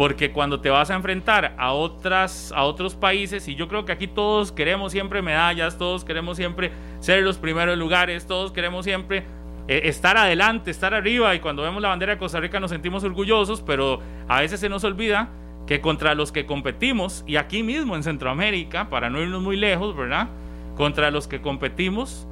[0.00, 3.92] porque cuando te vas a enfrentar a otras a otros países y yo creo que
[3.92, 9.24] aquí todos queremos siempre medallas, todos queremos siempre ser los primeros lugares, todos queremos siempre
[9.68, 13.04] eh, estar adelante, estar arriba y cuando vemos la bandera de Costa Rica nos sentimos
[13.04, 15.28] orgullosos, pero a veces se nos olvida
[15.66, 19.94] que contra los que competimos y aquí mismo en Centroamérica, para no irnos muy lejos,
[19.94, 20.28] ¿verdad?
[20.78, 22.26] Contra los que competimos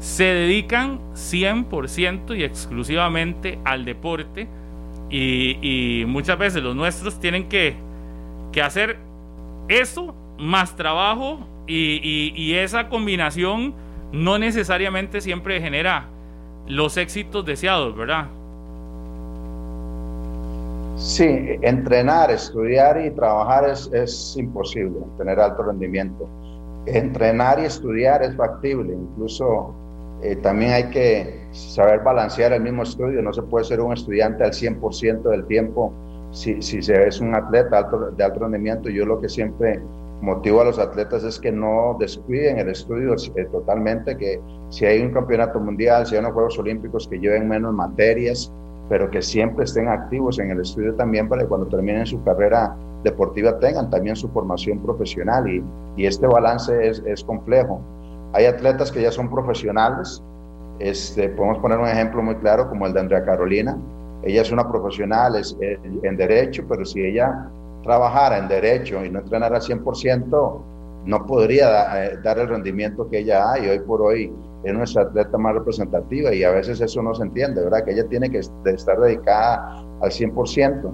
[0.00, 4.48] se dedican 100% y exclusivamente al deporte
[5.10, 7.76] y, muchas veces los nuestros tienen que,
[8.62, 8.96] hacer
[9.68, 13.74] eso más trabajo y, esa combinación
[14.12, 16.06] no necesariamente siempre genera
[16.66, 18.28] los éxitos deseados, ¿verdad?
[20.96, 21.24] Sí,
[21.60, 26.26] entrenar, estudiar y trabajar es, es imposible, tener alto rendimiento.
[26.86, 29.74] Entrenar y estudiar es factible, incluso
[30.22, 34.44] eh, también hay que saber balancear el mismo estudio, no se puede ser un estudiante
[34.44, 35.92] al 100% del tiempo
[36.30, 38.88] si, si se es un atleta de alto rendimiento.
[38.88, 39.80] Yo lo que siempre
[40.20, 44.40] motivo a los atletas es que no descuiden el estudio eh, totalmente, que
[44.70, 48.50] si hay un campeonato mundial, si hay unos Juegos Olímpicos que lleven menos materias,
[48.88, 52.74] pero que siempre estén activos en el estudio también para que cuando terminen su carrera
[53.02, 55.62] deportiva tengan también su formación profesional y,
[55.96, 57.80] y este balance es, es complejo.
[58.32, 60.22] Hay atletas que ya son profesionales.
[60.78, 63.76] Este, podemos poner un ejemplo muy claro como el de Andrea Carolina.
[64.22, 67.48] Ella es una profesional es, en derecho, pero si ella
[67.82, 70.60] trabajara en derecho y no entrenara al 100%,
[71.06, 74.32] no podría eh, dar el rendimiento que ella ha y hoy por hoy
[74.64, 77.84] es nuestra atleta más representativa y a veces eso no se entiende, ¿verdad?
[77.84, 80.90] Que ella tiene que estar dedicada al 100%.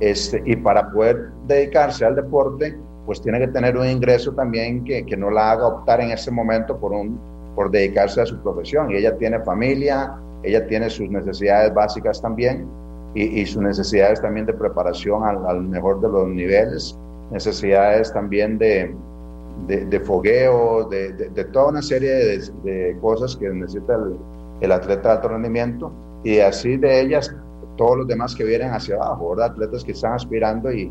[0.00, 2.76] Este, y para poder dedicarse al deporte,
[3.06, 6.30] pues tiene que tener un ingreso también que, que no la haga optar en ese
[6.30, 7.18] momento por, un,
[7.54, 8.90] por dedicarse a su profesión.
[8.90, 12.68] Y ella tiene familia, ella tiene sus necesidades básicas también
[13.14, 16.98] y, y sus necesidades también de preparación al, al, mejor de los niveles,
[17.30, 18.92] necesidades también de,
[19.68, 24.16] de, de fogueo, de, de, toda una serie de, cosas que necesita el,
[24.60, 25.92] el, atleta de alto rendimiento
[26.24, 27.34] y así de ellas
[27.76, 29.52] todos los demás que vienen hacia abajo, ¿verdad?
[29.52, 30.90] Atletas que están aspirando y,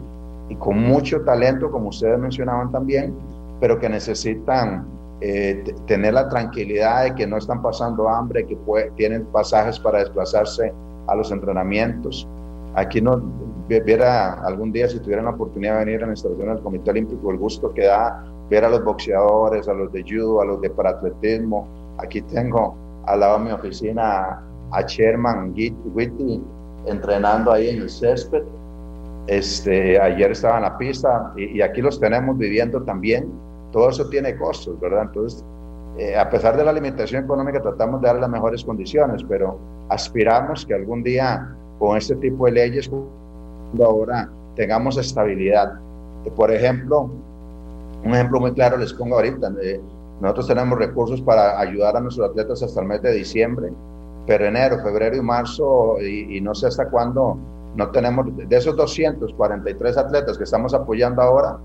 [0.50, 3.16] y con mucho talento, como ustedes mencionaban también,
[3.60, 4.86] pero que necesitan
[5.22, 8.58] eh, tener la tranquilidad de que no están pasando hambre, que
[8.96, 10.74] tienen pasajes para desplazarse
[11.08, 12.28] a los entrenamientos.
[12.76, 13.22] Aquí no
[13.68, 17.32] viera algún día si tuvieran la oportunidad de venir a la instalación del Comité Olímpico,
[17.32, 20.70] el gusto que da ver a los boxeadores, a los de judo, a los de
[20.70, 21.68] paratletismo.
[21.98, 22.76] Aquí tengo
[23.06, 26.44] al lado de mi oficina a Sherman Witty
[26.86, 28.44] entrenando ahí en el césped
[29.28, 33.32] este, ayer estaba en la pista y, aquí los tenemos viviendo también.
[33.72, 35.04] Todo eso tiene costos, ¿verdad?
[35.04, 35.44] Entonces,
[35.98, 39.58] eh, a pesar de la limitación económica, tratamos de dar las mejores condiciones, pero
[39.90, 42.90] aspiramos que algún día con este tipo de leyes,
[43.80, 45.74] ahora tengamos estabilidad.
[46.36, 47.10] Por ejemplo,
[48.04, 49.52] un ejemplo muy claro les pongo ahorita.
[49.62, 49.82] Eh,
[50.22, 53.72] nosotros tenemos recursos para ayudar a nuestros atletas hasta el mes de diciembre,
[54.28, 57.38] pero enero, febrero y marzo, y, y no sé hasta cuándo
[57.76, 61.58] no tenemos, de esos 243 atletas que estamos apoyando ahora,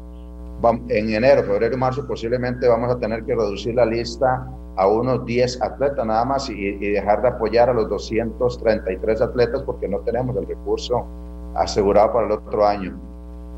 [0.88, 4.46] en enero, febrero y marzo posiblemente vamos a tener que reducir la lista
[4.76, 9.88] a unos 10 atletas nada más y, dejar de apoyar a los 233 atletas porque
[9.88, 11.06] no tenemos el recurso
[11.54, 12.98] asegurado para el otro año.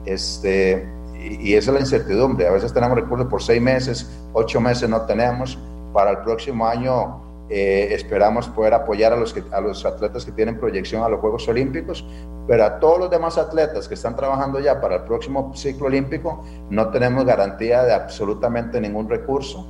[0.05, 2.47] Este, y, y esa es la incertidumbre.
[2.47, 5.59] A veces tenemos recursos por seis meses, ocho meses no tenemos.
[5.93, 7.22] Para el próximo año
[7.55, 11.21] eh, esperamos poder apoyar a los, que, a los atletas que tienen proyección a los
[11.21, 12.03] Juegos Olímpicos,
[12.47, 16.43] pero a todos los demás atletas que están trabajando ya para el próximo ciclo olímpico
[16.71, 19.67] no tenemos garantía de absolutamente ningún recurso.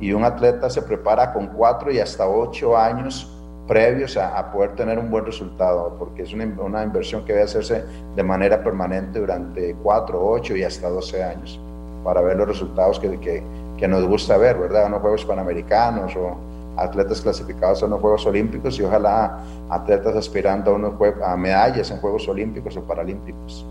[0.00, 3.30] Y un atleta se prepara con cuatro y hasta ocho años
[3.66, 7.84] previos a, poder tener un buen resultado, porque es una, una, inversión que debe hacerse
[8.16, 11.60] de manera permanente durante cuatro, ocho y hasta doce años
[12.02, 13.42] para ver los resultados que, que,
[13.76, 14.88] que nos gusta ver, ¿verdad?
[14.88, 16.47] Los Juegos Panamericanos o
[16.82, 19.38] atletas clasificados a los Juegos Olímpicos y ojalá
[19.70, 23.66] atletas aspirando a, unos a medallas en Juegos Olímpicos o Paralímpicos.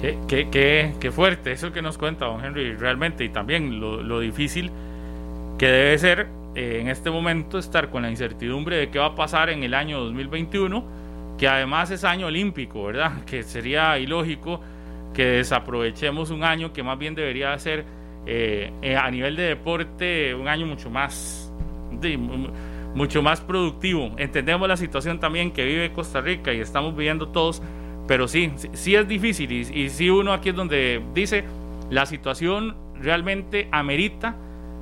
[0.00, 4.02] Qué, qué, qué, qué, fuerte eso que nos cuenta don Henry realmente y también lo,
[4.02, 4.70] lo difícil
[5.58, 9.14] que debe ser eh, en este momento estar con la incertidumbre de qué va a
[9.14, 10.84] pasar en el año 2021,
[11.38, 13.24] que además es año olímpico, ¿verdad?
[13.26, 14.60] Que sería ilógico
[15.14, 17.84] que desaprovechemos un año que más bien debería ser
[18.26, 21.49] eh, eh, a nivel de deporte un año mucho más
[22.94, 24.10] mucho más productivo.
[24.16, 27.62] Entendemos la situación también que vive Costa Rica y estamos viviendo todos,
[28.06, 31.44] pero sí, sí es difícil y, y sí uno aquí es donde dice,
[31.90, 34.36] la situación realmente amerita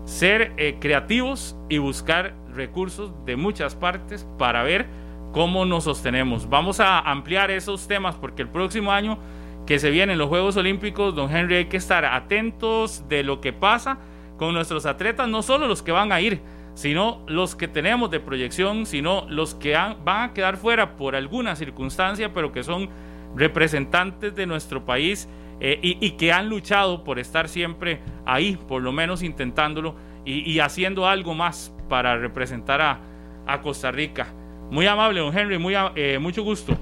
[0.05, 4.87] ser eh, creativos y buscar recursos de muchas partes para ver
[5.33, 6.49] cómo nos sostenemos.
[6.49, 9.19] Vamos a ampliar esos temas porque el próximo año
[9.67, 13.53] que se vienen los Juegos Olímpicos, don Henry, hay que estar atentos de lo que
[13.53, 13.99] pasa
[14.39, 16.41] con nuestros atletas, no solo los que van a ir,
[16.79, 21.57] sino los que tenemos de proyección, sino los que van a quedar fuera por alguna
[21.57, 22.89] circunstancia, pero que son
[23.35, 28.93] representantes de nuestro país eh, y, que han luchado por estar siempre ahí, por lo
[28.93, 33.01] menos intentándolo y, haciendo algo más para representar a,
[33.45, 34.29] a Costa Rica.
[34.71, 36.77] Muy amable, don Henry, muy, eh, mucho gusto.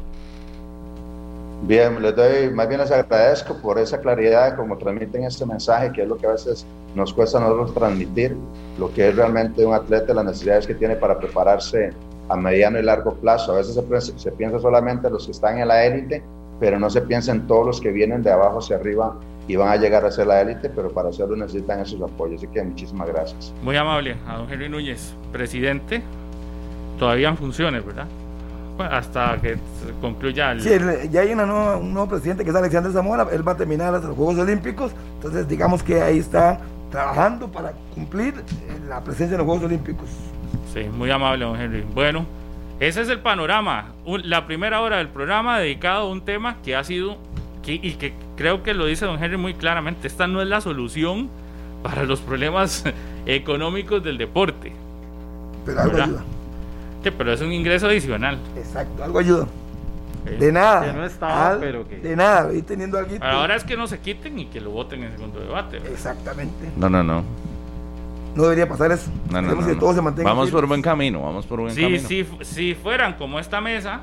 [1.63, 6.03] Bien, les doy, más bien les agradezco por esa claridad como transmiten este mensaje, que
[6.03, 6.67] es lo que a veces
[6.97, 8.35] nos cuesta a nosotros transmitir,
[8.79, 11.93] lo que es realmente un atleta, las necesidades que tiene para prepararse
[12.29, 13.53] a mediano y largo plazo.
[13.53, 16.25] A veces se, se piensa solamente en los que están en la élite,
[16.59, 19.15] pero no se piensa en todos los que vienen de abajo hacia arriba
[19.47, 22.39] y van a llegar a ser la élite, pero para hacerlo necesitan esos apoyos.
[22.39, 23.53] Así que muchísimas gracias.
[23.63, 26.03] Muy amable a don Henry Núñez, presidente.
[26.99, 28.07] Todavía en funciones, ¿verdad?
[28.79, 29.57] hasta que
[30.01, 30.61] concluya el...
[30.61, 30.71] Sí,
[31.11, 33.95] ya hay una nueva, un nuevo presidente que es Alexander Zamora, él va a terminar
[33.95, 36.61] hasta los Juegos Olímpicos, entonces digamos que ahí está
[36.91, 40.09] trabajando para cumplir eh, la presencia en los Juegos Olímpicos.
[40.73, 41.85] Sí, muy amable, don Henry.
[41.95, 42.27] Bueno,
[42.81, 46.85] ese es el panorama, la primera hora del programa dedicado a un tema que ha
[46.85, 47.17] sido,
[47.67, 51.29] y que creo que lo dice don Henry muy claramente, esta no es la solución
[51.83, 52.85] para los problemas
[53.27, 54.73] económicos del deporte.
[55.65, 56.23] Pero algo ayuda
[57.11, 58.39] pero es un ingreso adicional.
[58.57, 59.47] Exacto, algo ayuda.
[60.31, 60.87] De nada.
[60.87, 61.99] Que no estaba, pero que...
[61.99, 63.17] De nada, y teniendo algo.
[63.21, 65.79] Ahora es que no se quiten y que lo voten en el segundo debate.
[65.79, 66.71] Exactamente.
[66.77, 67.23] No, no, no.
[68.35, 69.11] No debería pasar eso.
[69.31, 72.07] No, no, no, vamos por buen camino, vamos por buen camino.
[72.07, 74.03] Si, si fueran como esta mesa,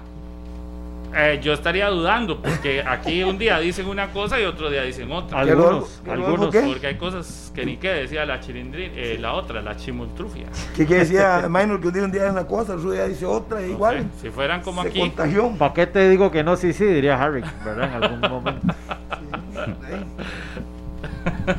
[1.15, 5.11] eh, yo estaría dudando, porque aquí un día dicen una cosa y otro día dicen
[5.11, 5.39] otra.
[5.39, 6.55] Algunos, algunos.
[6.55, 10.47] Porque hay cosas que ni qué decía la chilindrin, eh, la otra, la chimultrufia.
[10.75, 14.05] ¿Qué, decía Minor que un día es una cosa, otro día dice otra, igual.
[14.21, 14.99] si fueran como aquí.
[14.99, 15.51] Contagió.
[15.57, 16.55] ¿Para qué te digo que no?
[16.55, 17.95] Sí, sí, diría Harry, ¿verdad?
[17.95, 18.67] En algún momento.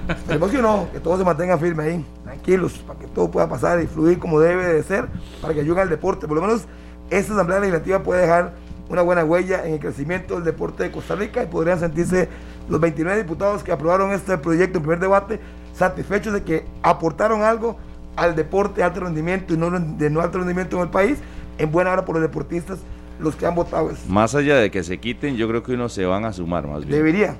[0.09, 3.81] Esperemos que no, que todo se mantenga firme ahí, tranquilos, para que todo pueda pasar
[3.81, 5.07] y fluir como debe de ser,
[5.41, 6.27] para que ayude al deporte.
[6.27, 6.67] Por lo menos
[7.11, 8.53] esta Asamblea Legislativa puede dejar
[8.89, 12.29] una buena huella en el crecimiento del deporte de Costa Rica y podrían sentirse
[12.69, 15.41] los 29 diputados que aprobaron este proyecto en primer debate
[15.75, 17.77] satisfechos de que aportaron algo
[18.17, 21.19] al deporte de alto rendimiento y no de no alto rendimiento en el país,
[21.59, 22.79] en buena hora por los deportistas,
[23.19, 24.03] los que han votado eso.
[24.09, 26.85] Más allá de que se quiten, yo creo que unos se van a sumar más
[26.85, 26.93] bien.
[26.93, 27.37] Debería,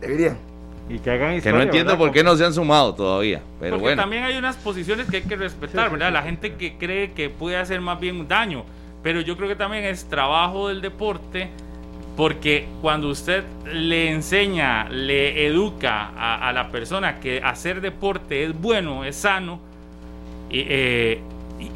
[0.00, 0.36] debería.
[0.90, 3.88] Y que hagan Que no entiendo por qué no se han sumado todavía, pero Porque
[3.88, 4.02] bueno.
[4.02, 6.12] también hay unas posiciones que hay que respetar, ¿verdad?
[6.12, 8.64] La gente que cree que puede hacer más bien daño
[9.02, 11.50] pero yo creo que también es trabajo del deporte
[12.16, 19.04] porque cuando usted le enseña, le educa a, la persona que hacer deporte es bueno,
[19.04, 19.60] es sano,
[20.50, 21.20] y, eh,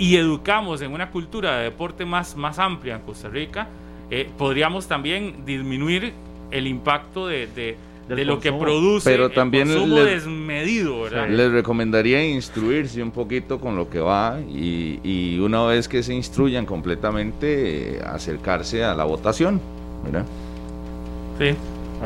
[0.01, 3.68] educamos en una cultura de deporte más, más amplia en Costa Rica,
[4.11, 6.12] eh, podríamos también disminuir
[6.51, 7.77] el impacto de
[8.09, 11.29] lo que produce pero también el consumo desmedido, ¿verdad?
[11.29, 16.67] Les recomendaría instruirse un poquito con lo que va y, una vez que se instruyan
[16.67, 19.61] completamente, acercarse a la votación,
[20.05, 20.25] ¿verdad?
[21.39, 21.57] Sí.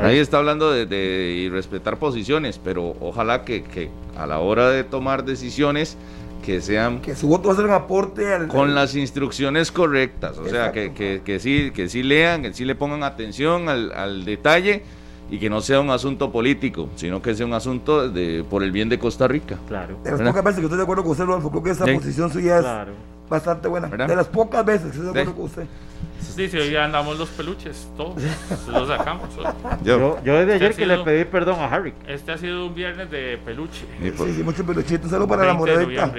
[0.03, 4.85] Ahí está hablando de, de respetar posiciones, pero ojalá que, que, a la hora de
[4.85, 5.97] tomar decisiones
[6.45, 10.39] que sean que su voto va a ser un aporte al, con las instrucciones correctas,
[10.39, 13.91] o sea que, que, que, sí que sí lean, que sí le pongan atención al,
[13.93, 14.83] al detalle
[15.31, 18.73] y que no sea un asunto político, sino que sea un asunto de, por el
[18.73, 19.59] bien de Costa Rica.
[19.69, 19.99] Claro.
[20.03, 22.33] De las pocas veces que estoy de acuerdo con usted, Rodolfo, creo que esa posición
[22.33, 22.67] suya es
[23.29, 23.89] bastante buena.
[23.89, 25.67] De las pocas veces que estoy de acuerdo con usted.
[26.21, 28.23] Sí, sí, hoy andamos los peluches, todos
[28.69, 29.29] los sacamos.
[29.83, 31.95] Yo, yo, desde ayer que le pedí perdón a Harry.
[32.07, 33.87] Este ha sido un viernes de peluche.
[34.01, 35.07] Sí, sí, muchos peluchitos.
[35.07, 36.13] Un saludo para la moradita.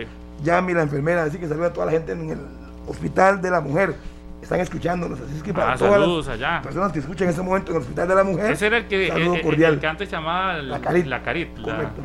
[0.43, 2.39] Yami, la enfermera, así que saluda a toda la gente en el
[2.87, 3.95] Hospital de la Mujer
[4.47, 5.19] están escuchándonos.
[5.19, 6.61] Así es que para ah, todas las allá.
[6.61, 8.87] personas que escuchan en este momento en el Hospital de la Mujer, ese era el
[8.87, 9.73] que, saludo el, cordial.
[9.73, 11.05] El que antes llamaba la Carit.
[11.05, 11.61] La Carit.
[11.61, 12.01] Correcto.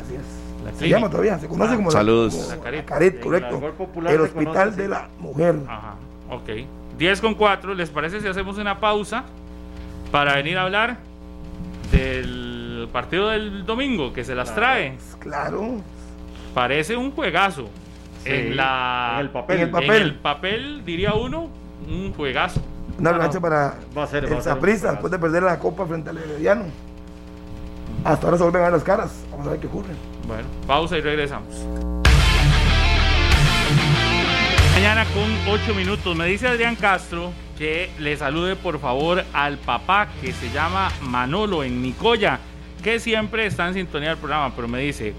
[0.00, 0.78] Así es.
[0.78, 2.48] se llama todavía, se conoce como, Saludos.
[2.48, 2.80] La, Carit.
[2.80, 3.74] La Carit, correcto.
[4.08, 5.56] El Hospital de la Mujer.
[5.68, 5.96] Ajá,
[6.30, 6.48] ok.
[6.96, 9.24] 10 con 4, ¿les parece si hacemos una pausa
[10.10, 10.96] para venir a hablar
[11.90, 14.96] del partido del domingo que se las trae?
[15.18, 15.82] Claro.
[16.54, 17.68] Parece un juegazo.
[18.24, 19.56] en, la, en el papel.
[19.56, 19.90] En el papel.
[19.90, 21.50] En el papel, diría uno,
[21.88, 22.60] un juegazo.
[22.98, 26.18] Una revancha para va a ser, el Zaprisa después de perder la Copa frente al
[26.18, 26.64] Herediano.
[28.04, 29.24] Hasta ahora se vuelven a ver las caras.
[29.30, 29.92] Vamos a ver qué ocurre.
[30.26, 31.66] Bueno, pausa y regresamos.
[34.74, 36.16] Mañana con 8 minutos.
[36.16, 41.62] Me dice Adrián Castro que le salude por favor al papá que se llama Manolo
[41.62, 42.40] en Nicoya,
[42.82, 45.14] que siempre está en sintonía del programa, pero me dice,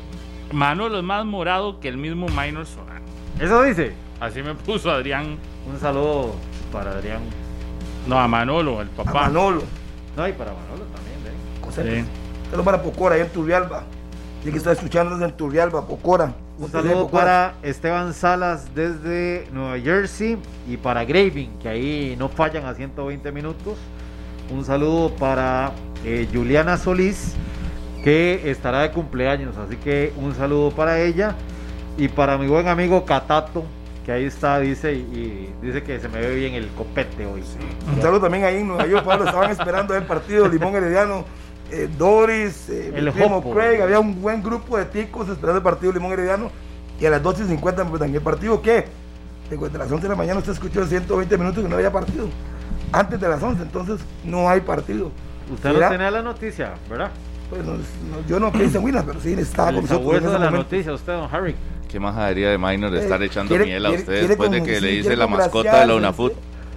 [0.51, 3.05] Manolo es más morado que el mismo Minor Solano.
[3.39, 3.93] ¿Eso dice?
[4.19, 5.37] Así me puso Adrián.
[5.71, 6.35] Un saludo
[6.73, 7.21] para Adrián.
[8.07, 9.11] No, a Manolo, el papá.
[9.11, 9.63] A Manolo.
[10.17, 12.03] No, y para Manolo también, ¿eh?
[12.03, 12.09] Sí.
[12.45, 13.83] Saludos para Pocora, ahí en Turrialba.
[14.43, 16.33] Y que está escuchando desde Turrialba, Pocora.
[16.59, 22.65] Un saludo para Esteban Salas desde Nueva Jersey y para Graving, que ahí no fallan
[22.65, 23.77] a 120 minutos.
[24.51, 25.71] Un saludo para
[26.03, 27.33] eh, Juliana Solís,
[28.03, 31.35] que estará de cumpleaños, así que un saludo para ella.
[31.97, 33.63] Y para mi buen amigo Catato,
[34.05, 37.41] que ahí está, dice, y, dice que se me ve bien el copete hoy.
[37.95, 41.23] Un saludo también ahí en Nueva York, Pablo, estaban esperando el partido Limón Herediano.
[41.71, 43.41] eh, Doris, eh, El primo.
[43.53, 46.51] Craig, había un buen grupo de ticos esperando el partido Limón Herediano.
[46.99, 48.13] Y a las 12 y 50 empiezan.
[48.13, 48.85] ¿El partido qué?
[49.49, 52.27] Desde las 11 de la mañana usted escuchó 120 minutos que no había partido.
[52.91, 55.11] Antes de las 11, entonces no hay partido.
[55.51, 57.11] Usted no tenía la noticia, ¿verdad?
[57.49, 60.11] Pues no, no, yo no quise Winas, pero sí estaba con nosotros.
[60.11, 60.57] en ese de la momento.
[60.63, 61.55] noticia, usted, don Harry.
[61.93, 64.75] Qué majadería de Minor Eh, estar echando quiere- miel a usted quiere después de que
[64.77, 66.33] sí, le dice la mascota de la UNAFUT.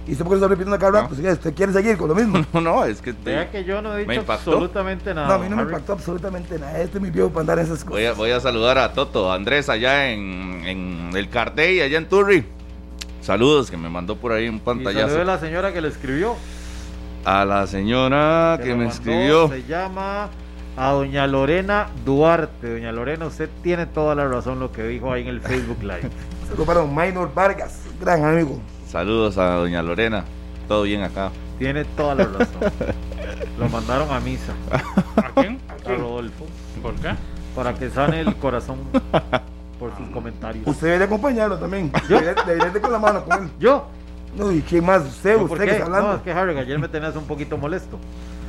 [0.07, 1.15] ¿Y usted por qué está repitiendo cada rato?
[1.15, 1.21] No.
[1.21, 2.45] Pues, ¿Usted quiere seguir con lo mismo?
[2.53, 4.51] No, no, es que te- Vea que yo no he Me dicho impactó.
[4.51, 5.27] absolutamente nada.
[5.27, 6.79] No, a mí no me impactó absolutamente nada.
[6.79, 7.89] Este es mi viejo para andar en esas cosas.
[7.89, 12.07] voy a, voy a saludar a Toto, Andrés, allá en, en el Cardey, allá en
[12.07, 12.45] Turri.
[13.21, 15.23] Saludos, que me mandó por ahí un Y salude a pantallazo.
[15.23, 16.35] la señora que le escribió.
[17.25, 19.49] A la señora que me mandó, escribió.
[19.49, 20.29] Se llama
[20.77, 22.71] a doña Lorena Duarte.
[22.73, 26.09] Doña Lorena, usted tiene toda la razón lo que dijo ahí en el Facebook Live.
[26.47, 28.59] Saludos para don Minor Vargas, gran amigo.
[28.87, 30.23] Saludos a doña Lorena.
[30.67, 31.31] Todo bien acá.
[31.59, 32.71] tiene toda la razón.
[33.59, 34.53] Lo mandaron a misa
[35.15, 35.59] ¿A quién?
[35.85, 36.45] a Rodolfo
[36.81, 37.09] ¿Por qué?
[37.55, 38.77] para que sane el corazón
[39.79, 40.65] por sus comentarios.
[40.67, 41.91] Usted debe acompañarlo también.
[42.07, 43.49] Debería debería ir con la mano con él.
[43.59, 43.87] ¿Yo?
[44.37, 45.03] No, ¿y quién más?
[45.05, 45.71] Usted, ¿Yo usted que qué?
[45.71, 46.17] está No, hablando.
[46.17, 47.97] es que Harry, ayer me tenías un poquito molesto.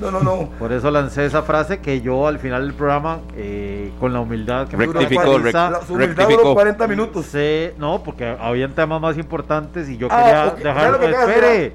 [0.01, 0.49] No, no, no.
[0.59, 4.68] Por eso lancé esa frase que yo al final del programa, eh, con la humildad
[4.68, 6.42] que me Rectificó, caracteriza, La- su humildad rectificó.
[6.42, 7.26] duró 40 minutos.
[7.26, 10.99] sé- no, porque habían temas más importantes y yo Ah, quería ok, dejar, ¿sabe lo
[11.01, 11.72] que espere,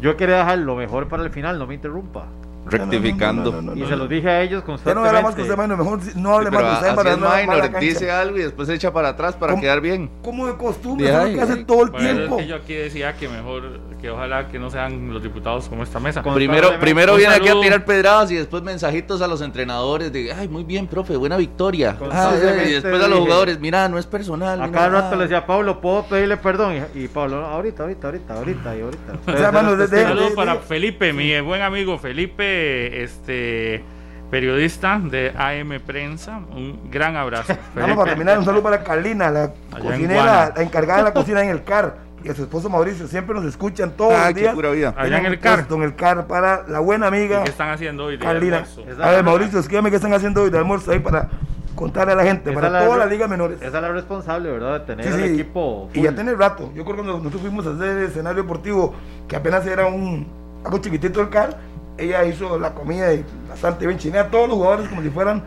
[0.00, 2.26] yo quería dejar lo mejor para el final, no me interrumpa.
[2.66, 3.50] Rectificando.
[3.50, 3.96] No, no, no, no, y no, se no.
[3.98, 5.08] los dije a ellos Ya no constantemente.
[5.10, 5.76] habla más con usted, Minor.
[5.78, 7.78] Mejor no hable Pero más de usted así para es no hablar Minor, cancha.
[7.80, 10.10] dice algo y después se echa para atrás para quedar bien.
[10.22, 12.36] Como de costumbre, es lo que hace todo el Por eso es tiempo.
[12.38, 15.98] que yo aquí decía que mejor, que ojalá que no sean los diputados como esta
[15.98, 16.22] mesa.
[16.22, 17.62] Primero, primero viene aquí a saludo.
[17.62, 21.92] tirar pedradas y después mensajitos a los entrenadores de, ay, muy bien, profe, buena victoria.
[21.92, 24.60] Ah, Constantemente y después a los jugadores, mira, no es personal.
[24.60, 25.16] A mira, cada rato ah".
[25.16, 26.74] le decía, Pablo, ¿puedo pedirle perdón?
[26.94, 29.12] Y, y Pablo, "No, ahorita, ahorita, ahorita, ahorita y ahorita.
[29.38, 30.04] Sea, mano, testigos.
[30.04, 33.82] Saludos de- para de- Felipe, mi buen amigo Felipe, este
[34.30, 36.42] periodista de AM Prensa.
[36.54, 37.54] Un gran abrazo.
[37.74, 41.48] Vamos para terminar, un saludo para Carlina, la cocinera, la encargada de la cocina en
[41.48, 42.03] el CAR.
[42.24, 44.54] Y a su esposo Mauricio, siempre nos escuchan todos Ay, los qué días.
[44.54, 44.94] pura vida.
[44.96, 45.66] Allá en el CAR.
[45.70, 49.22] En el CAR para la buena ¿Y amiga ¿Qué están haciendo hoy de A ver,
[49.22, 51.28] Mauricio, escríbame qué están haciendo hoy de almuerzo ahí para
[51.74, 53.58] contarle a la gente, Esa para es toda la- la liga menores.
[53.60, 54.80] Esa es la responsable, ¿verdad?
[54.80, 55.90] De tener Sí, el equipo.
[55.92, 56.70] Y ya tiene rato.
[56.74, 58.94] Yo creo que cuando nosotros fuimos a hacer el escenario deportivo,
[59.28, 60.26] que apenas era un
[60.64, 61.58] algo chiquitito el CAR,
[61.98, 65.42] ella hizo la comida y bastante bien chinea a todos los jugadores como si fueran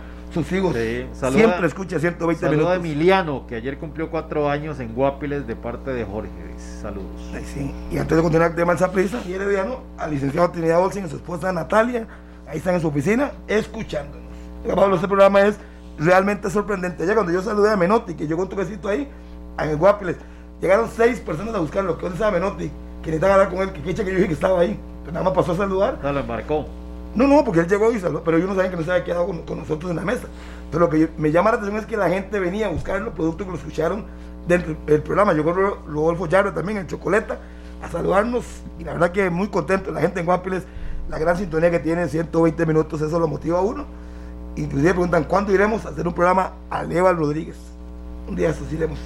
[0.51, 0.75] hijos.
[0.75, 2.85] Sí, saluda- Siempre escucha 120 Saludo a minutos.
[2.93, 6.29] Emiliano, que ayer cumplió cuatro años en Guapiles de parte de Jorge.
[6.81, 7.29] Saludos.
[7.33, 7.73] Ay, sí.
[7.91, 11.09] Y antes de continuar el tema del Saprissa y Herediano, al licenciado Trinidad Olsen y
[11.09, 12.07] su esposa Natalia,
[12.47, 14.27] ahí están en su oficina, escuchándonos.
[14.75, 15.57] Pablo, este programa es
[15.97, 17.05] realmente sorprendente.
[17.05, 19.07] Ya cuando yo saludé a Menotti, que llegó un toquecito ahí,
[19.59, 20.17] en el Guapiles,
[20.61, 21.97] llegaron seis personas a buscarlo.
[21.97, 22.69] ¿Qué onda estaba Menotti?
[23.01, 24.79] Que necesitaban hablar con él, que quecha que yo dije que estaba ahí.
[25.01, 25.95] Pero nada más pasó a saludar.
[25.99, 26.65] O sea, lo embarcó.
[27.17, 29.03] No, no, porque él llegó y saludó, pero ellos no saben que no se había
[29.03, 30.27] quedado con, con nosotros en la mesa.
[30.71, 33.01] Pero lo que yo- me llama la atención es que la gente venía a buscar
[33.01, 34.05] los productos que lo escucharon
[34.47, 35.33] dentro del programa.
[35.33, 37.39] Llegó Ro- Rodolfo Yarro también en Chocoleta
[37.83, 38.45] a saludarnos
[38.79, 39.91] y la verdad que muy contento.
[39.91, 40.63] La gente en Guapiles,
[41.09, 43.85] la gran sintonía que tiene, 120 minutos, eso lo motiva a uno.
[44.55, 47.57] Inclusive preguntan, ¿cuándo iremos a hacer un programa a Leva Rodríguez?
[48.27, 48.99] Un día eso sí iremos,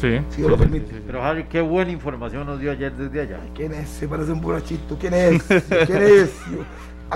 [0.00, 0.20] Sí.
[0.30, 1.00] si Dios lo permite.
[1.06, 3.40] Pero Harry, qué buena información nos dio ayer desde allá.
[3.54, 3.88] ¿Quién es?
[3.88, 4.96] Se parece un borrachito.
[4.98, 5.42] ¿Quién es?
[5.86, 6.30] ¿Quién es?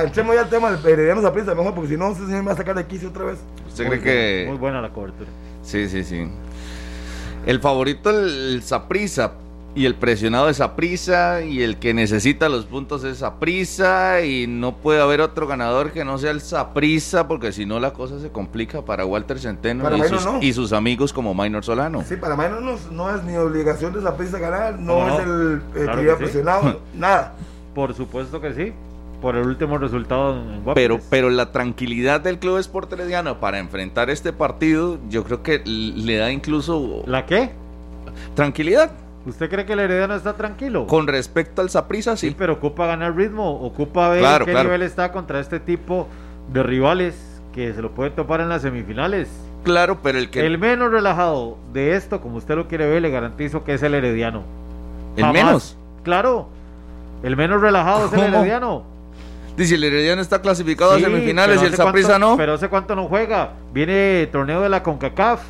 [0.05, 2.53] Entremos ya al tema del Herediano Saprissa, mejor, porque si no, ese señor me va
[2.53, 3.39] a sacar de aquí otra vez.
[3.67, 4.61] ¿Usted cree bien, Muy que.?
[4.61, 5.29] buena la cobertura.
[5.63, 6.29] Sí, sí, sí.
[7.47, 9.33] El favorito, el Saprisa.
[9.75, 11.43] Y el presionado es Saprisa.
[11.43, 14.23] Y el que necesita los puntos es Saprisa.
[14.23, 17.29] Y no puede haber otro ganador que no sea el Saprisa.
[17.29, 20.39] Porque si no, la cosa se complica para Walter Centeno Para y, sus, no.
[20.43, 22.03] y sus amigos como Minor Solano.
[22.07, 25.63] Sí, para Minor no, no es ni obligación de Saprissa ganar, no, No, es el,
[25.77, 26.19] el claro que que sí.
[26.19, 27.35] presionado, nada.
[27.75, 28.73] Por supuesto que sí.
[29.21, 30.75] Por el último resultado en Guapiles.
[30.75, 35.61] Pero, pero la tranquilidad del Club Sport Herediano para enfrentar este partido, yo creo que
[35.65, 37.51] le da incluso ¿La qué?
[38.35, 38.91] tranquilidad.
[39.27, 40.87] ¿Usted cree que el Herediano está tranquilo?
[40.87, 42.35] Con respecto al Saprisa, Sí, sí.
[42.39, 44.69] pero ocupa ganar ritmo, ocupa ver Claro, qué claro.
[44.69, 46.07] nivel está contra este tipo
[46.53, 49.29] de rivales que se lo puede topar en las semifinales.
[49.65, 50.47] Claro, pero el que.
[50.47, 53.95] El menos relajado de esto, como usted lo quiere ver, le garantizo que es el
[53.95, 54.45] Herediano.
[55.17, 55.45] el Jamás.
[55.45, 55.77] menos.
[56.05, 56.49] Claro,
[57.25, 58.21] el menos relajado es el.
[58.33, 58.85] Herediano.
[59.59, 62.37] Dice, el Herediano está clasificado Sí, a semifinales y el Saprissa no.
[62.37, 63.53] Pero hace cuánto no juega.
[63.73, 65.41] Viene torneo de la CONCACAF.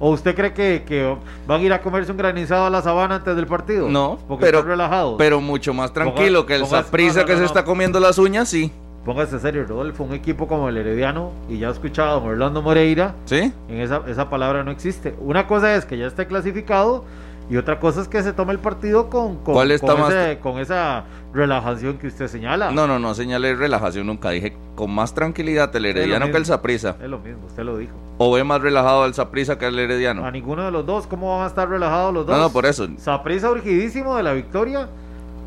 [0.00, 1.16] ¿O usted cree que, que
[1.46, 3.88] van a ir a comerse un granizado a la sabana antes del partido?
[3.88, 5.14] No, porque pero- están relajados.
[5.18, 7.98] Pero mucho más tranquilo Ponga- que el Saprissa no, no, que no, se está comiendo
[7.98, 8.70] las uñas, sí.
[9.04, 12.62] póngase serio, Rodolfo, un equipo como el Herediano, y ya he escuchado a don Orlando
[12.62, 13.52] Moreira, ¿Sí?
[13.68, 15.14] en esa, esa palabra no existe.
[15.18, 17.04] Una cosa es que ya esté clasificado
[17.50, 20.12] y otra cosa es que se tome el partido con, con, ¿Cuál está con más-
[20.12, 22.70] ese- con esa relajación que usted señala.
[22.70, 24.30] No, no, no señalé relajación nunca.
[24.30, 26.54] Dije con más tranquilidad el Herediano que el mismo.
[26.54, 26.96] Saprissa.
[27.02, 27.92] Es lo mismo, usted lo dijo.
[28.18, 30.30] ¿O ve más relajado al Saprissa que al A Herediano?
[30.30, 32.36] ninguno de los dos, ¿cómo van a estar relajados los dos?
[32.36, 32.88] No, no, por eso.
[32.98, 34.88] Saprissa urgidísimo de la victoria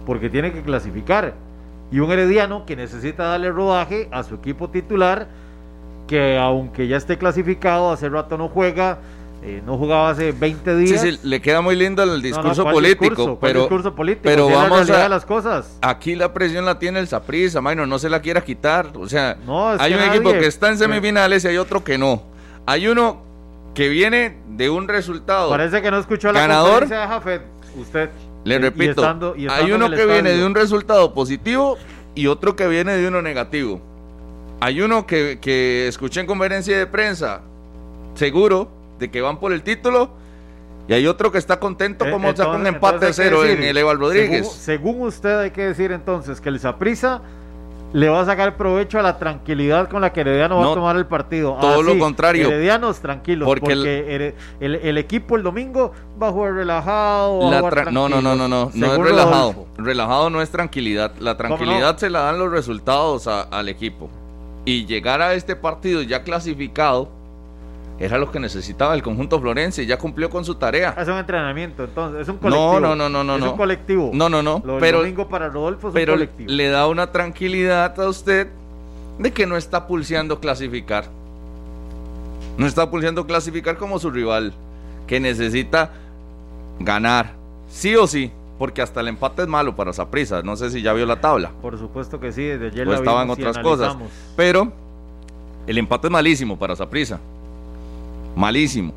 [0.06, 1.34] porque tiene que clasificar.
[1.92, 5.28] Y un herediano que necesita darle rodaje a su equipo titular,
[6.08, 9.00] que aunque ya esté clasificado, hace rato no juega,
[9.44, 11.02] eh, no jugaba hace 20 Sí, días.
[11.02, 14.22] sí, le queda muy lindo el No, no, discurso ¿cuál político, pero, discurso político?
[14.24, 15.78] pero Si es la vamos a- las cosas.
[15.82, 18.92] aquí la presión la tiene el Saprissa, Maynor, no se la quiera quitar.
[18.96, 22.24] O sea, No, hay un equipo que está en semifinales y hay otro que no.
[22.68, 23.24] Hay uno
[23.74, 25.50] que viene de un resultado.
[25.50, 26.88] Parece que no escuchó la Ganador.
[26.88, 27.42] de Jafet.
[27.76, 28.10] Usted.
[28.44, 31.78] Le y repito, estando- y estando hay uno que viene de un resultado positivo
[32.16, 33.82] y otro que viene de uno negativo.
[34.60, 37.42] Hay uno que, que escuché en conferencia de prensa,
[38.16, 38.70] seguro
[39.02, 40.12] de que van por el título,
[40.88, 43.30] y hay otro que está contento Eh, como saca un entonces- empate entonces hay que
[43.30, 44.48] cero decir, en el Eval Rodríguez.
[44.52, 47.22] Según, según usted hay que decir entonces que el Saprisa
[47.94, 50.76] le va a sacar provecho a la tranquilidad con la que Herediano va No, a
[50.76, 51.58] tomar el partido.
[51.60, 52.48] todo lo sí, contrario.
[52.48, 55.92] Heredianos tranquilos, Porque porque, el- Here- el, el equipo el domingo
[56.22, 57.40] va a jugar relajado.
[57.40, 59.66] va a jugar no, no, no, no, no, no es relajado.
[59.78, 61.12] Relajado no es tranquilidad.
[61.20, 64.10] La tranquilidad se la dan los resultados a- al equipo.
[64.64, 67.10] Y llegar a este partido ya clasificado
[68.02, 69.86] era lo que necesitaba el conjunto florense.
[69.86, 70.96] Ya cumplió con su tarea.
[70.98, 72.80] Es un entrenamiento, entonces, es un colectivo.
[72.80, 73.52] no, no, no, no, Es no.
[73.52, 74.10] un colectivo.
[74.12, 74.62] No, no, no.
[74.66, 76.52] Lo Pero, domingo para Rodolfo es pero un colectivo.
[76.52, 78.48] le da una tranquilidad a usted
[79.20, 81.06] de que no está pulseando clasificar.
[82.58, 84.54] No está pulseando clasificar como su rival,
[85.06, 85.92] que necesita
[86.80, 87.34] ganar,
[87.70, 90.42] sí o sí, porque hasta el empate es malo para Saprissa.
[90.42, 91.52] No sé si ya vio la tabla.
[91.62, 93.96] Por supuesto que sí, desde ayer o la estaba en vimos y otras cosas.
[94.36, 94.72] Pero
[95.68, 97.20] el empate es malísimo para Saprissa.
[98.36, 98.94] Malísimo.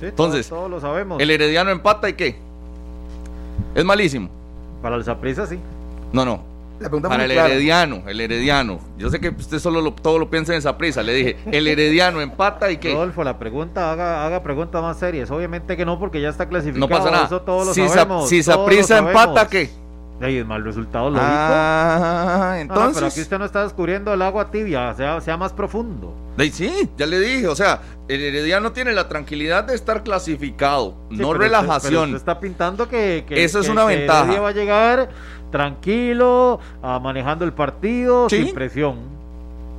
[0.00, 1.20] Sí, Entonces, todos, todos lo sabemos.
[1.20, 2.36] El Herediano empata y qué?
[3.74, 4.28] Es malísimo.
[4.82, 5.58] Para el Saprissa sí.
[6.12, 6.40] No, no.
[7.02, 7.32] Para el.
[7.32, 8.78] Herediano, el Herediano.
[8.96, 11.02] Yo sé que usted solo lo, todo lo piensa en esa prisa.
[11.02, 12.92] Le dije, el Herediano empata y qué.
[12.92, 15.28] Rodolfo, la pregunta, haga, haga preguntas más serias.
[15.32, 16.88] Obviamente que no, porque ya está clasificado.
[16.88, 17.26] No pasa nada.
[17.26, 18.28] Eso todos lo si Sa- sabemos.
[18.28, 19.08] si sabemos.
[19.08, 19.70] empata, ¿qué?
[20.20, 21.26] Ey, es mal resultado, lógico.
[21.28, 23.22] Ah, No, no, pero aquí entonces.
[23.22, 26.12] usted no está descubriendo el agua tibia, sea, sea más profundo.
[26.52, 27.48] Sí, ya le dije.
[27.48, 31.90] O sea, el Herediano tiene la tranquilidad de estar clasificado, Sí, no pero usted- relajación.
[31.92, 34.22] pero usted está pintando que, que- Eso es que- una que ventaja.
[34.24, 35.08] Heredia va a llegar
[35.50, 38.44] tranquilo, ah, manejando el partido, Sí.
[38.46, 38.96] sin presión.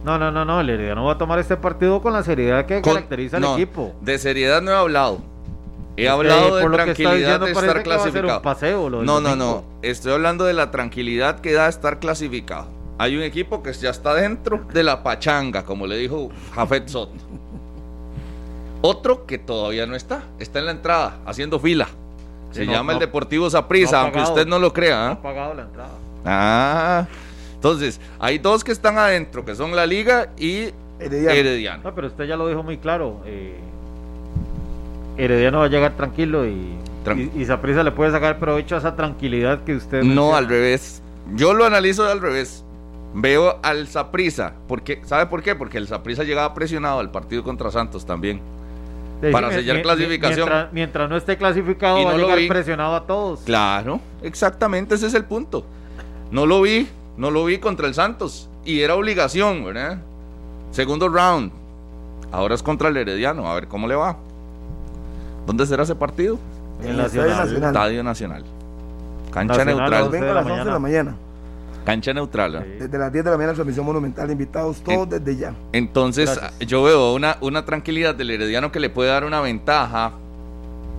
[0.04, 2.82] No, no, no, no, el Herediano va a tomar este partido con la seriedad que
[2.82, 3.94] Con- caracteriza al no, equipo.
[4.02, 5.22] De seriedad no he hablado.
[5.98, 8.42] He Es que hablado de tranquilidad diciendo de estar a clasificado.
[8.42, 9.64] paseo, no, no, no.
[9.82, 12.68] Estoy hablando de la tranquilidad que da estar clasificado.
[13.00, 17.10] Hay un equipo que ya está dentro de la pachanga, como le dijo Jafet Sot.
[18.82, 21.88] Otro que todavía no está, está en la entrada, haciendo fila.
[22.52, 23.00] Se Sí, no, llama el.
[23.00, 24.96] Deportivo No ha aunque usted no lo crea.
[24.98, 25.12] No ¿ah?
[25.12, 25.90] ha pagado la entrada.
[26.26, 27.08] Ah,
[27.56, 30.70] entonces, hay dos que están adentro, que son la Liga y
[31.00, 31.30] Herediano.
[31.32, 31.84] Herediano.
[31.86, 33.22] No, pero usted ya lo dijo muy claro.
[33.26, 33.58] Eh,
[35.18, 36.74] Herediano va a llegar tranquilo y,
[37.06, 40.00] Tran- y, y Saprissa le puede sacar provecho a esa tranquilidad que usted.
[40.04, 40.38] No, menciona.
[40.38, 41.02] al revés.
[41.36, 42.66] Yo lo analizo al revés.
[43.14, 45.56] Veo al Saprisa, porque ¿sabe por qué?
[45.56, 48.40] Porque el Saprisa llegaba presionado al partido contra Santos también.
[49.32, 50.48] Para sellar clasificación.
[50.48, 52.48] Mientras, mientras no esté clasificado, Y va no a lo llegar vi.
[52.48, 53.42] presionado a todos.
[53.42, 55.66] Claro, exactamente, ese es el punto.
[56.32, 56.88] No lo vi,
[57.18, 59.98] no lo vi contra el Santos y era obligación, ¿verdad?
[60.72, 61.52] Segundo round.
[62.32, 64.16] Ahora es contra el Herediano, a ver cómo le va.
[65.48, 66.38] ¿Dónde será ese partido?
[66.84, 67.30] En el Nacional.
[67.30, 67.70] Nacional.
[67.76, 68.44] Estadio Nacional.
[69.34, 70.12] Cancha Nacional, neutral.
[70.12, 71.16] de a la las 11 de la mañana.
[71.90, 72.64] Cancha neutral.
[72.66, 72.72] Sí.
[72.84, 74.30] Desde las 10 de la mañana, transmisión monumental.
[74.30, 75.54] Invitados todos desde ya.
[75.74, 76.60] Entonces, Gracias.
[76.68, 80.12] yo veo una, una tranquilidad del Herediano que le puede dar una ventaja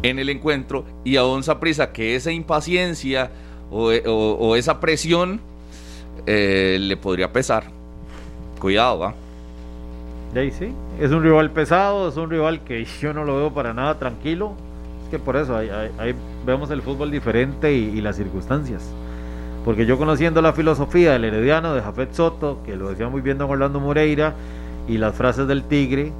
[0.03, 3.31] en el encuentro y a un Saprissa que esa impaciencia
[3.71, 5.41] o, o- o esa presión
[6.27, 7.65] eh, le podría pesar.
[8.61, 9.15] Cuidado, ¿va?
[10.35, 13.73] Ahí sí, es un rival pesado, es un rival que yo no lo veo para
[13.75, 14.53] nada tranquilo.
[15.05, 16.15] Es que por eso ahí, ahí- ahí
[16.47, 18.83] vemos el fútbol diferente y, y las circunstancias.
[19.65, 23.37] Porque yo conociendo la filosofía del Herediano, de Jafet Soto, que lo decía muy bien
[23.39, 24.35] don Orlando Moreira,
[24.89, 26.13] y las frases del Tigre,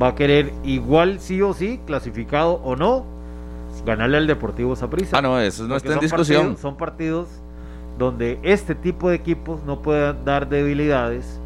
[0.00, 3.04] va a querer igual sí o sí, clasificado o no,
[3.86, 5.18] ganarle al Deportivo Saprissa.
[5.18, 6.40] Ah, no, eso no Porque está en discusión.
[6.42, 7.28] partidos- son partidos
[7.98, 11.40] donde este tipo de equipos no pueden dar debilidades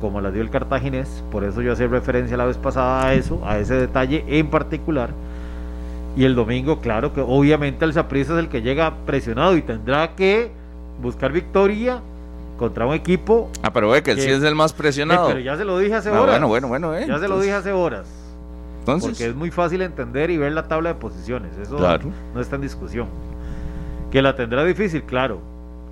[0.00, 1.22] como las dio el cartaginés.
[1.30, 5.10] Por eso yo hacía referencia la vez pasada a eso, a ese detalle en particular.
[6.16, 10.14] Y el domingo, claro que obviamente el Saprissa es el que llega presionado y tendrá
[10.14, 10.52] que
[11.02, 12.00] buscar victoria
[12.56, 13.50] contra un equipo.
[13.62, 15.26] Ah, pero ve que él sí es el más presionado.
[15.28, 16.34] pero ya se lo dije hace ah, horas.
[16.40, 18.08] Bueno, bueno, bueno, eh, Ya se lo dije hace horas.
[18.80, 19.10] Entonces.
[19.10, 21.56] Porque es muy fácil entender y ver la tabla de posiciones.
[21.58, 22.10] Eso Claro.
[22.34, 23.08] no está en discusión.
[24.12, 25.40] Que la tendrá difícil, claro.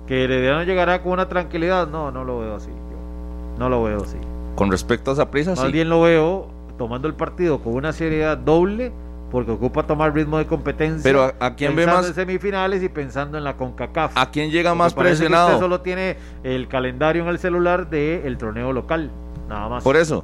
[0.07, 1.87] Que Herediano llegará con una tranquilidad.
[1.87, 2.69] No, no lo veo así.
[2.69, 3.59] yo.
[3.59, 4.17] No lo veo así.
[4.55, 5.71] Con respecto a esa prisa, Más sí.
[5.71, 6.47] bien lo veo
[6.77, 8.91] tomando el partido con una seriedad doble
[9.33, 11.01] porque ocupa tomar ritmo de competencia.
[11.03, 14.13] Pero ¿a- a quién ve pensando más- en semifinales y pensando en la CONCACAF.
[14.15, 15.47] ¿A quién llega Porque más parece que presionado?
[15.49, 19.11] usted solo tiene el calendario en el celular del torneo local.
[19.49, 19.83] Nada más.
[19.83, 20.23] Por eso.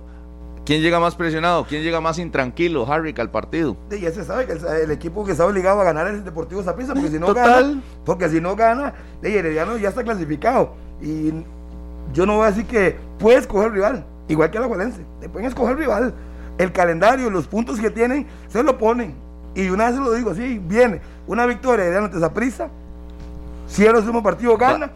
[0.64, 1.66] ¿Quién llega más presionado?
[1.68, 3.76] ¿Quién llega más intranquilo, Harry, al partido?
[3.90, 6.24] Y ya se sabe que el, el equipo que está obligado a ganar es el
[6.24, 7.64] Deportivo Saprissa, porque si no Total.
[7.72, 10.76] gana, porque si no gana, de Herediano ya está clasificado.
[11.02, 11.32] Y
[12.14, 15.48] yo no voy a decir que puede escoger rival, igual que la Juelense, te pueden
[15.48, 16.14] escoger rival.
[16.60, 19.16] El calendario, los puntos que tienen, se lo ponen.
[19.56, 22.70] Y una vez se lo digo, sí, viene una victoria de Herediano ante Saprissa,
[23.68, 24.92] cierra el último partido, gana,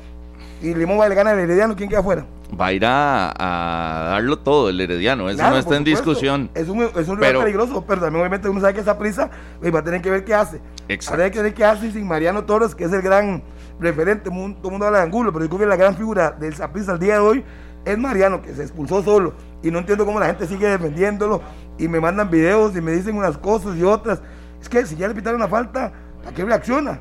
[0.61, 2.25] y Limón va a le gana al Herediano, ¿quién queda afuera?
[2.59, 5.27] Va a ir a, a darlo todo el Herediano.
[5.27, 6.09] Eso Claro, no está en supuesto.
[6.11, 6.49] discusión.
[6.53, 9.29] Es un, es un rival Pero- peligroso, pero también obviamente uno sabe que esa prisa
[9.73, 10.61] va a tener que ver qué hace.
[10.87, 11.13] Exacto.
[11.15, 13.41] Habrá que ver qué hace sin Mariano Torres, que es el gran
[13.79, 14.29] referente.
[14.29, 14.35] Todo
[14.65, 16.99] el mundo habla de Angulo, pero yo creo que la gran figura del Saprissa al
[16.99, 17.43] día de hoy
[17.85, 19.33] es Mariano, que se expulsó solo.
[19.63, 21.41] Y no entiendo cómo la gente sigue defendiéndolo.
[21.79, 24.21] Y me mandan videos y me dicen unas cosas y otras.
[24.61, 25.91] Es que si ya le pitaron una falta,
[26.27, 26.99] ¿a qué reacciona?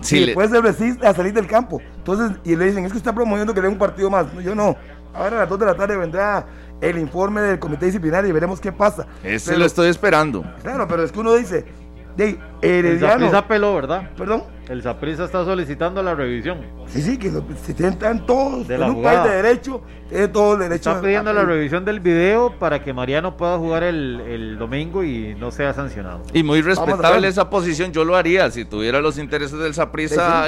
[0.00, 1.80] Sí, y le- después se resiste a salir del campo.
[1.96, 4.32] Entonces, y le dicen, es que está promoviendo que le den un partido más.
[4.32, 4.76] No, yo no.
[5.14, 6.46] Ahora a las 2 de la tarde vendrá
[6.80, 9.06] el informe del comité disciplinario y veremos qué pasa.
[9.22, 10.44] Ese Pero- lo estoy esperando.
[10.62, 11.64] Claro, pero es que uno dice,
[12.16, 12.98] de el.
[13.00, 14.10] Saprissa peló, ¿verdad?
[14.16, 14.44] Perdón.
[14.68, 16.58] El Saprissa está solicitando la revisión.
[16.88, 19.22] Sí, sí, que lo- si tienen todos De en la un jugada.
[19.22, 20.90] país de derecho, tiene todo el derecho.
[20.90, 25.04] Está pidiendo a- la revisión del video para que Mariano pueda jugar el, el domingo
[25.04, 26.22] y no sea sancionado.
[26.32, 28.50] Y muy respetable esa posición, yo lo haría.
[28.50, 29.82] Si tuviera los intereses del Sí,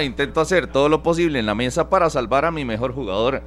[0.00, 0.04] sí.
[0.04, 3.42] intento hacer todo lo posible en la mesa para salvar a mi mejor jugador.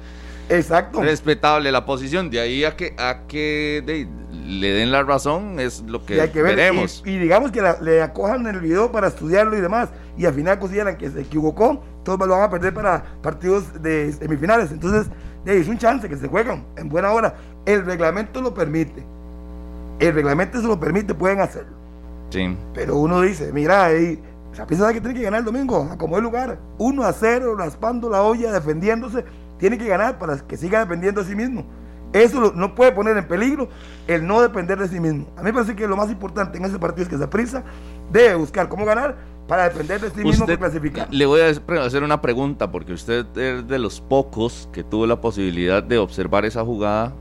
[0.48, 1.00] Exacto.
[1.02, 4.08] Respetable la posición, de ahí a que, a que de-
[4.46, 7.02] le den la razón es lo que, Y hay que ver, veremos.
[7.06, 9.88] Y, y digamos que la- le acojan el video para estudiarlo y demás,
[10.18, 14.12] y al final consideran que se equivocó, todos lo van a perder para partidos de
[14.12, 14.72] semifinales.
[14.72, 15.06] Entonces,
[15.44, 17.34] de ahí es un chance que se juegan en buena hora.
[17.64, 19.04] El reglamento lo permite.
[20.00, 21.76] El reglamento se lo permite, pueden hacerlo.
[22.30, 22.56] Sí.
[22.74, 24.20] Pero uno dice, mira, ahí,
[24.52, 27.54] esa pieza que tiene que ganar el domingo, a como el lugar, 1 a 0,
[27.56, 29.24] raspando la olla, defendiéndose,
[29.62, 31.64] tiene que ganar para que siga dependiendo de sí mismo.
[32.12, 33.68] Eso no puede poner en peligro
[34.08, 35.28] el no depender de sí mismo.
[35.36, 37.62] A mí me parece que lo más importante en ese partido es que esa prisa
[38.10, 39.14] debe buscar cómo ganar
[39.46, 41.06] para depender de sí mismo Usted, para clasificar.
[41.12, 45.20] le voy a hacer una pregunta porque usted es de los pocos que tuvo la
[45.20, 47.12] posibilidad de observar esa jugada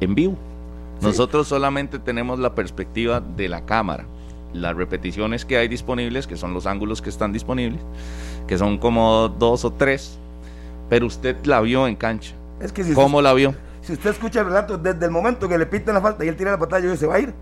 [0.00, 0.36] en vivo.
[1.00, 4.04] Nosotros solamente tenemos la perspectiva de la cámara.
[4.52, 7.80] Las repeticiones que hay disponibles, que son los ángulos que están disponibles,
[8.48, 10.18] que son como dos o tres,
[10.94, 12.36] pero usted la vio en cancha.
[12.60, 13.52] Es que si ¿Cómo la vio?
[13.80, 16.36] Si usted escucha el relato, desde el momento que le pitan la falta y él
[16.36, 17.34] tira la patada, yo dije, se va a ir.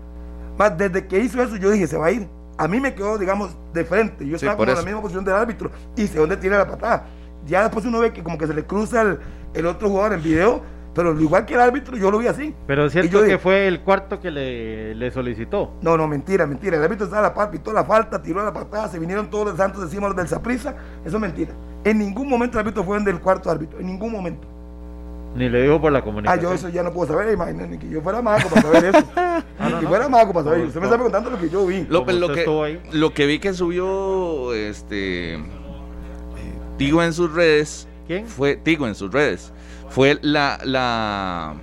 [0.57, 2.27] Más desde que hizo eso, yo dije, se va a ir.
[2.57, 4.27] A mí me quedó, digamos, de frente.
[4.27, 7.05] Yo Sí, estaba en la misma posición del árbitro y sé dónde tira la patada.
[7.45, 9.19] Ya después uno ve que como que se le cruza el,
[9.53, 10.63] el otro jugador en video,
[10.95, 12.55] pero igual que el árbitro, yo lo vi así.
[12.65, 15.73] Pero es cierto que dije, fue el cuarto que le, le solicitó.
[15.83, 16.77] No, no, mentira, mentira.
[16.77, 19.49] El árbitro estaba a la par, pitó la falta, tiró la patada, se vinieron todos
[19.49, 20.75] los santos encima los del Saprisa.
[21.05, 21.51] Eso es mentira.
[21.85, 24.47] En ningún momento el árbitro fue en del cuarto árbitro, en ningún momento.
[25.35, 26.43] Ni le dijo por la Ah, comunicación.
[26.43, 28.99] yo eso ya no puedo saber, imagínate, ni que yo fuera mago para saber eso.
[29.59, 29.89] ni no, que no.
[29.89, 30.59] fuera mago para saber.
[30.59, 31.85] No, Usted me está preguntando lo que yo vi.
[31.89, 35.39] Lo usted que, lo que vi que subió este
[36.77, 38.27] Tigo en sus redes ¿Quién?
[38.27, 39.51] fue Tigo en sus redes
[39.89, 41.55] fue la la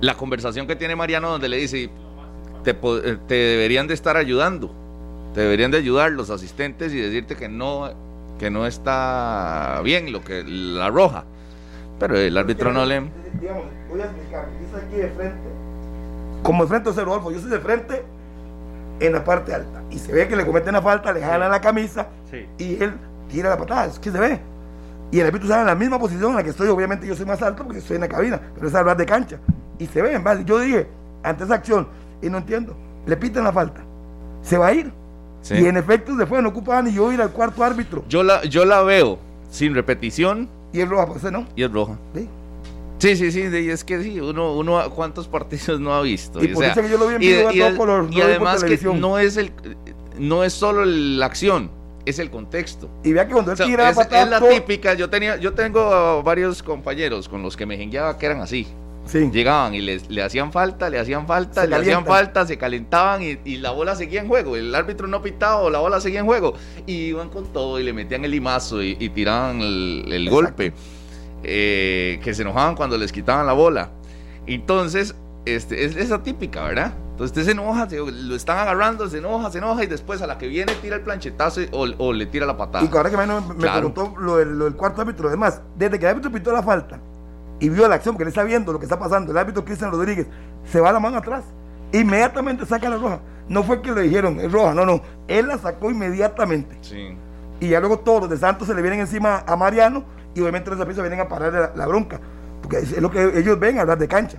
[0.00, 1.90] la conversación que tiene Mariano donde le dice
[2.64, 4.70] te, eh, te deberían de estar ayudando
[5.34, 7.90] te deberían de ayudar los asistentes y decirte que no
[8.38, 11.24] que no está bien lo que la roja
[11.98, 13.10] pero el árbitro no le
[13.40, 14.46] Digamos, voy a explicar.
[14.60, 15.48] Yo estoy aquí de frente.
[16.42, 18.04] Como de frente Alfo, yo estoy de frente
[19.00, 19.82] en la parte alta.
[19.90, 22.46] Y se ve que le cometen la falta, le jalan la camisa Sí.
[22.58, 22.94] y él
[23.28, 23.86] tira la patada.
[23.86, 24.40] Es que se ve.
[25.10, 26.68] Y el árbitro sale en la misma posición en la que estoy.
[26.68, 29.38] Obviamente yo soy más alto porque estoy en la cabina, pero es hablar de cancha.
[29.78, 30.44] Y se ve, en base.
[30.44, 30.86] Yo dije,
[31.22, 31.88] ante esa acción,
[32.22, 32.76] y no entiendo,
[33.06, 33.80] le pitan la falta.
[34.42, 34.92] Se va a ir.
[35.46, 35.54] Sí.
[35.54, 38.04] Y en efecto se fue, no ocupaba ni yo ir al cuarto árbitro.
[38.08, 39.18] yo la yo la veo
[39.50, 41.46] sin repetición Y él roja, pues no.
[41.54, 42.28] y es roja Sí.
[42.98, 46.42] Sí, sí, sí, de- es que sí, uno, uno cuántos partidos no ha visto.
[46.42, 48.02] Y por o sea, eso que yo lo vi en y, a y- todo color,
[48.04, 49.52] no y por además que no es el
[50.18, 51.70] no es solo la acción,
[52.06, 52.88] es el contexto.
[53.04, 55.08] Y vea que cuando O él sea, tira es, patada, es la todo- típica, yo
[55.10, 58.66] tenía, yo tengo varios compañeros con los que me jengueaba que eran así.
[59.06, 59.30] Sí.
[59.32, 63.22] Llegaban y les, le hacían falta, le hacían falta, Se le hacían falta, se calentaban
[63.22, 64.56] y, y la bola seguía en juego.
[64.56, 66.54] El árbitro no pitaba o la bola seguía en juego.
[66.86, 70.72] Y iban con todo y le metían el limazo y, y tiraban el, golpe.
[71.42, 73.90] eh, que se enojaban cuando les quitaban la bola.
[74.46, 75.14] Entonces,
[75.44, 76.92] este, es esa típica, ¿verdad?
[77.12, 80.36] Entonces usted se enoja, lo están agarrando, se enoja, se enoja y después a la
[80.36, 82.84] que viene tira el planchetazo o, le tira la patada.
[82.84, 86.30] Y ahora que me, me preguntó lo del, cuarto árbitro, además, desde que el árbitro
[86.30, 87.00] pitó la falta
[87.58, 89.90] y vio la acción, porque él está viendo lo que está pasando, el árbitro Cristian
[89.90, 90.26] Rodríguez
[90.70, 91.44] se va la mano atrás,
[91.92, 93.20] inmediatamente saca la roja.
[93.48, 96.76] No fue que le dijeron, es roja, no, no, él la sacó inmediatamente.
[96.82, 97.16] Sí.
[97.60, 100.04] Y ya luego todos los de Santos se le vienen encima a Mariano
[100.34, 102.20] y obviamente los de vienen a parar la, bronca,
[102.60, 104.38] porque es lo que ellos ven a hablar de cancha.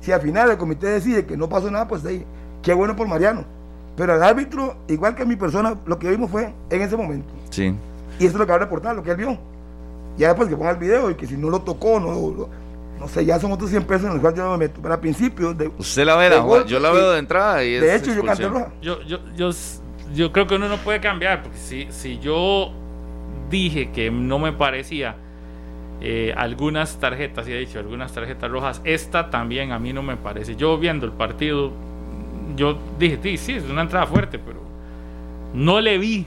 [0.00, 2.24] Si al final el comité decide que no pasó nada, pues ahí,
[2.62, 3.44] qué bueno por Mariano.
[3.96, 7.32] Pero el árbitro, igual que mi persona, lo que vimos fue en ese momento.
[7.50, 7.74] Sí.
[8.18, 9.38] Y eso es lo que va a reportar, lo que él vio.
[10.18, 12.48] Ya después que ponga el video y que si no lo tocó, no,
[12.98, 14.80] no, sé, ya son otros 100 pesos en los cuales yo no me meto.
[14.82, 15.54] Pero al principio.
[15.54, 16.30] De, Usted la ve,
[16.66, 17.62] yo la veo de entrada.
[17.64, 18.72] Y de hecho, yo canté roja.
[18.82, 19.50] Yo, yo, yo,
[20.14, 22.72] yo creo que uno no puede cambiar, porque si, si yo
[23.48, 25.16] dije que no me parecía
[26.00, 28.80] eh, algunas tarjetas, y he dicho, algunas tarjetas rojas.
[28.84, 30.54] Esta también a mí no me parece.
[30.54, 31.72] Yo viendo el partido,
[32.56, 34.60] yo dije, sí, sí, es una entrada fuerte, pero
[35.54, 36.26] no le vi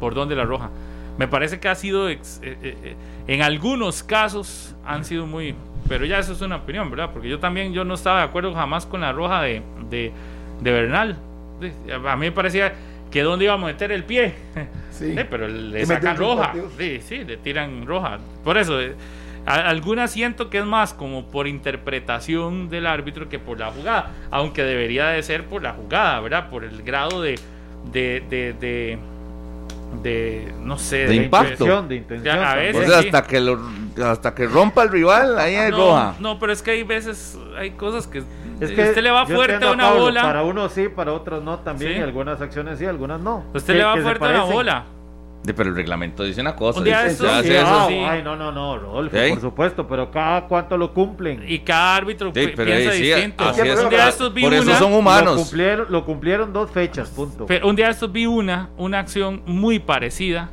[0.00, 0.70] por dónde la roja.
[1.18, 2.96] Me parece que ha sido, eh, eh,
[3.26, 5.54] en algunos casos han sido muy,
[5.88, 7.10] pero ya eso es una opinión, ¿verdad?
[7.12, 10.12] Porque yo también, yo no estaba de acuerdo jamás con la roja de, de,
[10.60, 11.16] de Bernal.
[12.06, 12.72] A mí me parecía
[13.10, 14.34] que dónde iba a meter el pie.
[15.00, 15.16] Sí.
[15.30, 16.52] pero le sacan roja.
[16.76, 18.18] Sí, sí, le tiran roja.
[18.44, 18.94] Por eso, eh,
[19.46, 24.10] algunas siento que es más como por interpretación del árbitro que por la jugada.
[24.30, 26.50] Aunque debería de ser por la jugada, ¿verdad?
[26.50, 27.38] Por el grado de,
[27.90, 28.98] de, de, de
[30.60, 32.38] no sé, de, impacto, de intención.
[32.38, 33.58] A veces, hasta que lo,
[34.04, 36.14] hasta que rompa el rival, ahí hay roja.
[36.20, 38.22] No, pero es que hay veces, hay cosas que
[38.60, 40.22] es que usted le va fuerte a una bola.
[40.22, 42.02] Para unos sí, para otros no también.
[42.02, 43.44] algunas acciones sí, algunas no.
[43.54, 44.84] Usted le va fuerte a una bola.
[45.44, 46.80] Pero el reglamento dice una cosa.
[46.82, 51.44] Ay, no, no, no, Rodolfo, por supuesto, pero cada cuánto lo cumplen.
[51.46, 53.44] Y cada árbitro piensa distinto.
[53.48, 55.36] un día estos vi por eso son humanos.
[55.36, 57.46] Lo cumplieron, lo cumplieron dos fechas, punto.
[57.46, 60.50] Pero un día estos vi una, una acción muy parecida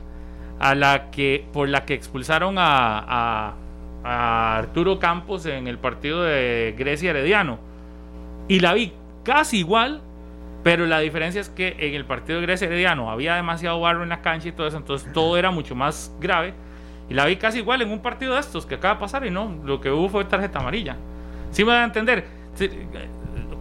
[0.59, 3.53] a la que, por la que expulsaron a,
[4.03, 7.59] a Arturo Campos en el partido de Grecia Herediano
[8.47, 8.93] y la vi
[9.23, 10.01] casi igual,
[10.67, 14.09] pero la diferencia es que en el partido de Grecia Herediano había demasiado barro en
[14.09, 16.53] la cancha y todo eso, entonces todo era mucho más grave.
[17.09, 19.31] Y la vi casi igual en un partido de estos que acaba de pasar y
[19.31, 20.97] no, lo que hubo fue tarjeta amarilla.
[21.51, 22.25] ¿Sí me van a entender?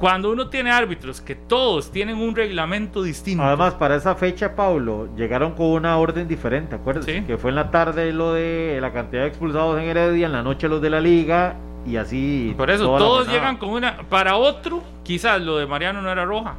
[0.01, 3.45] Cuando uno tiene árbitros que todos tienen un reglamento distinto.
[3.45, 7.71] Además, para esa fecha, Pablo, llegaron con una orden diferente, acuérdense, que fue en la
[7.71, 11.01] tarde lo de la cantidad de expulsados en Heredia, en la noche los de la
[11.01, 11.55] liga
[11.87, 12.53] y así.
[12.57, 13.99] Por eso, todos llegan con una.
[14.09, 16.57] Para otro, quizás lo de Mariano no era roja.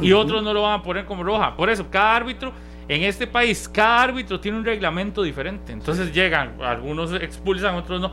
[0.00, 1.56] Y otros no lo van a poner como roja.
[1.56, 2.52] Por eso, cada árbitro,
[2.88, 5.72] en este país, cada árbitro tiene un reglamento diferente.
[5.72, 8.12] Entonces llegan, algunos expulsan, otros no.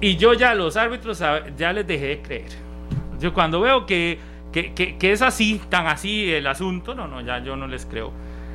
[0.00, 1.22] Y yo ya los árbitros
[1.56, 2.50] ya les dejé de creer.
[3.18, 4.18] Yo cuando veo que,
[4.52, 8.12] que, que, es así, tan así el asunto, no, no, ya yo no les creo.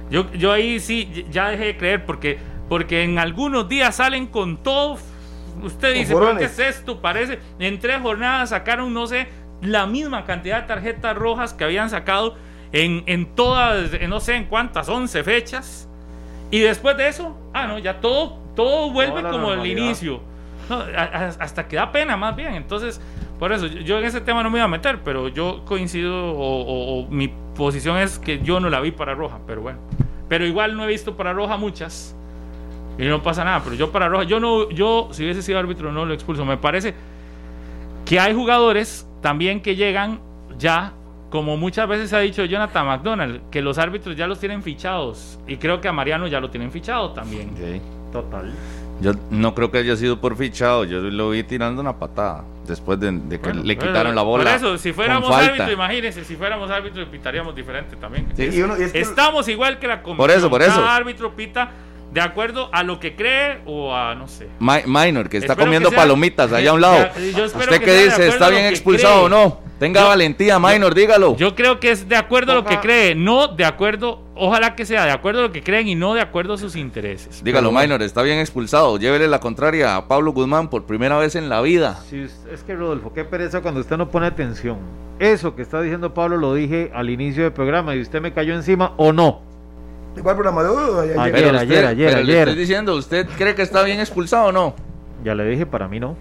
[0.10, 2.38] Yo, yo ahí sí, ya dejé de creer porque,
[2.70, 4.98] porque en algunos días salen con todo
[5.64, 7.02] usted dice, ¿qué es esto?
[7.02, 9.28] Parece, en tres jornadas sacaron, no sé,
[9.62, 12.36] la misma cantidad de tarjetas rojas que habían sacado
[12.72, 15.90] en, en todas, no sé en cuántas, 11 fechas.
[16.52, 20.22] Y después de eso, ah, no, ya todo, todo vuelve como el inicio.
[21.40, 22.54] hasta que da pena más bien.
[22.54, 23.02] Entonces,
[23.40, 27.02] por eso, yo en ese tema no me iba a meter, pero yo coincido, o,
[27.02, 29.80] o mi posición es que yo no la vi para roja, pero bueno.
[30.30, 32.18] Pero igual no he visto para roja muchas
[32.98, 33.62] y no pasa nada.
[33.64, 36.46] Pero yo para Roja, yo no, yo si hubiese sido árbitro no lo expulso.
[36.46, 36.94] Me parece
[38.06, 40.22] que hay jugadores también que llegan
[40.58, 40.94] ya,
[41.30, 45.38] como muchas veces ha dicho Jonathan McDonald, que los árbitros ya los tienen fichados.
[45.46, 47.50] Y creo que a Mariano ya lo tienen fichado también.
[48.14, 48.50] Total.
[49.02, 53.02] Yo no creo que haya sido por fichado, yo lo vi tirando una patada después
[53.02, 54.46] de, que le quitaron la bola.
[54.46, 58.30] Por eso, si fuéramos árbitros, imagínense, si fuéramos árbitros pitaríamos diferente también.
[58.94, 60.26] Estamos igual que la comisión.
[60.26, 60.72] Por eso, por eso.
[60.72, 61.70] Cada árbitro pita
[62.12, 64.48] de acuerdo a lo que cree o a no sé.
[64.60, 67.10] minor, que está comiendo palomitas allá a un lado.
[67.46, 68.28] ¿Usted qué dice?
[68.28, 69.68] ¿Está bien expulsado o no?
[69.80, 71.38] Tenga valentía, Minor, dígalo.
[71.38, 74.86] Yo creo que es de acuerdo a lo que cree, no de acuerdo, ojalá que
[74.86, 77.44] sea de acuerdo a lo que creen y no de acuerdo a sus intereses.
[77.44, 78.98] Dígalo, Minor, está bien expulsado.
[78.98, 82.00] Llévele la contraria a Pablo Guzmán por primera vez en la vida.
[82.10, 84.80] Sí, es que Rodolfo, qué pereza cuando usted no pone atención.
[85.20, 88.56] Eso que está diciendo Pablo lo dije al inicio del programa y usted me cayó
[88.56, 89.42] encima o no.
[90.18, 90.62] ¿De cuál programa?
[90.62, 94.74] Ayer, ayer, ayer, ayer, Le estoy diciendo, ¿usted cree que está bien expulsado o no?
[95.24, 96.16] Ya le dije, para mí no.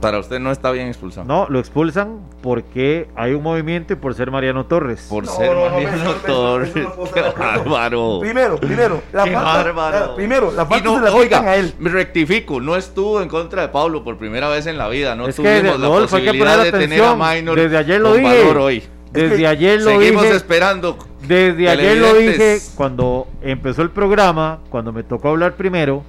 [0.00, 1.26] Para usted no está bien expulsado.
[1.26, 5.06] No, lo expulsan porque hay un movimiento y por ser Mariano Torres.
[5.10, 6.70] Por No, ser no, no, Mariano Torres.
[6.72, 8.20] Qué de bárbaro.
[8.20, 10.04] Primero, primero, la Qué falta, bárbaro.
[10.06, 11.74] eh, primero, la falta no, se la oiga, a él.
[11.78, 15.14] me rectifico, no estuvo en contra de Pablo por primera vez en la vida.
[15.14, 17.36] No es que, tuvimos la que posibilidad poner de tener a atención.
[17.36, 18.44] Minor Desde ayer lo dije.
[18.56, 18.82] hoy.
[19.12, 20.36] Desde que ayer lo Seguimos dije.
[20.36, 20.98] esperando.
[21.26, 26.02] Desde ayer lo dije cuando empezó el programa, cuando me tocó hablar primero,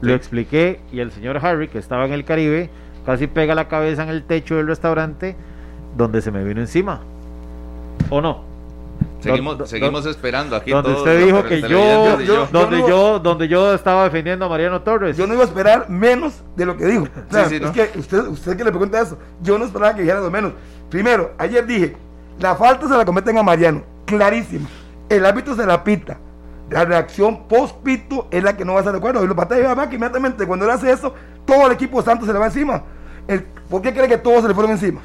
[0.00, 2.70] lo expliqué y el señor Harry, que estaba en el Caribe,
[3.06, 5.36] casi pega la cabeza en el techo del restaurante
[5.96, 7.00] donde se me vino encima.
[8.10, 8.44] ¿O no?
[9.20, 10.70] Seguimos, Do- do- seguimos esperando aquí.
[10.70, 14.48] donde todos usted dijo que yo, yo- donde no- yo, donde yo estaba defendiendo a
[14.50, 15.16] Mariano Torres.
[15.16, 17.04] Yo no iba a esperar menos de lo que dijo.
[17.30, 17.72] O sea, Sí, sí, es ¿no?
[17.72, 20.52] que usted, usted que le pregunta eso, yo no esperaba que dijera lo menos.
[20.90, 21.96] Primero, ayer dije,
[22.38, 24.68] la falta se la cometen a Mariano, clarísima.
[25.08, 26.18] El árbitro se la pita.
[26.70, 29.22] La reacción post pito es la que no va a estar de acuerdo.
[29.22, 32.04] Y lo patea y va que inmediatamente cuando él hace eso, todo el equipo de
[32.04, 32.82] Santos se le va encima.
[33.28, 35.00] El- ¿Por qué cree que todos se le fueron encima?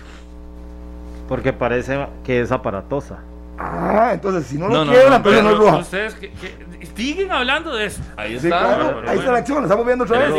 [1.27, 3.17] Porque parece que es aparatosa.
[3.57, 5.77] Ah, entonces si no lo No, no, quieren, no, entonces no es Pero roja.
[5.81, 6.31] ustedes que-
[6.95, 8.01] siguen hablando de eso.
[8.17, 8.59] Ahí Sí, está.
[8.59, 9.19] claro, pero ahí bueno.
[9.19, 10.29] está la acción, la estamos viendo otra vez.
[10.29, 10.35] es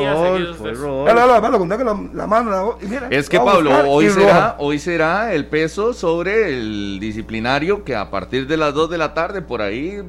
[2.14, 2.50] la, mano,
[2.80, 4.54] la, mira, que Pablo, hoy será, roja.
[4.58, 9.14] hoy será el peso sobre el disciplinario que a partir de las 2 de la
[9.14, 10.02] tarde por ahí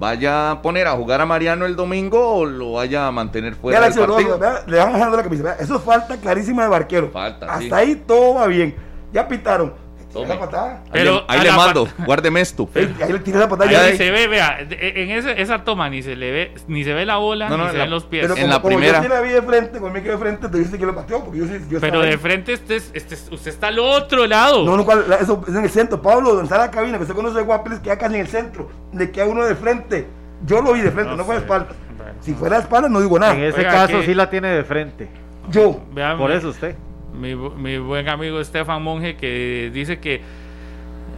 [0.00, 3.80] vaya a poner a jugar a Mariano el domingo o lo vaya a mantener fuera
[3.80, 4.38] la del acción, partido.
[4.38, 5.42] Roja, le van bajando la camisa.
[5.42, 7.10] vea, eso es falta clarísima de barquero.
[7.10, 7.70] Falta, Hasta sí.
[7.72, 8.76] ahí todo va bien.
[9.12, 9.72] Ya pitaron.
[10.12, 10.26] Tome.
[10.28, 10.70] La patada.
[10.84, 12.68] Ahí Pero le, ahí le mando, pat- guárdeme esto.
[12.74, 13.68] Ey, ahí le tiré la patada.
[13.68, 13.90] Ahí ya.
[13.90, 16.94] ni se ve, vea, de- en ese- esa toma ni se le ve, ni se
[16.94, 18.22] ve la bola, No, no, ni se la- ven los pies.
[18.22, 18.98] Pero en como, la como primera.
[18.98, 20.94] yo sí la vi de frente, con el micro de frente, te dice que lo
[20.94, 21.22] pateó.
[21.24, 21.60] Porque yo sí.
[21.68, 22.16] Yo Pero de ahí.
[22.16, 24.64] frente este, es- este, es- usted está al otro lado.
[24.64, 24.86] No, no,
[25.20, 26.00] eso es en el centro.
[26.00, 28.70] Pablo, donde está la cabina, que usted conoce de Guapiles, queda casi en el centro.
[28.94, 30.06] Le queda uno de frente.
[30.46, 31.68] Yo lo vi de frente, No no, fue de espalda.
[31.96, 32.12] Bueno.
[32.20, 33.34] Si fuera de espalda, no digo nada.
[33.34, 35.08] En ese Oiga, caso que- sí la tiene de frente.
[35.50, 35.80] Yo.
[35.92, 36.76] Vean, Por eso usted.
[37.18, 40.20] Mi, bu- mi buen amigo Estefan Monge que dice que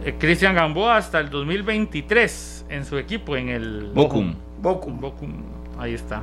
[0.05, 4.33] eh, Cristian Gamboa hasta el 2023 en su equipo, en el Bochum.
[4.61, 4.91] Boku.
[4.91, 5.33] Bochum.
[5.77, 6.21] Ahí está.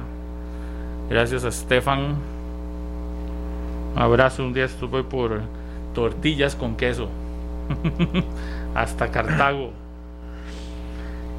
[1.11, 2.17] Gracias a Estefan.
[3.95, 4.45] Un abrazo.
[4.45, 5.41] Un día estuve por
[5.95, 7.09] tortillas con queso.
[8.75, 9.73] hasta Cartago.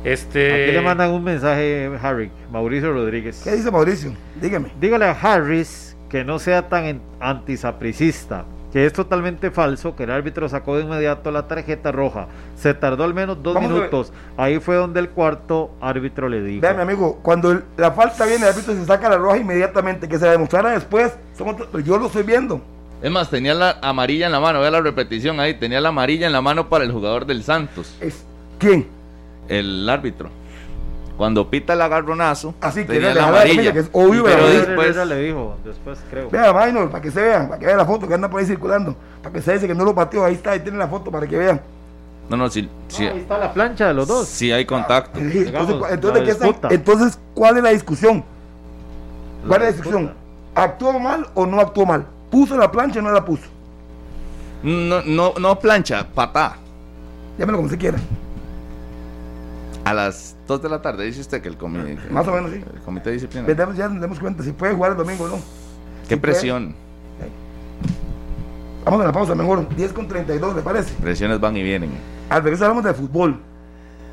[0.04, 0.64] Este.
[0.66, 3.42] Aquí le mandan un mensaje, Harry, Mauricio Rodríguez.
[3.44, 4.14] ¿Qué dice Mauricio?
[4.42, 4.70] Dígame.
[4.80, 10.48] Dígale a Harris que no sea tan antisapricista, que es totalmente falso, que el árbitro
[10.50, 12.28] sacó de inmediato la tarjeta roja.
[12.56, 14.12] Se tardó al menos dos minutos.
[14.38, 16.62] Ahí fue donde el cuarto árbitro le dijo.
[16.62, 20.08] Vea, mi amigo, cuando el- la falta viene, el árbitro se saca la roja inmediatamente.
[20.08, 22.62] Que se la demostrara después, son otros- pero yo lo estoy viendo.
[23.02, 26.28] Es más, tenía la amarilla en la mano, vea la repetición ahí, tenía la amarilla
[26.28, 28.24] en la mano para el jugador del Santos, Es,
[28.60, 28.88] ¿Quién?
[29.48, 30.30] el árbitro.
[31.20, 33.74] Cuando pita el agarronazo, Así que tenía la amarilla.
[33.74, 36.30] que es obvio, pero después, le dijo, después creo.
[36.30, 38.46] Vea, Minor, para que se vean, para que vean la foto que anda por ahí
[38.46, 38.96] circulando.
[39.22, 41.28] Para que se dice que no lo pateó, ahí está, ahí tiene la foto para
[41.28, 41.60] que vean.
[42.30, 44.30] no, no, sí, sí, Ah, ahí está la plancha de los dos.
[44.30, 45.20] sí hay contacto.
[45.20, 45.48] Entonces,
[45.92, 46.68] entonces, la ¿de qué están- disputa.
[46.74, 48.24] entonces, ¿cuál es la discusión?
[49.46, 49.90] ¿Cuál es la disputa.
[49.98, 50.14] discusión?
[50.56, 52.06] ¿Actuó mal o no actuó mal?
[52.32, 53.44] ¿Puso la plancha o no la puso?
[54.64, 56.56] No, no, no plancha, patá.
[57.38, 57.98] Llámelo como se quiera.
[59.90, 62.58] A las 2 de la tarde dice usted que el, comi- Más o menos, sí.
[62.76, 63.48] el comité disciplinario.
[63.48, 65.38] Vendemos- ya nos demos cuenta si puede jugar el domingo o no.
[66.08, 66.20] Qué puede.
[66.34, 66.76] presión.
[68.86, 69.68] Vamos a la pausa mejor.
[69.76, 70.94] 10 con 32, ¿le parece?
[71.02, 71.90] Presiones van y vienen.
[72.30, 73.42] Al regreso hablamos de fútbol.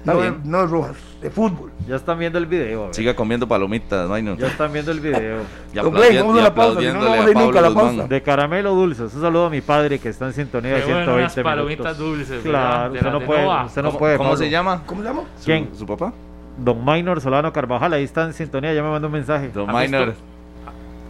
[0.06, 0.40] No bien.
[0.44, 1.70] no de rojas, de fútbol.
[1.88, 2.92] Ya están viendo el video.
[2.92, 5.38] Siga comiendo palomitas, no Ya están viendo el video.
[5.74, 7.96] Y vamos a la pausa, si no, no vamos a ir nunca a la Guzmán.
[7.96, 8.08] pausa.
[8.08, 9.02] De caramelo dulce.
[9.02, 11.98] Un saludo a mi padre que está en sintonía de Qué bueno, 120 unas palomitas
[11.98, 11.98] minutos.
[11.98, 13.64] dulces, Claro, usted no de puede.
[13.66, 14.16] Usted no ¿Cómo, puede.
[14.16, 14.44] cómo Pablo.
[14.44, 14.82] se llama?
[14.86, 15.22] ¿Cómo se llama?
[15.38, 15.70] ¿Su, ¿Quién?
[15.74, 16.12] ¿Su papá?
[16.58, 19.50] Don Minor Solano Carvajal, ahí está en sintonía, ya me mandó un mensaje.
[19.52, 19.66] Don.
[19.66, 20.14] Minor.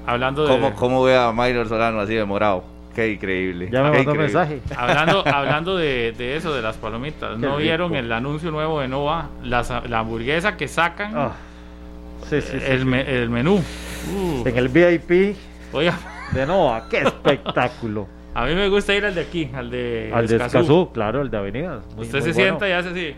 [0.06, 0.48] Hablando de.
[0.54, 2.64] ¿Cómo, ¿Cómo ve a Minor Solano así de morado?
[2.96, 3.68] Qué increíble.
[3.70, 4.22] Ya me mandó un increíble.
[4.24, 4.60] mensaje.
[4.76, 7.32] Hablando, hablando de, de eso, de las palomitas.
[7.38, 9.28] Qué ¿No vieron el anuncio nuevo de Nova?
[9.44, 11.12] Las- la hamburguesa que sacan.
[11.14, 11.32] Ah,
[12.28, 12.84] sí, sí, sí, el, sí.
[12.86, 13.56] me- el menú.
[14.14, 15.36] Uh, En el VIP
[15.72, 15.94] oiga,
[16.32, 18.06] de Nova, qué espectáculo.
[18.34, 20.58] a mí me gusta ir al de aquí, al de Al de Escazú.
[20.58, 21.82] Escazú, claro, el de Avenidas.
[21.94, 22.58] muy- Usted muy se bueno.
[22.58, 23.14] sienta y hace así.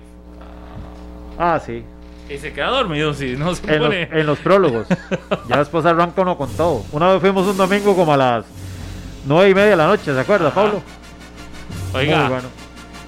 [1.39, 1.85] Ah, sí.
[2.29, 4.03] Y se queda dormido si no se En los, pone.
[4.13, 4.87] en los prólogos.
[5.49, 6.83] ya después arranca uno con todo.
[6.93, 8.45] Una vez fuimos un domingo como a las
[9.29, 10.83] nueve y media de la noche, ¿se acuerda, Pablo?
[11.95, 12.49] Oiga, Muy bueno.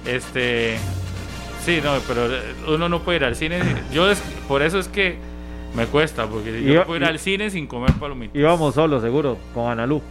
[0.05, 0.77] este.
[1.65, 3.59] Sí, no, pero eh, uno no puede ir al cine.
[3.91, 5.17] Yo, es- por eso es que
[5.75, 8.35] me cuesta, porque yo no puedo ir al cine sin comer palomitas.
[8.35, 10.01] Íbamos solos, seguro, con Analú.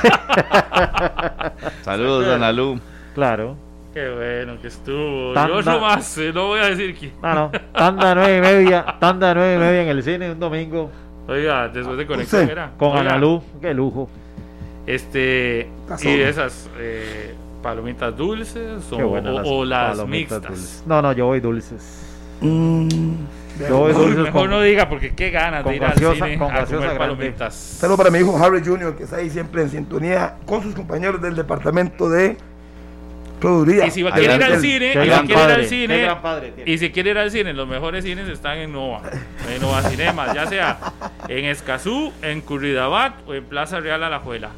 [1.82, 2.78] Saludos, Analú.
[3.14, 3.56] Claro.
[3.92, 5.32] Qué bueno que estuvo.
[5.34, 7.10] Tanda- Y otro más, eh, no voy a decir que.
[7.22, 7.50] No, no.
[7.72, 10.90] Tanda nueve y media, tanda nueve y media en el cine un domingo
[11.26, 12.70] Oiga, después de conexión Usted, era.
[12.76, 13.42] con Oiga, Analú.
[13.60, 14.08] Qué lujo.
[14.94, 16.08] Este, Tazón.
[16.12, 20.42] y esas eh, palomitas dulces o, las mixtas.
[20.42, 20.82] dulces.
[20.86, 22.06] No, no, yo voy dulces.
[22.40, 22.88] Mm,
[23.68, 25.92] Yo voy Uy, dulces mejor con- no diga porque qué ganas con de ir al
[25.94, 26.98] gaseosa- cine con a comer grande.
[26.98, 27.54] palomitas.
[27.54, 31.20] Saludos para mi hijo Harry Jr., que está ahí siempre en sintonía con sus compañeros
[31.20, 32.36] del departamento de
[33.40, 33.86] Produría.
[33.86, 36.08] Y si va a querer ir al cine, y si quiere ir al cine,
[36.66, 39.00] y si quiere ir al cine, los mejores cines están en Nova,
[39.50, 40.78] en Nova Cinemas, ya sea
[41.26, 44.50] en Escazú, en Curridabat o en Plaza Real Alajuela.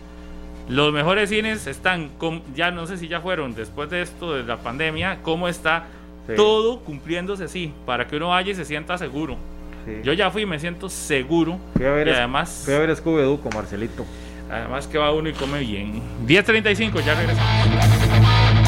[0.69, 4.45] Los mejores cines están, con, ya no sé si ya fueron después de esto, de
[4.45, 5.85] la pandemia, cómo está
[6.27, 6.35] Sí.
[6.37, 9.37] todo cumpliéndose así, para que uno vaya y se sienta seguro.
[9.85, 9.93] Sí.
[10.05, 11.59] Yo ya fui y me siento seguro.
[11.77, 14.07] Fui a ver, y además, fui a ver Scooby-Doo con Marcelito.
[14.51, 16.01] además que va uno y come bien.
[16.27, 18.63] 10.35, ya regresamos.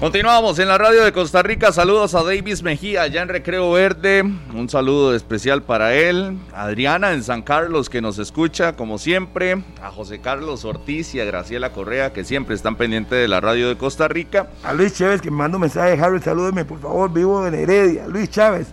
[0.00, 1.72] Continuamos en la radio de Costa Rica.
[1.72, 4.22] Saludos a Davis Mejía, allá en Recreo Verde.
[4.54, 6.38] Un saludo especial para él.
[6.54, 9.62] Adriana en San Carlos, que nos escucha, como siempre.
[9.82, 13.68] A José Carlos Ortiz y a Graciela Correa, que siempre están pendientes de la radio
[13.68, 14.48] de Costa Rica.
[14.64, 16.02] A Luis Chávez, que me manda un mensaje.
[16.02, 17.12] Harry, salúdeme, por favor.
[17.12, 18.08] Vivo en Heredia.
[18.08, 18.68] Luis Chávez.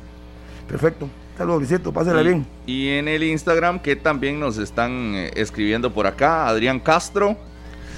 [0.65, 1.09] Perfecto.
[1.37, 1.91] Saludos, Luisito.
[1.91, 2.47] Pásela y, bien.
[2.65, 7.35] y en el Instagram, que también nos están eh, escribiendo por acá, Adrián Castro.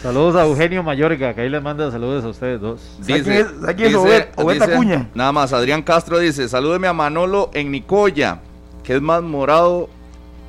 [0.02, 2.80] Saludos a Eugenio Mayorga, que ahí les manda saludos a ustedes dos.
[3.02, 3.22] ¿Sabe
[3.76, 5.10] quién es- Acuña?
[5.14, 8.40] Nada más, Adrián Castro dice, salúdeme a Manolo en Nicoya,
[8.84, 9.90] que es más morado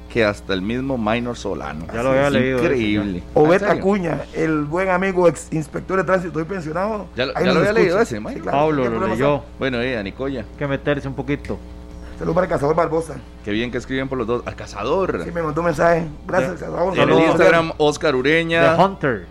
[0.09, 1.86] que hasta el mismo Minor Solano.
[1.93, 3.22] Ya lo había Es leído Increíble.
[3.35, 3.74] Obed ¿En serio?
[3.74, 7.06] Acuña, el buen amigo ex inspector de tránsito, estoy pensionado.
[7.16, 8.43] Ya lo- ya había leído ese, Mike.
[8.43, 9.43] Pablo ¿qué lo leyó.
[9.59, 10.40] Bueno, eh, a Nicoya.
[10.43, 11.59] Hay que meterse un poquito.
[12.18, 13.14] Saludos para el cazador Barbosa,
[13.44, 14.43] Qué bien que escriben por los dos.
[14.47, 15.24] Al cazador.
[15.24, 16.06] que me mandó un mensaje.
[16.27, 16.82] Gracias, cazador.
[16.82, 17.24] en el Saludos.
[17.31, 18.77] Instagram, Oscar Ureña.
[18.77, 19.27] The Hunter.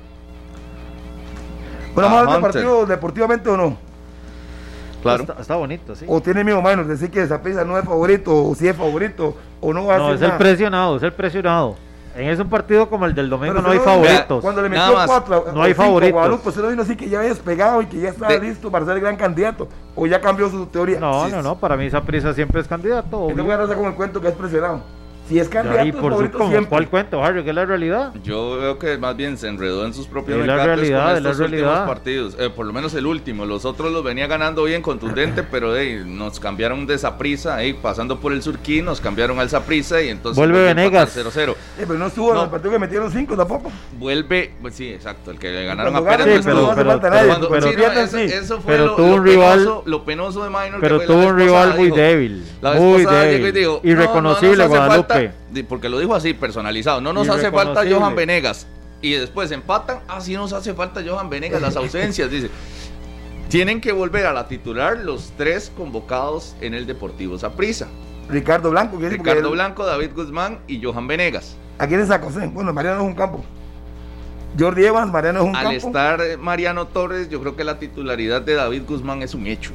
[1.93, 2.41] Bueno, Ah, ¿vamos a Hunter.
[2.51, 3.77] partido deportivamente o no?
[5.01, 5.23] Claro.
[5.23, 6.05] Está, está bonito, sí.
[6.07, 9.73] ¿O tiene miedo, Minor, decir que Zaprisa no es favorito, o si es favorito, o
[9.73, 10.37] no va a No, es el nada?
[10.37, 11.75] presionado, es el presionado.
[12.15, 14.41] En ese partido como el del domingo Pero no hay favoritos.
[14.41, 15.05] Cuando le metió más.
[15.07, 16.13] cuatro, No hay cinco, favoritos.
[16.13, 18.69] Guadalupe, usted lo vino así que ya había despegado y que ya estaba De- listo
[18.69, 19.69] para ser el gran candidato.
[19.95, 20.99] O ya cambió su teoría.
[20.99, 23.29] No, Sí, no, no, para mí esa prisa siempre es candidato.
[23.29, 24.81] Y no voy a arrasar con el cuento que es presionado.
[25.29, 26.69] Si es candidato, Y es por su, favorito como, siempre.
[26.69, 27.43] ¿Cuál cuento, Harry?
[27.43, 28.11] ¿Qué es la realidad?
[28.23, 31.17] Yo veo que más bien se enredó en sus propios Es la mecates realidad, con
[31.17, 31.85] es la estos últimos realidad.
[31.87, 32.35] partidos.
[32.39, 33.45] Eh, por lo menos el último.
[33.45, 38.19] Los otros los venía ganando bien contundente, pero eh, nos cambiaron de esa prisa, pasando
[38.19, 41.15] por el Surquí, nos cambiaron al Saprissa y entonces Vuelve a Venegas.
[41.15, 41.51] 0-0.
[41.51, 41.55] Eh,
[41.87, 42.39] pero no estuvo No.
[42.39, 43.71] en el partido que metieron cinco tampoco.
[43.99, 48.17] Vuelve, pues sí, exacto, el que le ganaron Cuando apenas ganan, Sí, no pero- eso,
[48.17, 48.23] sí.
[48.23, 50.73] eso fue Pero lo, tuvo lo un rival- penoso, lo penoso de Minor.
[50.73, 52.43] que Pero tuvo un rival muy débil.
[52.61, 53.79] Muy pasada llegó y débil.
[53.83, 55.18] Irreconocible, Guadalupe.
[55.67, 57.01] Porque lo dijo así, personalizado.
[57.01, 57.83] No nos hace falta.
[57.89, 58.67] Johan Venegas.
[59.01, 62.49] Y después empatan, así nos hace falta Johan Venegas, las ausencias, dice.
[63.47, 67.87] Tienen que volver a la titular los tres convocados en el Deportivo Saprissa.
[68.29, 71.55] Ricardo Blanco, porque Ricardo él- Blanco, David Guzmán y Johan Venegas.
[71.79, 72.47] ¿A quién es José?
[72.53, 73.43] Bueno, Mariano es un campo.
[74.59, 75.87] Jordi Evans, Mariano es un Al campo.
[75.87, 79.71] estar eh, Mariano Torres, yo creo que la titularidad de David Guzmán es un hecho.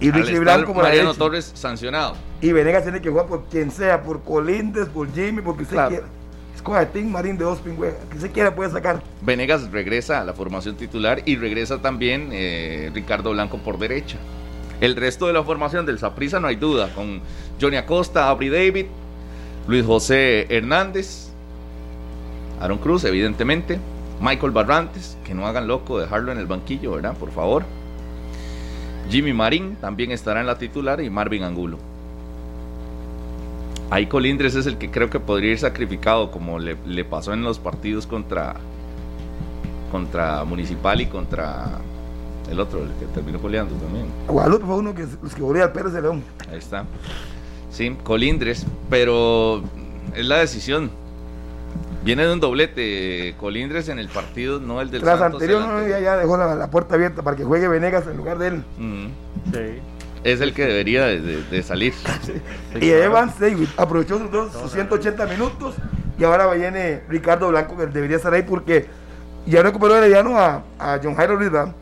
[0.00, 1.14] Y estar Blanco la Mariano.
[1.14, 2.14] Torres sancionado.
[2.40, 5.88] Y Venegas tiene que jugar por quien sea, por Colindes, por Jimmy, porque usted Claro.
[5.90, 6.06] quiera.
[6.54, 7.92] Escoja Tim Marín de Ospin, güey.
[8.10, 9.00] Que se quiera puede sacar.
[9.22, 14.18] Venegas regresa a la formación titular y regresa también eh, Ricardo Blanco por derecha.
[14.80, 17.20] El resto de la formación del Saprissa no hay duda, con
[17.60, 18.86] Johnny Acosta, Abri David,
[19.66, 21.28] Luis José Hernández,
[22.60, 23.78] Aaron Cruz, evidentemente,
[24.20, 27.16] Michael Barrantes, que no hagan loco dejarlo en el banquillo, ¿verdad?
[27.16, 27.64] Por favor.
[29.10, 31.78] Jimmy Marín también estará en la titular y Marvin Angulo.
[33.90, 37.42] Ahí Colindres es el que creo que podría ir sacrificado, como le, le pasó en
[37.42, 38.56] los partidos contra,
[39.90, 41.78] contra Municipal y contra
[42.50, 44.06] el otro, el que terminó goleando también.
[44.26, 46.22] Guadalupe fue uno que los que volvía al Pérez de León.
[46.50, 46.84] Ahí está.
[47.70, 49.62] Sí, Colindres, pero
[50.14, 50.90] es la decisión.
[52.04, 55.40] Viene de un doblete Colindres en el partido, no el del Tras Santos.
[55.42, 55.98] anterior, el no, anterior.
[56.00, 58.64] ya, ya dejó la, la puerta abierta para que juegue Venegas en lugar de él.
[58.78, 59.10] Ujú.
[59.52, 59.80] Sí.
[60.24, 61.92] Es el que debería de, de- de salir.
[62.80, 65.74] y Evans David aprovechó sus, dos, sus 180 minutos
[66.18, 68.86] y ahora viene Ricardo Blanco que debería estar ahí porque
[69.46, 71.74] ya recuperó Herediano a, a John Jairo Ruiz, ¿verdad?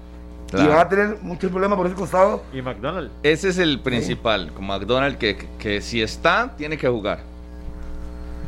[0.48, 0.68] Y Claro.
[0.70, 2.42] van a tener muchos problemas por ese costado.
[2.52, 3.10] Y McDonald.
[3.22, 7.20] Ese es el principal, con McDonald, que, que- que si está, tiene que jugar.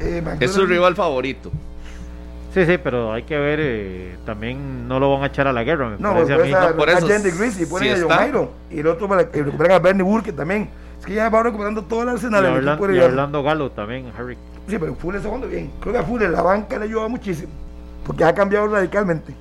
[0.01, 1.51] Eh, Es su rival favorito.
[2.55, 5.63] Sí, sí, pero hay que ver, eh, también no lo van a echar a la
[5.65, 6.55] guerra, me No, parece a pues mí.
[6.55, 7.23] a, No, por a eso, ponen
[7.53, 8.49] si a John.
[8.71, 10.69] Y el otro para que recuperen a Bernie Burke también.
[10.99, 12.45] Es que ya va recuperando todo el Y arsenal.
[12.47, 12.99] Orlando, y.
[12.99, 14.37] Orlando Galo también, Harry.
[14.67, 15.71] Sí, pero Fuller está jugando bien.
[15.81, 17.53] Creo que a Fuller la banca le ayuda muchísimo.
[18.05, 19.35] Porque ha cambiado radicalmente.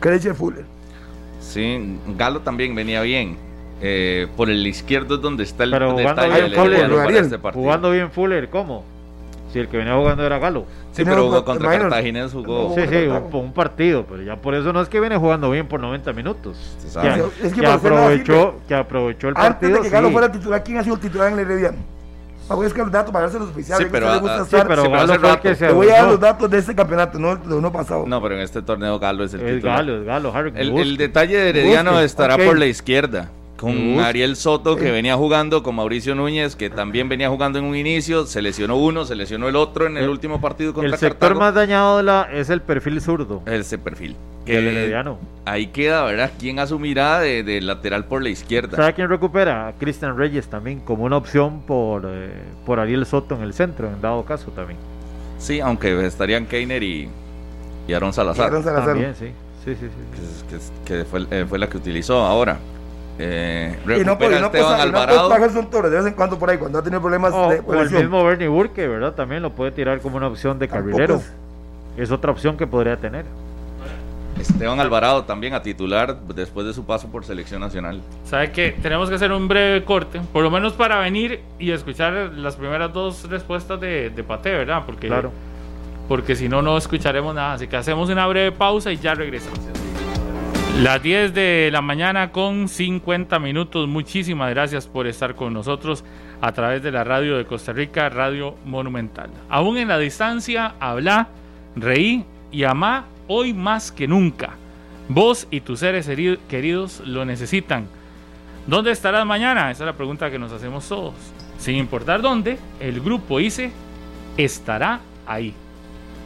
[0.00, 0.64] Creche Fuller.
[1.40, 3.36] Sí, Galo también venía bien.
[3.80, 7.62] Eh, por el izquierdo es donde está el Pero jugando bien Fuller, este partido.
[7.62, 8.84] Jugando bien Fuller, ¿cómo?
[9.54, 10.66] Si el que venía jugando era Galo.
[10.90, 11.78] Sí, Sí, pero no, contra.
[11.78, 12.74] Cartaginés jugó.
[12.74, 15.68] Sí, sí, un, un partido, pero ya por eso no es que viene jugando bien
[15.68, 16.56] por 90 minutos.
[16.78, 17.24] Se Que.
[17.46, 19.76] Es que que aprovechó, que aprovechó el Antes partido.
[19.76, 20.12] de que Galo sí.
[20.12, 21.78] fuera titular, ¿quién ha sido el titular en el Herediano?
[22.48, 23.86] Ah, voy a buscar los datos para darse los oficiales.
[23.86, 25.88] Sí, pero, a gusta Sí, pero Sí, pero Galo fue el que se Te voy
[25.88, 28.04] a dar los datos de este campeonato, no de uno pasado.
[28.08, 29.76] No, pero en este torneo Galo es el Es titular.
[29.76, 30.52] Galo, es Galo, Harry.
[30.56, 32.44] El, el detalle de Herediano Busque, estará ok.
[32.44, 33.30] por la izquierda.
[33.64, 34.00] Con.
[34.00, 34.92] Ariel Soto, que Eh.
[34.92, 38.26] venía jugando, con Mauricio Núñez, que también venía jugando en un inicio.
[38.26, 41.18] Se lesionó uno, se lesionó el otro en el El- último partido contra El sector
[41.18, 41.40] Cartago.
[41.40, 44.16] más dañado de la, es el perfil zurdo Ese perfil.
[44.46, 45.18] Que Herediano.
[45.46, 46.30] ahí queda, ¿verdad?
[46.38, 48.76] ¿Quién asumirá de, de lateral por la izquierda?
[48.76, 49.68] ¿Sabe quién recupera?
[49.68, 52.30] A Cristian Reyes también, como una opción por, eh,
[52.66, 54.78] por Ariel Soto en el centro, en dado caso también.
[55.38, 57.08] Sí, aunque estarían Keiner y,
[57.88, 58.46] y Aaron Salazar.
[58.48, 58.86] Aaron Salazar.
[58.90, 59.28] También, sí.
[59.64, 60.48] Sí, sí, sí.
[60.50, 62.58] que, es- que- que fue, eh, fue la que utilizó ahora.
[63.18, 65.28] Eh, Y no, puede- no, no puede Alvarado.
[65.28, 67.60] pagar Gerson Torres de vez en cuando por ahí, cuando ha tenido problemas O, de
[67.64, 69.12] o el mismo Bernie Burke, ¿verdad?
[69.14, 71.16] También lo puede tirar como una opción de carrilero.
[71.16, 71.32] es-
[71.96, 73.24] Es otra opción que podría tener.
[74.40, 78.02] Esteban Alvarado también a titular después de su paso por selección nacional.
[78.24, 78.76] ¿Sabe qué?
[78.82, 82.92] Tenemos que hacer un breve corte, por lo menos para venir y escuchar las primeras
[82.92, 84.82] dos respuestas de, de Pate, ¿verdad?
[84.84, 85.30] Porque, Claro.
[86.08, 87.52] porque si no, no escucharemos nada.
[87.52, 89.60] Así que hacemos una breve pausa y ya regresamos.
[90.82, 93.86] Las 10 de la mañana con 50 minutos.
[93.86, 96.04] Muchísimas gracias por estar con nosotros
[96.40, 99.30] a través de la radio de Costa Rica, Radio Monumental.
[99.48, 101.28] Aún en la distancia, habla,
[101.76, 104.54] reí y amá hoy más que nunca.
[105.08, 106.10] Vos y tus seres
[106.48, 107.86] queridos lo necesitan.
[108.66, 109.70] ¿Dónde estarás mañana?
[109.70, 111.14] Esa es la pregunta que nos hacemos todos.
[111.56, 113.70] Sin importar dónde, el grupo ICE
[114.36, 115.54] estará ahí.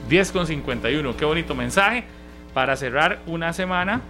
[0.09, 1.17] 10 con 51.
[1.19, 2.05] Qué bonito mensaje
[2.55, 4.01] para cerrar una semana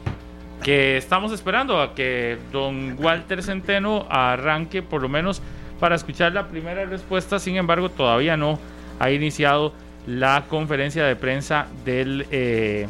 [0.68, 5.40] que estamos esperando a que don Walter Centeno arranque por lo menos
[5.80, 7.38] para escuchar la primera respuesta.
[7.38, 8.58] Sin embargo, todavía no
[8.98, 9.72] ha iniciado
[10.06, 12.86] la conferencia de prensa del eh,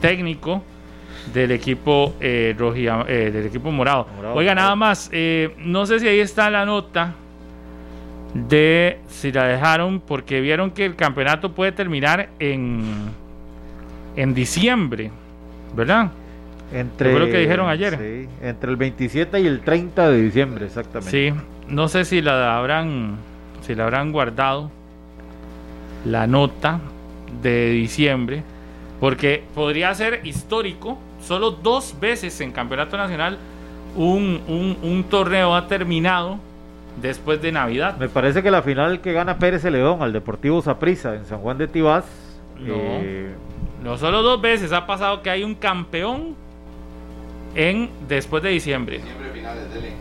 [0.00, 0.62] técnico
[1.34, 4.06] del equipo eh, eh, del equipo morado.
[4.14, 7.14] Morado, Oiga, nada más, eh, no sé si ahí está la nota
[8.32, 13.10] de si la dejaron porque vieron que el campeonato puede terminar en
[14.14, 15.10] en diciembre,
[15.74, 16.12] ¿verdad?
[16.72, 17.96] Entre, Fue lo que dijeron ayer.
[17.98, 21.10] sí, entre el 27 y el 30 de diciembre, exactamente.
[21.10, 21.34] Sí,
[21.68, 23.16] no sé si la habrán
[23.62, 24.70] si la habrán guardado
[26.04, 26.80] la nota
[27.42, 28.42] de diciembre
[29.00, 33.38] porque podría ser histórico, solo dos veces en campeonato nacional
[33.96, 36.38] un, un, un torneo ha terminado
[37.00, 37.96] después de Navidad.
[37.96, 41.56] Me parece que la final que gana Pérez Celedón al Deportivo Saprissa en San Juan
[41.58, 42.04] de Tibás.
[42.58, 42.74] No.
[42.76, 43.30] eh,
[43.84, 46.34] No solo dos veces ha pasado que hay un campeón
[47.54, 49.00] en después de diciembre.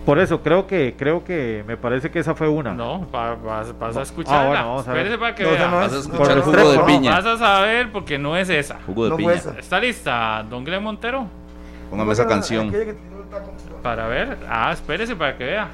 [0.05, 2.73] por eso creo que creo que me parece que esa fue una.
[2.73, 4.41] No, va- vas, vas a escucharla.
[4.43, 5.07] Ah, bueno, vamos a ver.
[5.07, 7.11] Espérese para que No, no Vas a es- escuchar el jugo de piña.
[7.11, 8.79] Vas a saber porque no es esa.
[8.85, 9.33] Jugo de No piña.
[9.57, 11.27] ¿Está lista, don Glenn Montero?
[11.89, 12.73] Póngame esa canción.
[13.81, 14.37] Para ver.
[14.49, 15.67] Ah, espérese para que vea.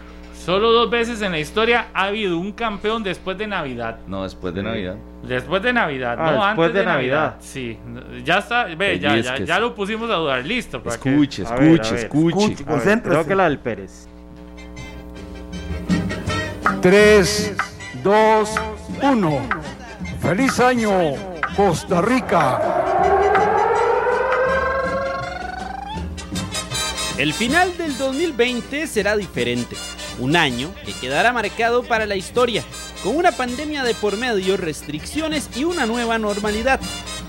[0.46, 4.00] Solo dos veces en la historia ha habido un campeón después de Navidad.
[4.08, 4.66] No, después de Sí.
[4.68, 4.96] Navidad.
[5.26, 7.16] Después de Navidad, Ah, no después antes de, de Navidad.
[7.22, 7.36] Navidad.
[7.40, 7.80] Sí,
[8.26, 10.44] ya está, ve, ya, ya, ya lo pusimos a dudar.
[10.46, 10.84] Listo.
[10.84, 12.00] para que- Escuche, A ver, a escuche, ver.
[12.04, 12.38] escuche.
[12.46, 12.66] Escuche.
[12.66, 13.10] Concéntrese.
[13.16, 14.08] creo que la del Pérez.
[16.82, 17.56] 3,
[18.04, 18.56] 2,
[19.02, 19.40] 1.
[20.20, 20.92] Feliz año,
[21.56, 22.60] Costa Rica.
[27.18, 29.76] El final del 2020 será diferente.
[30.20, 32.64] Un año que quedará marcado para la historia,
[33.04, 36.80] con una pandemia de por medio, restricciones y una nueva normalidad.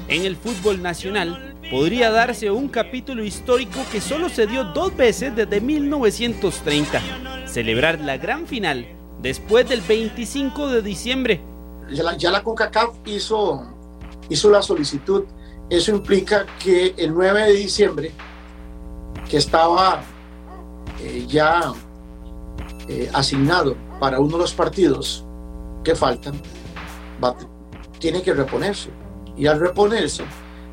[0.09, 5.37] En el fútbol nacional podría darse un capítulo histórico que solo se dio dos veces
[5.37, 7.47] desde 1930.
[7.47, 8.87] Celebrar la gran final
[9.21, 11.43] después del 25 de diciembre.
[11.91, 13.67] ya la, CONCACAF hizo,
[14.31, 15.25] hizo la solicitud.
[15.69, 18.13] Eso implica que el 9 de diciembre,
[19.29, 20.03] que estaba
[21.01, 21.73] eh, ya
[22.89, 25.25] eh, asignado para uno de los partidos
[25.83, 26.41] que faltan,
[27.99, 28.91] tiene que reponerse.
[29.37, 30.25] Y al reponerse,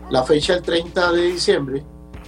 [0.09, 1.83] la fecha del 30 de diciembre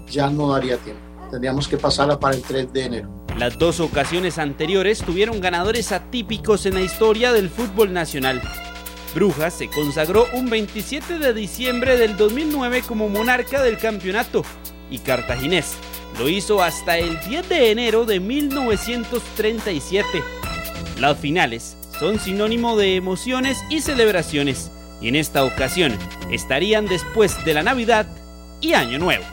[0.08, 1.02] ya no daría tiempo.
[1.30, 3.10] Tendríamos que pasarla para el 3 de enero.
[3.38, 8.42] Las dos ocasiones anteriores tuvieron ganadores atípicos en la historia del fútbol nacional.
[9.16, 14.44] Brujas se consagró un 27 de diciembre del 2009 como monarca del campeonato
[14.90, 15.76] y Cartaginés
[16.20, 20.08] lo hizo hasta el 10 de enero de 1937.
[21.00, 24.72] Las finales son sinónimo de emociones y celebraciones,
[25.02, 25.98] y en esta ocasión
[26.32, 28.06] estarían después de la Navidad
[28.62, 29.24] y Año Nuevo.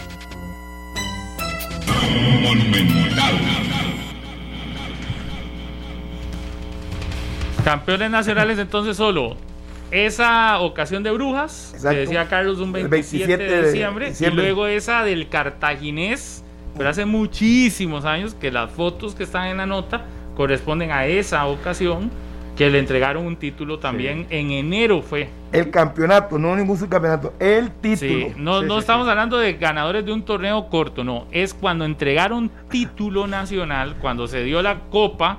[7.64, 9.36] Campeones nacionales entonces solo
[9.90, 11.90] esa ocasión de Brujas, Exacto.
[11.90, 16.44] que decía Carlos un 27, de, diciembre, de diciembre, y luego esa del Cartaginés
[16.76, 20.04] pero hace muchísimos años que las fotos que están en la nota
[20.36, 22.10] corresponden a esa ocasión
[22.56, 25.28] que le entregaron un título también en enero fue.
[25.50, 28.34] El campeonato, no ningún subcampeonato, el título.
[28.36, 33.26] no, no estamos hablando de ganadores de un torneo corto, no, es cuando entregaron título
[33.26, 35.38] nacional, cuando se dio la copa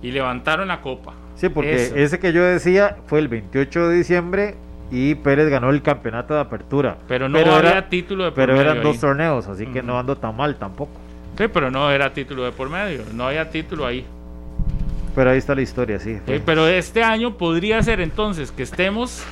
[0.00, 1.12] y levantaron la copa.
[1.34, 4.54] Sí, porque ese que yo decía fue el 28 de diciembre
[4.92, 6.98] y Pérez ganó el campeonato de apertura.
[7.08, 10.36] Pero no había título de por Pero eran dos torneos, así que no ando tan
[10.36, 10.92] mal tampoco.
[11.38, 14.04] Sí, pero no era título de por medio, no había título ahí.
[15.14, 16.18] Pero ahí está la historia, sí.
[16.44, 19.24] pero este año podría ser entonces que estemos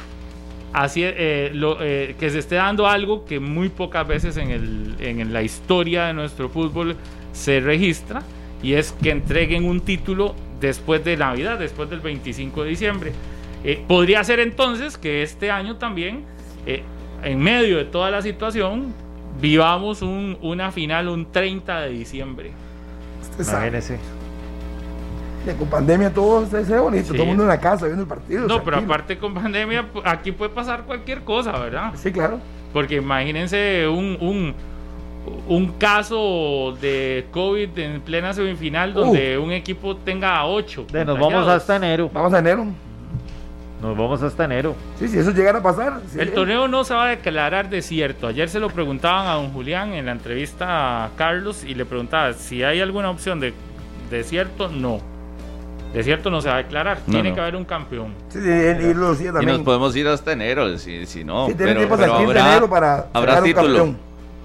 [0.73, 5.31] así, eh, eh, que se esté dando algo que muy pocas veces en, el, en
[5.31, 6.97] la historia de nuestro fútbol
[7.33, 8.23] se registra
[8.63, 13.13] y es que entreguen un título después de Navidad, después del 25 de diciembre.
[13.65, 16.25] Eh, podría ser entonces que este año también,
[17.23, 18.95] en medio de toda la situación,
[19.41, 22.53] vivamos un, una final un 30 de diciembre.
[23.39, 23.99] Imagínese
[25.59, 28.47] con pandemia todo se ve bonito, todo el mundo en la casa viendo el partido.
[28.47, 31.93] No, pero aparte con pandemia, aquí puede pasar cualquier cosa, ¿verdad?
[31.97, 32.39] Sí, claro.
[32.73, 34.55] Porque imagínense un, un,
[35.49, 40.87] un caso de COVID en plena semifinal donde un equipo tenga ocho.
[40.93, 42.11] De nos vamos hasta enero.
[42.13, 42.67] Vamos a enero.
[43.81, 44.75] Nos vamos hasta enero.
[44.99, 46.01] Sí, si eso llegara a pasar.
[46.17, 48.27] El torneo no se va a declarar desierto.
[48.27, 52.35] Ayer se lo preguntaban a don Julián en la entrevista a Carlos y le preguntaba
[52.35, 53.55] si hay alguna opción de
[54.11, 54.69] desierto.
[54.69, 55.01] No
[56.03, 58.15] cierto no se va a declarar, tiene que haber un campeón.
[58.29, 61.49] Sí, y, nos podemos ir hasta enero, si, si no.
[61.49, 63.95] Sí, pero, pero habrá, enero para habrá título.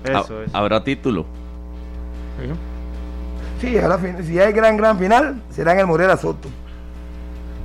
[0.04, 0.54] Eso es.
[0.54, 1.26] Habrá título.
[3.62, 3.78] Sí,
[4.24, 6.50] si hay gran, gran final, será en el Morera Soto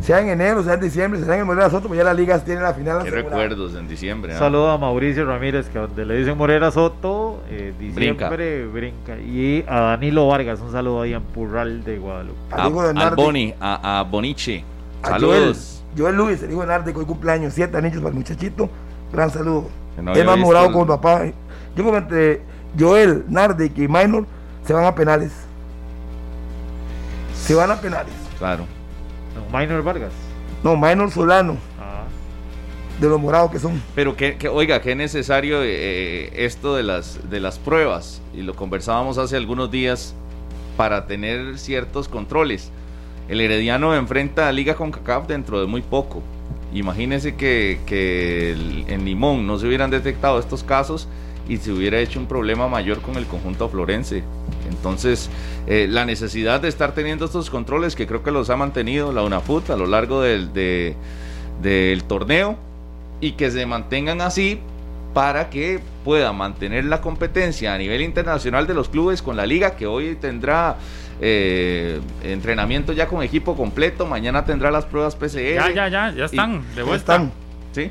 [0.01, 2.39] sea en enero, sea en diciembre, sea en el Morera Soto, pues ya la liga
[2.39, 3.05] tiene la final.
[3.05, 4.37] Qué recuerdos en diciembre.
[4.37, 9.19] Saludo a Mauricio Ramírez, que donde le dicen Morera Soto, eh, diciembre brinca.
[9.19, 12.39] Y a Danilo Vargas, un saludo ahí en Purral de Guadalupe.
[12.51, 14.65] A, a, Boni, a, a Boniche.
[15.03, 15.83] Saludos.
[15.97, 18.71] Joel, Luis, el hijo de Narde, que hoy cumpleaños, siete anillos para el muchachito.
[19.13, 19.69] Gran saludo.
[20.01, 21.27] No más morado con papá.
[21.77, 22.43] Yo como entre
[22.79, 24.27] Joel, Narde y Minor
[24.65, 25.33] se van a penales.
[27.35, 28.13] Se van a penales.
[28.39, 28.65] Claro.
[29.53, 30.13] Minor Vargas.
[30.63, 31.57] No, Minor Solano.
[31.79, 32.05] Ah.
[33.01, 33.83] De los morados que son.
[33.95, 38.21] Pero que, oiga, qué necesario eh, esto de las, de las pruebas.
[38.35, 40.15] Y lo conversábamos hace algunos días
[40.77, 42.71] para tener ciertos controles.
[43.29, 46.23] El Herediano enfrenta a Liga con CACAF dentro de muy poco.
[46.73, 48.53] Imagínese que, que
[48.89, 51.09] en Limón no se hubieran detectado estos casos
[51.49, 54.23] y se hubiera hecho un problema mayor con el conjunto florense.
[54.69, 55.31] Entonces,
[55.67, 59.23] eh, la necesidad de estar teniendo estos controles, que creo que los ha mantenido la
[59.23, 62.57] UNAFUT a lo largo del, del torneo,
[63.21, 64.61] y que se mantengan así
[65.13, 69.77] para que pueda mantener la competencia a nivel internacional de los clubes con la liga,
[69.77, 70.77] que hoy tendrá
[71.21, 75.55] eh, entrenamiento ya con equipo completo, mañana tendrá las pruebas PCR.
[75.55, 77.15] Ya, ya, ya, ya están, de vuelta.
[77.15, 77.33] Están.
[77.73, 77.91] Sí.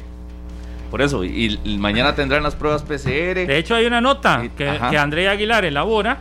[0.89, 3.45] Por eso, y, mañana tendrán las pruebas PCR.
[3.45, 4.49] De hecho, hay una nota que,
[4.89, 6.19] que, André Aguilar elabora,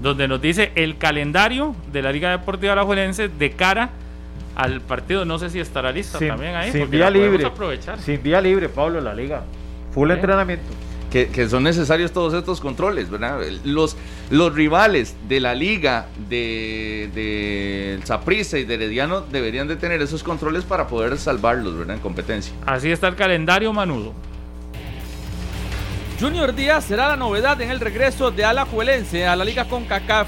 [0.00, 3.90] donde nos dice el calendario de la Liga Deportiva Alajuelense de cara
[4.54, 5.24] al partido.
[5.24, 6.70] No sé si estará lista también ahí.
[6.70, 7.50] Sin vía libre.
[7.98, 9.42] Sin vía libre, Pablo, la Liga.
[9.92, 10.83] Full entrenamiento
[11.22, 13.40] que, son necesarios todos estos controles, ¿verdad?
[13.64, 13.96] Los,
[14.30, 20.64] los rivales de la liga de, de y de Herediano deberían de tener esos controles
[20.64, 21.96] para poder salvarlos, ¿verdad?
[21.96, 22.52] En competencia.
[22.66, 24.12] Así está el calendario, Manudo.
[26.18, 30.26] Junior Díaz será la novedad en el regreso de Alajuelense a la Liga CONCACAF.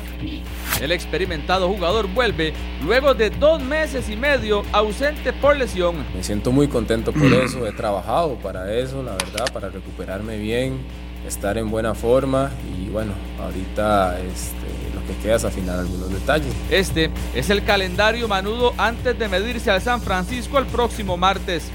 [0.81, 2.53] El experimentado jugador vuelve
[2.85, 6.05] luego de dos meses y medio ausente por lesión.
[6.15, 10.79] Me siento muy contento por eso, he trabajado para eso, la verdad, para recuperarme bien,
[11.27, 16.53] estar en buena forma y bueno, ahorita este, lo que queda es afinar algunos detalles.
[16.71, 21.71] Este es el calendario manudo antes de medirse al San Francisco el próximo martes.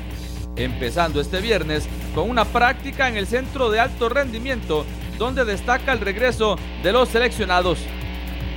[0.55, 4.85] Empezando este viernes con una práctica en el centro de alto rendimiento
[5.17, 7.79] donde destaca el regreso de los seleccionados.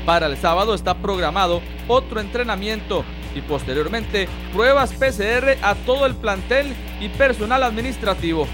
[0.06, 3.04] Para el sábado está programado otro entrenamiento
[3.34, 8.46] y posteriormente pruebas PCR a todo el plantel y personal administrativo.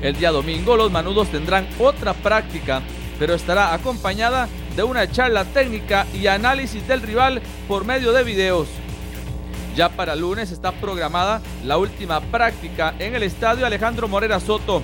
[0.00, 2.82] El día domingo los manudos tendrán otra práctica,
[3.18, 8.68] pero estará acompañada de una charla técnica y análisis del rival por medio de videos.
[9.74, 14.82] Ya para lunes está programada la última práctica en el estadio Alejandro Morera Soto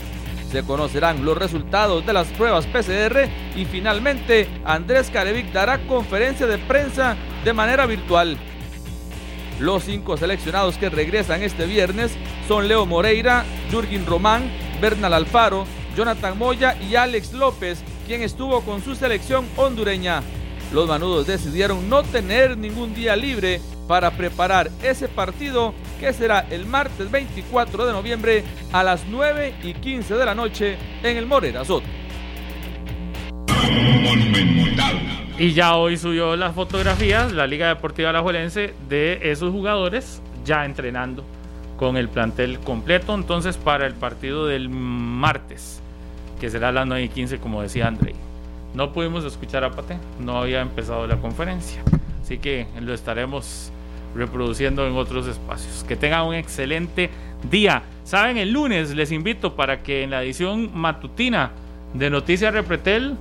[0.51, 6.59] se conocerán los resultados de las pruebas PCR y finalmente Andrés Carevic dará conferencia de
[6.59, 8.37] prensa de manera virtual.
[9.59, 12.13] Los cinco seleccionados que regresan este viernes
[12.47, 14.51] son Leo Moreira, Jürgen Román,
[14.81, 15.67] Bernal Alfaro,
[15.97, 20.23] Jonathan Moya y Alex López, quien estuvo con su selección hondureña.
[20.73, 26.67] Los manudos decidieron no tener ningún día libre para preparar ese partido que será el
[26.67, 31.65] martes 24 de noviembre a las 9 y 15 de la noche en el Morera
[31.65, 31.87] Soto.
[35.39, 41.25] Y ya hoy subió las fotografías la Liga Deportiva Alajuelense de esos jugadores ya entrenando
[41.77, 43.15] con el plantel completo.
[43.15, 45.83] Entonces, para el partido del martes,
[46.41, 48.15] que será a las 9 y 15, como decía Andrei.
[48.75, 51.83] No pudimos escuchar a Pate, no había empezado la conferencia.
[52.23, 53.73] Así que lo estaremos
[54.17, 55.85] reproduciendo en otros espacios.
[55.85, 57.11] Que tengan un excelente
[57.51, 57.83] día.
[58.05, 61.51] Saben, el lunes les invito para que en la edición matutina
[61.95, 63.17] de Noticias Repretel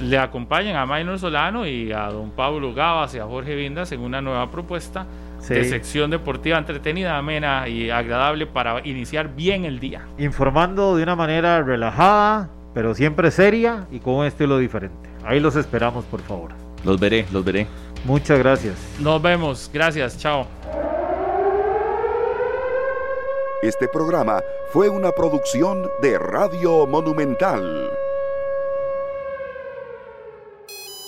[0.00, 4.00] le acompañen a Maynor Solano y a don Pablo Gavas y a Jorge Vindas en
[4.00, 5.06] una nueva propuesta
[5.48, 10.06] de sección deportiva entretenida, amena y agradable para iniciar bien el día.
[10.18, 15.10] Informando de una manera relajada, pero siempre seria y con un estilo diferente.
[15.24, 16.52] Ahí los esperamos, por favor.
[16.84, 17.66] Los veré, los veré.
[18.04, 18.76] Muchas gracias.
[18.98, 19.70] Nos vemos.
[19.72, 20.18] Gracias.
[20.18, 20.46] Chao.
[23.62, 24.42] Este programa
[24.72, 27.90] fue una producción de Radio Monumental.